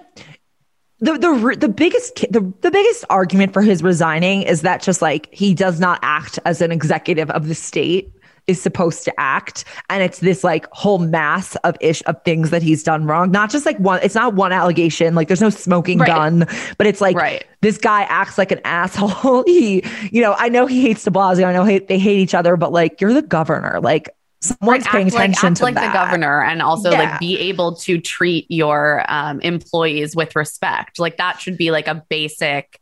the 0.99 1.16
the 1.16 1.57
the 1.59 1.68
biggest 1.68 2.16
the, 2.31 2.53
the 2.61 2.70
biggest 2.70 3.05
argument 3.09 3.53
for 3.53 3.62
his 3.62 3.83
resigning 3.83 4.43
is 4.43 4.62
that 4.62 4.83
just 4.83 5.01
like 5.01 5.33
he 5.33 5.55
does 5.55 5.78
not 5.78 5.99
act 6.03 6.39
as 6.45 6.61
an 6.61 6.72
executive 6.72 7.31
of 7.31 7.49
the 7.49 7.55
state 7.55 8.12
is 8.51 8.61
supposed 8.61 9.05
to 9.05 9.21
act 9.21 9.65
and 9.89 10.03
it's 10.03 10.19
this 10.19 10.43
like 10.43 10.67
whole 10.73 10.99
mass 10.99 11.55
of 11.57 11.77
ish 11.81 12.03
of 12.07 12.21
things 12.25 12.51
that 12.51 12.63
he's 12.63 12.83
done 12.83 13.07
wrong 13.07 13.31
not 13.31 13.49
just 13.49 13.65
like 13.65 13.79
one 13.79 14.01
it's 14.03 14.17
not 14.17 14.35
one 14.35 14.53
allegation 14.53 15.15
like 15.15 15.29
there's 15.29 15.41
no 15.41 15.51
smoking 15.51 15.99
right. 15.99 16.09
gun 16.09 16.47
but 16.77 16.87
it's 16.87 17.01
like 17.01 17.17
right. 17.17 17.47
this 17.61 17.79
guy 17.79 18.03
acts 18.03 18.37
like 18.37 18.51
an 18.51 18.61
asshole 18.65 19.45
he 19.45 19.85
you 20.11 20.21
know 20.21 20.35
i 20.39 20.49
know 20.49 20.67
he 20.67 20.83
hates 20.83 21.05
de 21.05 21.11
blasio 21.11 21.45
i 21.45 21.53
know 21.53 21.65
he, 21.65 21.79
they 21.79 21.99
hate 21.99 22.19
each 22.19 22.35
other 22.35 22.57
but 22.57 22.73
like 22.73 23.01
you're 23.01 23.13
the 23.13 23.23
governor 23.23 23.81
like 23.81 24.11
someone's 24.43 24.85
right, 24.87 24.93
paying 24.93 25.07
attention 25.07 25.51
like, 25.51 25.57
to 25.57 25.65
like 25.65 25.75
that. 25.75 25.87
the 25.89 25.93
governor 25.93 26.43
and 26.43 26.61
also 26.61 26.91
yeah. 26.91 26.99
like 26.99 27.21
be 27.21 27.39
able 27.39 27.77
to 27.77 28.01
treat 28.01 28.47
your 28.49 29.05
um, 29.09 29.41
employees 29.43 30.17
with 30.17 30.35
respect 30.35 30.99
like 30.99 31.19
that 31.19 31.41
should 31.41 31.57
be 31.57 31.71
like 31.71 31.87
a 31.87 32.05
basic 32.09 32.81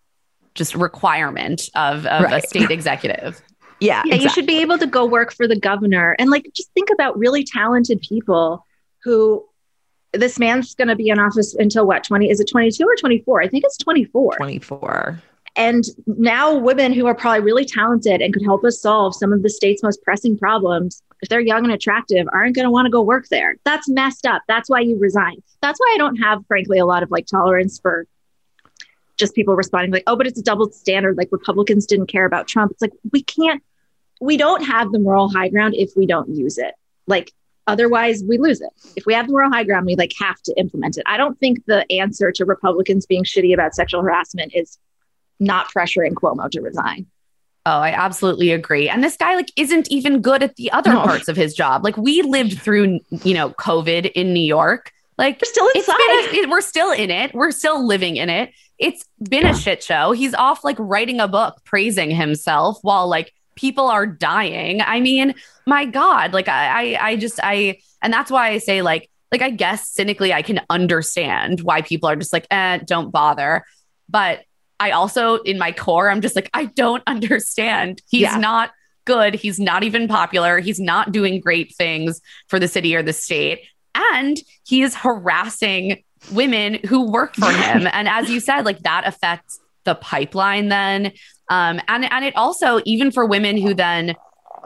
just 0.54 0.74
requirement 0.74 1.68
of, 1.74 2.06
of 2.06 2.32
a 2.32 2.40
state 2.40 2.70
executive 2.70 3.42
yeah, 3.80 4.02
yeah 4.04 4.14
exactly. 4.14 4.22
you 4.22 4.28
should 4.30 4.46
be 4.46 4.60
able 4.60 4.78
to 4.78 4.86
go 4.86 5.04
work 5.04 5.32
for 5.32 5.46
the 5.46 5.58
governor 5.58 6.16
and 6.18 6.30
like 6.30 6.50
just 6.54 6.72
think 6.74 6.90
about 6.90 7.18
really 7.18 7.44
talented 7.44 8.00
people 8.00 8.64
who 9.04 9.44
this 10.12 10.38
man's 10.38 10.74
going 10.74 10.88
to 10.88 10.96
be 10.96 11.08
in 11.08 11.18
office 11.18 11.54
until 11.54 11.86
what 11.86 12.02
20 12.04 12.30
is 12.30 12.40
it 12.40 12.48
22 12.50 12.84
or 12.84 12.96
24 12.96 13.42
i 13.42 13.48
think 13.48 13.64
it's 13.64 13.76
24 13.78 14.36
24 14.36 15.22
and 15.58 15.84
now 16.06 16.54
women 16.56 16.92
who 16.92 17.06
are 17.06 17.14
probably 17.14 17.40
really 17.40 17.64
talented 17.64 18.22
and 18.22 18.32
could 18.32 18.44
help 18.44 18.64
us 18.64 18.80
solve 18.80 19.14
some 19.14 19.32
of 19.32 19.42
the 19.42 19.50
state's 19.50 19.82
most 19.82 20.02
pressing 20.02 20.38
problems 20.38 21.02
if 21.20 21.28
they're 21.28 21.40
young 21.40 21.64
and 21.64 21.72
attractive 21.72 22.28
aren't 22.32 22.54
going 22.54 22.64
to 22.64 22.70
want 22.70 22.86
to 22.86 22.90
go 22.90 23.02
work 23.02 23.26
there. 23.28 23.56
That's 23.64 23.88
messed 23.88 24.24
up. 24.24 24.42
That's 24.46 24.70
why 24.70 24.80
you 24.80 24.96
resign. 24.98 25.42
That's 25.60 25.80
why 25.80 25.92
i 25.94 25.98
don't 25.98 26.16
have 26.16 26.46
frankly 26.46 26.78
a 26.78 26.86
lot 26.86 27.02
of 27.02 27.10
like 27.10 27.26
tolerance 27.26 27.78
for 27.80 28.06
just 29.18 29.34
people 29.34 29.56
responding 29.56 29.90
like 29.90 30.04
oh 30.06 30.14
but 30.14 30.28
it's 30.28 30.38
a 30.38 30.44
double 30.44 30.70
standard. 30.70 31.16
Like 31.16 31.28
republicans 31.32 31.86
didn't 31.86 32.06
care 32.06 32.24
about 32.24 32.46
trump. 32.46 32.70
It's 32.70 32.82
like 32.82 32.92
we 33.12 33.22
can't 33.22 33.62
we 34.20 34.36
don't 34.36 34.64
have 34.64 34.92
the 34.92 34.98
moral 34.98 35.28
high 35.28 35.48
ground 35.48 35.74
if 35.76 35.90
we 35.96 36.06
don't 36.06 36.28
use 36.28 36.58
it. 36.58 36.74
Like 37.06 37.32
otherwise 37.66 38.22
we 38.26 38.38
lose 38.38 38.60
it. 38.60 38.70
If 38.96 39.06
we 39.06 39.14
have 39.14 39.26
the 39.26 39.32
moral 39.32 39.50
high 39.50 39.64
ground, 39.64 39.86
we 39.86 39.96
like 39.96 40.12
have 40.18 40.40
to 40.42 40.54
implement 40.58 40.96
it. 40.96 41.04
I 41.06 41.16
don't 41.16 41.38
think 41.38 41.64
the 41.66 41.90
answer 41.92 42.32
to 42.32 42.44
Republicans 42.44 43.06
being 43.06 43.24
shitty 43.24 43.54
about 43.54 43.74
sexual 43.74 44.02
harassment 44.02 44.52
is 44.54 44.78
not 45.40 45.72
pressuring 45.72 46.14
Cuomo 46.14 46.50
to 46.50 46.60
resign. 46.60 47.06
Oh, 47.66 47.80
I 47.80 47.90
absolutely 47.90 48.50
agree. 48.52 48.88
And 48.88 49.04
this 49.04 49.16
guy 49.16 49.34
like 49.34 49.52
isn't 49.56 49.90
even 49.90 50.22
good 50.22 50.42
at 50.42 50.56
the 50.56 50.72
other 50.72 50.90
no. 50.90 51.02
parts 51.02 51.28
of 51.28 51.36
his 51.36 51.54
job. 51.54 51.84
Like 51.84 51.96
we 51.98 52.22
lived 52.22 52.58
through, 52.58 53.00
you 53.10 53.34
know, 53.34 53.50
COVID 53.50 54.10
in 54.12 54.32
New 54.32 54.40
York. 54.40 54.90
Like 55.18 55.40
we're 55.42 55.50
still 55.50 55.68
inside. 55.74 55.96
A, 55.98 56.46
we're 56.48 56.60
still 56.62 56.92
in 56.92 57.10
it. 57.10 57.34
We're 57.34 57.50
still 57.50 57.86
living 57.86 58.16
in 58.16 58.30
it. 58.30 58.52
It's 58.78 59.04
been 59.20 59.46
a 59.46 59.54
shit 59.54 59.82
show. 59.82 60.12
He's 60.12 60.32
off 60.32 60.64
like 60.64 60.76
writing 60.78 61.20
a 61.20 61.28
book 61.28 61.56
praising 61.64 62.10
himself 62.10 62.78
while 62.82 63.08
like 63.08 63.34
people 63.58 63.88
are 63.88 64.06
dying. 64.06 64.80
I 64.80 65.00
mean, 65.00 65.34
my 65.66 65.84
God, 65.84 66.32
like 66.32 66.48
I, 66.48 66.94
I, 66.94 67.08
I 67.08 67.16
just, 67.16 67.40
I, 67.42 67.80
and 68.00 68.12
that's 68.12 68.30
why 68.30 68.50
I 68.50 68.58
say 68.58 68.82
like, 68.82 69.10
like 69.32 69.42
I 69.42 69.50
guess 69.50 69.88
cynically, 69.88 70.32
I 70.32 70.42
can 70.42 70.60
understand 70.70 71.60
why 71.60 71.82
people 71.82 72.08
are 72.08 72.14
just 72.14 72.32
like, 72.32 72.46
eh, 72.52 72.78
don't 72.86 73.10
bother. 73.10 73.64
But 74.08 74.44
I 74.78 74.92
also, 74.92 75.36
in 75.38 75.58
my 75.58 75.72
core, 75.72 76.08
I'm 76.08 76.20
just 76.20 76.36
like, 76.36 76.48
I 76.54 76.66
don't 76.66 77.02
understand. 77.08 78.00
He's 78.08 78.22
yeah. 78.22 78.38
not 78.38 78.70
good. 79.04 79.34
He's 79.34 79.58
not 79.58 79.82
even 79.82 80.06
popular. 80.06 80.60
He's 80.60 80.78
not 80.78 81.10
doing 81.10 81.40
great 81.40 81.74
things 81.74 82.20
for 82.46 82.60
the 82.60 82.68
city 82.68 82.94
or 82.94 83.02
the 83.02 83.12
state. 83.12 83.66
And 83.94 84.38
he 84.64 84.82
is 84.82 84.94
harassing 84.94 86.04
women 86.30 86.78
who 86.86 87.10
work 87.10 87.34
for 87.34 87.50
him. 87.50 87.88
and 87.92 88.08
as 88.08 88.30
you 88.30 88.38
said, 88.38 88.64
like 88.64 88.78
that 88.80 89.04
affects 89.04 89.58
the 89.84 89.96
pipeline 89.96 90.68
then 90.68 91.12
um, 91.48 91.80
and 91.88 92.04
and 92.10 92.24
it 92.24 92.36
also 92.36 92.80
even 92.84 93.10
for 93.10 93.24
women 93.24 93.56
who 93.56 93.74
then 93.74 94.14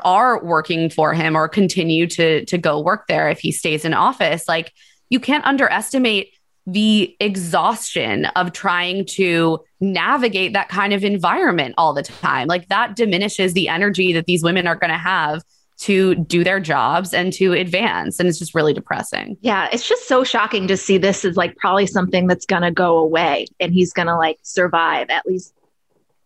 are 0.05 0.43
working 0.43 0.91
for 0.91 1.15
him 1.15 1.37
or 1.37 1.49
continue 1.49 2.07
to 2.07 2.45
to 2.47 2.59
go 2.59 2.81
work 2.81 3.07
there 3.07 3.29
if 3.31 3.39
he 3.41 3.53
stays 3.53 3.85
in 3.85 3.95
office, 3.95 4.49
like 4.49 4.73
you 5.11 5.21
can't 5.21 5.45
underestimate 5.45 6.33
the 6.67 7.17
exhaustion 7.19 8.27
of 8.37 8.53
trying 8.53 9.05
to 9.05 9.61
navigate 9.81 10.53
that 10.53 10.69
kind 10.69 10.93
of 10.93 11.05
environment 11.05 11.75
all 11.77 11.93
the 11.93 12.03
time. 12.03 12.47
Like 12.47 12.69
that 12.69 12.95
diminishes 12.95 13.53
the 13.53 13.69
energy 13.69 14.13
that 14.13 14.27
these 14.27 14.45
women 14.45 14.67
are 14.67 14.77
going 14.77 14.93
to 14.93 14.99
have 14.99 15.43
to 15.79 16.15
do 16.15 16.45
their 16.45 16.61
jobs 16.61 17.13
and 17.13 17.33
to 17.33 17.53
advance. 17.53 18.21
And 18.21 18.29
it's 18.29 18.39
just 18.39 18.55
really 18.55 18.73
depressing. 18.73 19.37
Yeah. 19.41 19.69
It's 19.73 19.89
just 19.89 20.07
so 20.07 20.23
shocking 20.23 20.69
to 20.69 20.77
see 20.77 20.99
this 20.99 21.25
as 21.25 21.37
like 21.37 21.57
probably 21.57 21.87
something 21.87 22.29
that's 22.29 22.47
going 22.47 22.63
to 22.63 22.71
go 22.71 22.99
away 22.99 23.47
and 23.59 23.75
he's 23.75 23.93
going 23.93 24.07
to 24.07 24.17
like 24.17 24.39
survive 24.43 25.11
at 25.11 25.27
least 25.27 25.53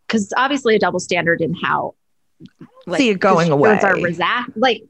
because 0.06 0.32
obviously 0.36 0.76
a 0.76 0.78
double 0.78 1.00
standard 1.00 1.40
in 1.40 1.54
how 1.54 1.94
like, 2.86 2.98
see 2.98 3.10
it 3.10 3.20
going 3.20 3.50
away. 3.50 3.78
Are 3.78 4.00
resa- 4.00 4.46
like 4.54 4.82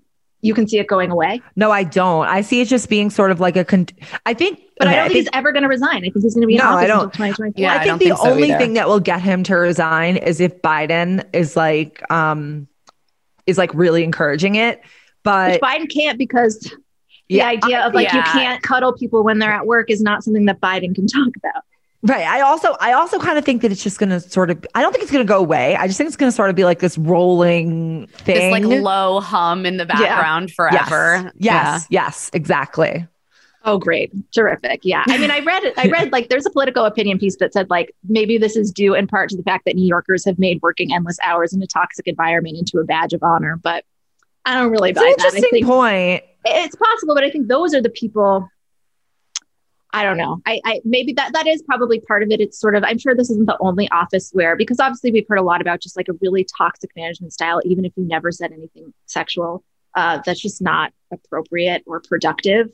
you 0.42 0.54
can 0.54 0.68
see 0.68 0.78
it 0.78 0.86
going 0.86 1.10
away. 1.10 1.42
No, 1.56 1.70
I 1.70 1.82
don't. 1.82 2.26
I 2.26 2.42
see 2.42 2.60
it 2.60 2.68
just 2.68 2.88
being 2.88 3.10
sort 3.10 3.30
of 3.30 3.40
like 3.40 3.56
a. 3.56 3.64
Con- 3.64 3.88
I 4.26 4.34
think, 4.34 4.60
but 4.78 4.86
okay, 4.86 4.94
I 4.94 4.96
don't 4.96 5.04
think, 5.04 5.12
think, 5.12 5.24
he's 5.24 5.30
ever 5.32 5.52
going 5.52 5.62
to 5.62 5.68
resign. 5.68 5.96
I 5.96 6.00
think 6.00 6.14
he's 6.22 6.34
going 6.34 6.42
to 6.42 6.46
be 6.46 6.54
in 6.54 6.58
no, 6.58 6.66
office 6.66 6.84
I 6.84 6.86
don't, 6.86 7.04
until 7.04 7.10
2024. 7.10 7.60
Yeah, 7.60 7.74
I 7.74 7.78
think 7.78 7.94
I 7.94 7.98
the 7.98 8.04
think 8.04 8.16
so 8.18 8.30
only 8.30 8.50
either. 8.50 8.58
thing 8.58 8.74
that 8.74 8.88
will 8.88 9.00
get 9.00 9.20
him 9.22 9.42
to 9.44 9.56
resign 9.56 10.16
is 10.16 10.40
if 10.40 10.60
Biden 10.62 11.24
is 11.32 11.56
like, 11.56 12.02
um, 12.10 12.68
is 13.46 13.58
like 13.58 13.72
really 13.74 14.04
encouraging 14.04 14.56
it. 14.56 14.82
But 15.22 15.52
Which 15.52 15.60
Biden 15.60 15.92
can't 15.92 16.18
because 16.18 16.60
the 17.28 17.36
yeah, 17.36 17.48
idea 17.48 17.84
of 17.84 17.94
like 17.94 18.08
yeah. 18.08 18.16
you 18.16 18.22
can't 18.22 18.62
cuddle 18.62 18.92
people 18.92 19.24
when 19.24 19.38
they're 19.38 19.52
at 19.52 19.66
work 19.66 19.90
is 19.90 20.00
not 20.00 20.22
something 20.22 20.44
that 20.44 20.60
Biden 20.60 20.94
can 20.94 21.06
talk 21.06 21.32
about. 21.36 21.64
Right. 22.02 22.26
I 22.26 22.40
also 22.40 22.76
I 22.80 22.92
also 22.92 23.18
kind 23.18 23.38
of 23.38 23.44
think 23.44 23.62
that 23.62 23.72
it's 23.72 23.82
just 23.82 23.98
going 23.98 24.10
to 24.10 24.20
sort 24.20 24.50
of 24.50 24.64
I 24.74 24.82
don't 24.82 24.92
think 24.92 25.02
it's 25.02 25.12
going 25.12 25.26
to 25.26 25.28
go 25.28 25.38
away. 25.38 25.76
I 25.76 25.86
just 25.86 25.98
think 25.98 26.08
it's 26.08 26.16
going 26.16 26.30
to 26.30 26.36
sort 26.36 26.50
of 26.50 26.56
be 26.56 26.64
like 26.64 26.78
this 26.78 26.96
rolling 26.98 28.06
thing. 28.08 28.52
This 28.52 28.70
like 28.70 28.82
low 28.82 29.20
hum 29.20 29.66
in 29.66 29.76
the 29.76 29.86
background 29.86 30.50
yeah. 30.50 30.54
forever. 30.54 31.32
Yes. 31.34 31.34
Yes. 31.36 31.86
Yeah. 31.90 32.04
Yes, 32.04 32.30
exactly. 32.32 33.06
Oh 33.64 33.78
great. 33.78 34.12
Terrific. 34.32 34.80
Yeah. 34.84 35.02
I 35.08 35.18
mean, 35.18 35.30
I 35.30 35.40
read 35.40 35.64
it 35.64 35.74
I 35.76 35.88
read 35.90 36.12
like 36.12 36.28
there's 36.28 36.46
a 36.46 36.50
political 36.50 36.84
opinion 36.84 37.18
piece 37.18 37.36
that 37.38 37.52
said 37.52 37.68
like 37.70 37.92
maybe 38.08 38.38
this 38.38 38.56
is 38.56 38.70
due 38.70 38.94
in 38.94 39.08
part 39.08 39.30
to 39.30 39.36
the 39.36 39.42
fact 39.42 39.64
that 39.64 39.74
New 39.74 39.86
Yorkers 39.86 40.24
have 40.24 40.38
made 40.38 40.60
working 40.62 40.94
endless 40.94 41.18
hours 41.22 41.52
in 41.52 41.62
a 41.62 41.66
toxic 41.66 42.06
environment 42.06 42.56
into 42.56 42.78
a 42.78 42.84
badge 42.84 43.12
of 43.12 43.22
honor, 43.22 43.58
but 43.60 43.84
I 44.44 44.54
don't 44.54 44.70
really 44.70 44.92
buy 44.92 45.02
it's 45.02 45.24
an 45.24 45.36
interesting 45.36 45.66
point. 45.66 46.22
It's 46.44 46.76
possible, 46.76 47.16
but 47.16 47.24
I 47.24 47.30
think 47.30 47.48
those 47.48 47.74
are 47.74 47.82
the 47.82 47.90
people 47.90 48.48
I 49.92 50.02
don't 50.02 50.18
know. 50.18 50.42
I, 50.44 50.60
I, 50.64 50.80
maybe 50.84 51.12
that 51.14 51.32
that 51.32 51.46
is 51.46 51.62
probably 51.62 52.00
part 52.00 52.22
of 52.22 52.30
it. 52.30 52.40
It's 52.40 52.58
sort 52.58 52.76
of 52.76 52.84
I'm 52.84 52.98
sure 52.98 53.14
this 53.14 53.30
isn't 53.30 53.46
the 53.46 53.56
only 53.60 53.88
office 53.90 54.30
where 54.32 54.56
because 54.56 54.80
obviously 54.80 55.12
we've 55.12 55.26
heard 55.28 55.38
a 55.38 55.42
lot 55.42 55.60
about 55.60 55.80
just 55.80 55.96
like 55.96 56.08
a 56.08 56.14
really 56.20 56.46
toxic 56.56 56.90
management 56.96 57.32
style, 57.32 57.60
even 57.64 57.84
if 57.84 57.92
you 57.96 58.04
never 58.04 58.30
said 58.32 58.52
anything 58.52 58.92
sexual, 59.06 59.64
uh, 59.94 60.20
that's 60.24 60.40
just 60.40 60.60
not 60.60 60.92
appropriate 61.12 61.82
or 61.86 62.00
productive. 62.00 62.68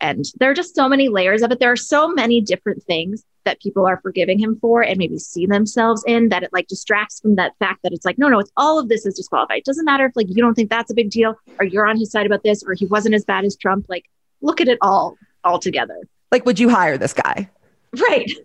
And 0.00 0.24
there 0.38 0.50
are 0.50 0.54
just 0.54 0.74
so 0.74 0.88
many 0.88 1.08
layers 1.08 1.42
of 1.42 1.50
it. 1.50 1.58
There 1.58 1.72
are 1.72 1.76
so 1.76 2.08
many 2.08 2.40
different 2.40 2.82
things 2.84 3.24
that 3.44 3.60
people 3.60 3.86
are 3.86 4.00
forgiving 4.00 4.38
him 4.38 4.58
for 4.60 4.82
and 4.82 4.98
maybe 4.98 5.18
see 5.18 5.46
themselves 5.46 6.04
in 6.06 6.28
that 6.28 6.42
it 6.42 6.52
like 6.52 6.68
distracts 6.68 7.20
from 7.20 7.34
that 7.36 7.52
fact 7.58 7.82
that 7.82 7.92
it's 7.92 8.04
like, 8.04 8.18
no, 8.18 8.28
no, 8.28 8.38
it's 8.38 8.52
all 8.56 8.78
of 8.78 8.88
this 8.88 9.06
is 9.06 9.14
disqualified. 9.14 9.58
It 9.58 9.64
doesn't 9.64 9.84
matter 9.84 10.06
if 10.06 10.12
like 10.14 10.28
you 10.28 10.42
don't 10.42 10.54
think 10.54 10.70
that's 10.70 10.90
a 10.90 10.94
big 10.94 11.10
deal 11.10 11.36
or 11.58 11.64
you're 11.64 11.86
on 11.86 11.98
his 11.98 12.10
side 12.10 12.26
about 12.26 12.42
this 12.42 12.62
or 12.62 12.74
he 12.74 12.86
wasn't 12.86 13.14
as 13.14 13.24
bad 13.24 13.44
as 13.44 13.56
Trump. 13.56 13.86
Like, 13.88 14.04
look 14.40 14.60
at 14.60 14.68
it 14.68 14.78
all 14.80 15.16
altogether. 15.48 15.96
Like, 16.30 16.44
would 16.46 16.58
you 16.58 16.68
hire 16.68 16.98
this 16.98 17.12
guy? 17.12 17.50
Right. 17.98 18.30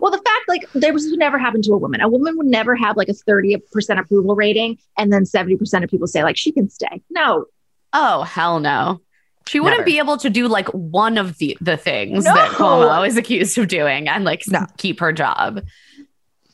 Well, 0.00 0.10
the 0.10 0.16
fact 0.16 0.48
like 0.48 0.66
there 0.72 0.94
was 0.94 1.06
never 1.12 1.38
happened 1.38 1.64
to 1.64 1.74
a 1.74 1.76
woman. 1.76 2.00
A 2.00 2.08
woman 2.08 2.38
would 2.38 2.46
never 2.46 2.74
have 2.74 2.96
like 2.96 3.10
a 3.10 3.12
30% 3.12 3.60
approval 4.00 4.34
rating 4.34 4.78
and 4.96 5.12
then 5.12 5.24
70% 5.24 5.84
of 5.84 5.90
people 5.90 6.06
say 6.06 6.22
like 6.22 6.38
she 6.38 6.50
can 6.50 6.70
stay. 6.70 7.02
No. 7.10 7.44
Oh, 7.92 8.22
hell 8.22 8.58
no. 8.58 9.02
She 9.46 9.60
wouldn't 9.60 9.80
Never. 9.80 9.86
be 9.86 9.98
able 9.98 10.16
to 10.16 10.30
do 10.30 10.48
like 10.48 10.66
one 10.68 11.18
of 11.18 11.38
the 11.38 11.56
the 11.60 11.76
things 11.76 12.24
no. 12.24 12.34
that 12.34 12.52
Cuomo 12.52 13.06
is 13.06 13.16
accused 13.16 13.56
of 13.58 13.68
doing 13.68 14.08
and 14.08 14.24
like 14.24 14.42
no. 14.48 14.66
keep 14.76 14.98
her 14.98 15.12
job. 15.12 15.62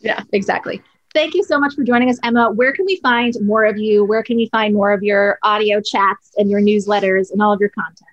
Yeah, 0.00 0.22
exactly. 0.32 0.82
Thank 1.14 1.34
you 1.34 1.44
so 1.44 1.58
much 1.58 1.74
for 1.74 1.84
joining 1.84 2.10
us, 2.10 2.18
Emma. 2.22 2.50
Where 2.50 2.72
can 2.72 2.84
we 2.84 2.96
find 2.96 3.34
more 3.40 3.64
of 3.64 3.78
you? 3.78 4.04
Where 4.04 4.22
can 4.22 4.36
we 4.36 4.48
find 4.50 4.74
more 4.74 4.92
of 4.92 5.02
your 5.02 5.38
audio 5.42 5.80
chats 5.80 6.32
and 6.36 6.50
your 6.50 6.60
newsletters 6.60 7.30
and 7.30 7.42
all 7.42 7.52
of 7.52 7.60
your 7.60 7.68
content? 7.70 8.10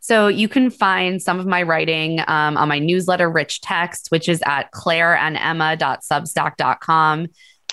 So 0.00 0.28
you 0.28 0.48
can 0.48 0.70
find 0.70 1.20
some 1.20 1.40
of 1.40 1.46
my 1.46 1.62
writing 1.62 2.20
um, 2.28 2.56
on 2.56 2.68
my 2.68 2.78
newsletter, 2.78 3.28
Rich 3.28 3.60
Text, 3.60 4.06
which 4.10 4.28
is 4.28 4.40
at 4.46 4.70
claireandemma.substack.com. 4.72 7.26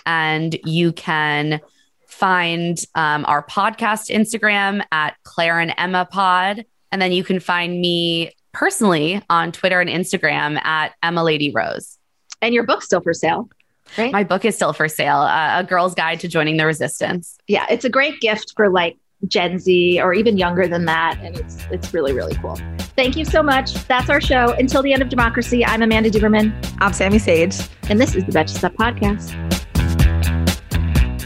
And 0.05 0.59
you 0.65 0.91
can 0.91 1.61
find 2.07 2.78
um, 2.95 3.26
our 3.28 3.45
podcast 3.45 4.09
Instagram 4.09 4.84
at 4.91 5.15
Claire 5.23 5.59
and 5.59 5.73
Emma 5.78 6.07
Pod. 6.09 6.65
And 6.91 7.01
then 7.01 7.11
you 7.11 7.23
can 7.23 7.39
find 7.39 7.82
me 7.82 8.32
personally 8.53 9.21
on 9.30 9.51
Twitter 9.51 9.82
and 9.82 9.89
Instagram 9.89 10.63
at 10.63 10.93
Emma 11.03 11.23
Lady 11.23 11.51
Rose. 11.51 11.97
And 12.41 12.53
your 12.53 12.63
book's 12.63 12.86
still 12.86 13.01
for 13.01 13.13
sale. 13.13 13.49
Right? 13.97 14.11
My 14.11 14.23
book 14.23 14.45
is 14.45 14.55
still 14.55 14.73
for 14.73 14.88
sale. 14.88 15.17
Uh, 15.17 15.59
a 15.59 15.63
girl's 15.63 15.93
guide 15.93 16.19
to 16.21 16.28
joining 16.28 16.57
the 16.57 16.65
resistance. 16.65 17.38
Yeah, 17.47 17.65
it's 17.69 17.86
a 17.86 17.89
great 17.89 18.19
gift 18.19 18.53
for 18.55 18.69
like 18.69 18.97
Gen 19.28 19.59
Z 19.59 19.99
or 20.01 20.13
even 20.13 20.38
younger 20.38 20.67
than 20.67 20.86
that. 20.86 21.19
And 21.21 21.36
it's 21.38 21.65
it's 21.71 21.93
really, 21.93 22.13
really 22.13 22.36
cool. 22.36 22.59
Thank 22.95 23.17
you 23.17 23.26
so 23.26 23.43
much. 23.43 23.73
That's 23.88 24.09
our 24.09 24.21
show. 24.21 24.53
Until 24.53 24.82
the 24.82 24.93
end 24.93 25.01
of 25.01 25.09
democracy, 25.09 25.65
I'm 25.65 25.82
Amanda 25.82 26.09
Duberman. 26.09 26.53
I'm 26.80 26.93
Sami 26.93 27.19
Sage. 27.19 27.57
And 27.89 27.99
this 27.99 28.15
is 28.15 28.23
the 28.26 28.32
Betches 28.32 28.59
Sup 28.59 28.73
Podcast. 28.76 29.34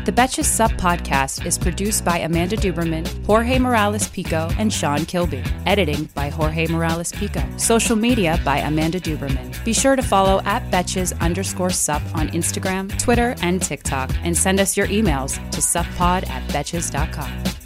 The 0.09 0.15
Betches 0.15 0.45
Sup 0.45 0.71
podcast 0.71 1.45
is 1.45 1.59
produced 1.59 2.03
by 2.03 2.17
Amanda 2.17 2.57
Duberman, 2.57 3.05
Jorge 3.27 3.59
Morales 3.59 4.07
Pico, 4.07 4.49
and 4.57 4.73
Sean 4.73 5.05
Kilby. 5.05 5.43
Editing 5.67 6.05
by 6.15 6.29
Jorge 6.29 6.65
Morales 6.65 7.11
Pico. 7.11 7.43
Social 7.57 7.95
media 7.95 8.41
by 8.43 8.57
Amanda 8.57 8.99
Duberman. 8.99 9.63
Be 9.63 9.71
sure 9.71 9.95
to 9.95 10.01
follow 10.01 10.41
at 10.45 10.63
Betches 10.71 11.15
underscore 11.21 11.69
sup 11.69 12.01
on 12.15 12.29
Instagram, 12.29 12.97
Twitter, 12.97 13.35
and 13.43 13.61
TikTok, 13.61 14.09
and 14.23 14.35
send 14.35 14.59
us 14.59 14.75
your 14.75 14.87
emails 14.87 15.35
to 15.51 15.61
suppod 15.61 16.27
at 16.27 16.41
betches.com. 16.49 17.58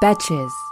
Betches. 0.00 0.69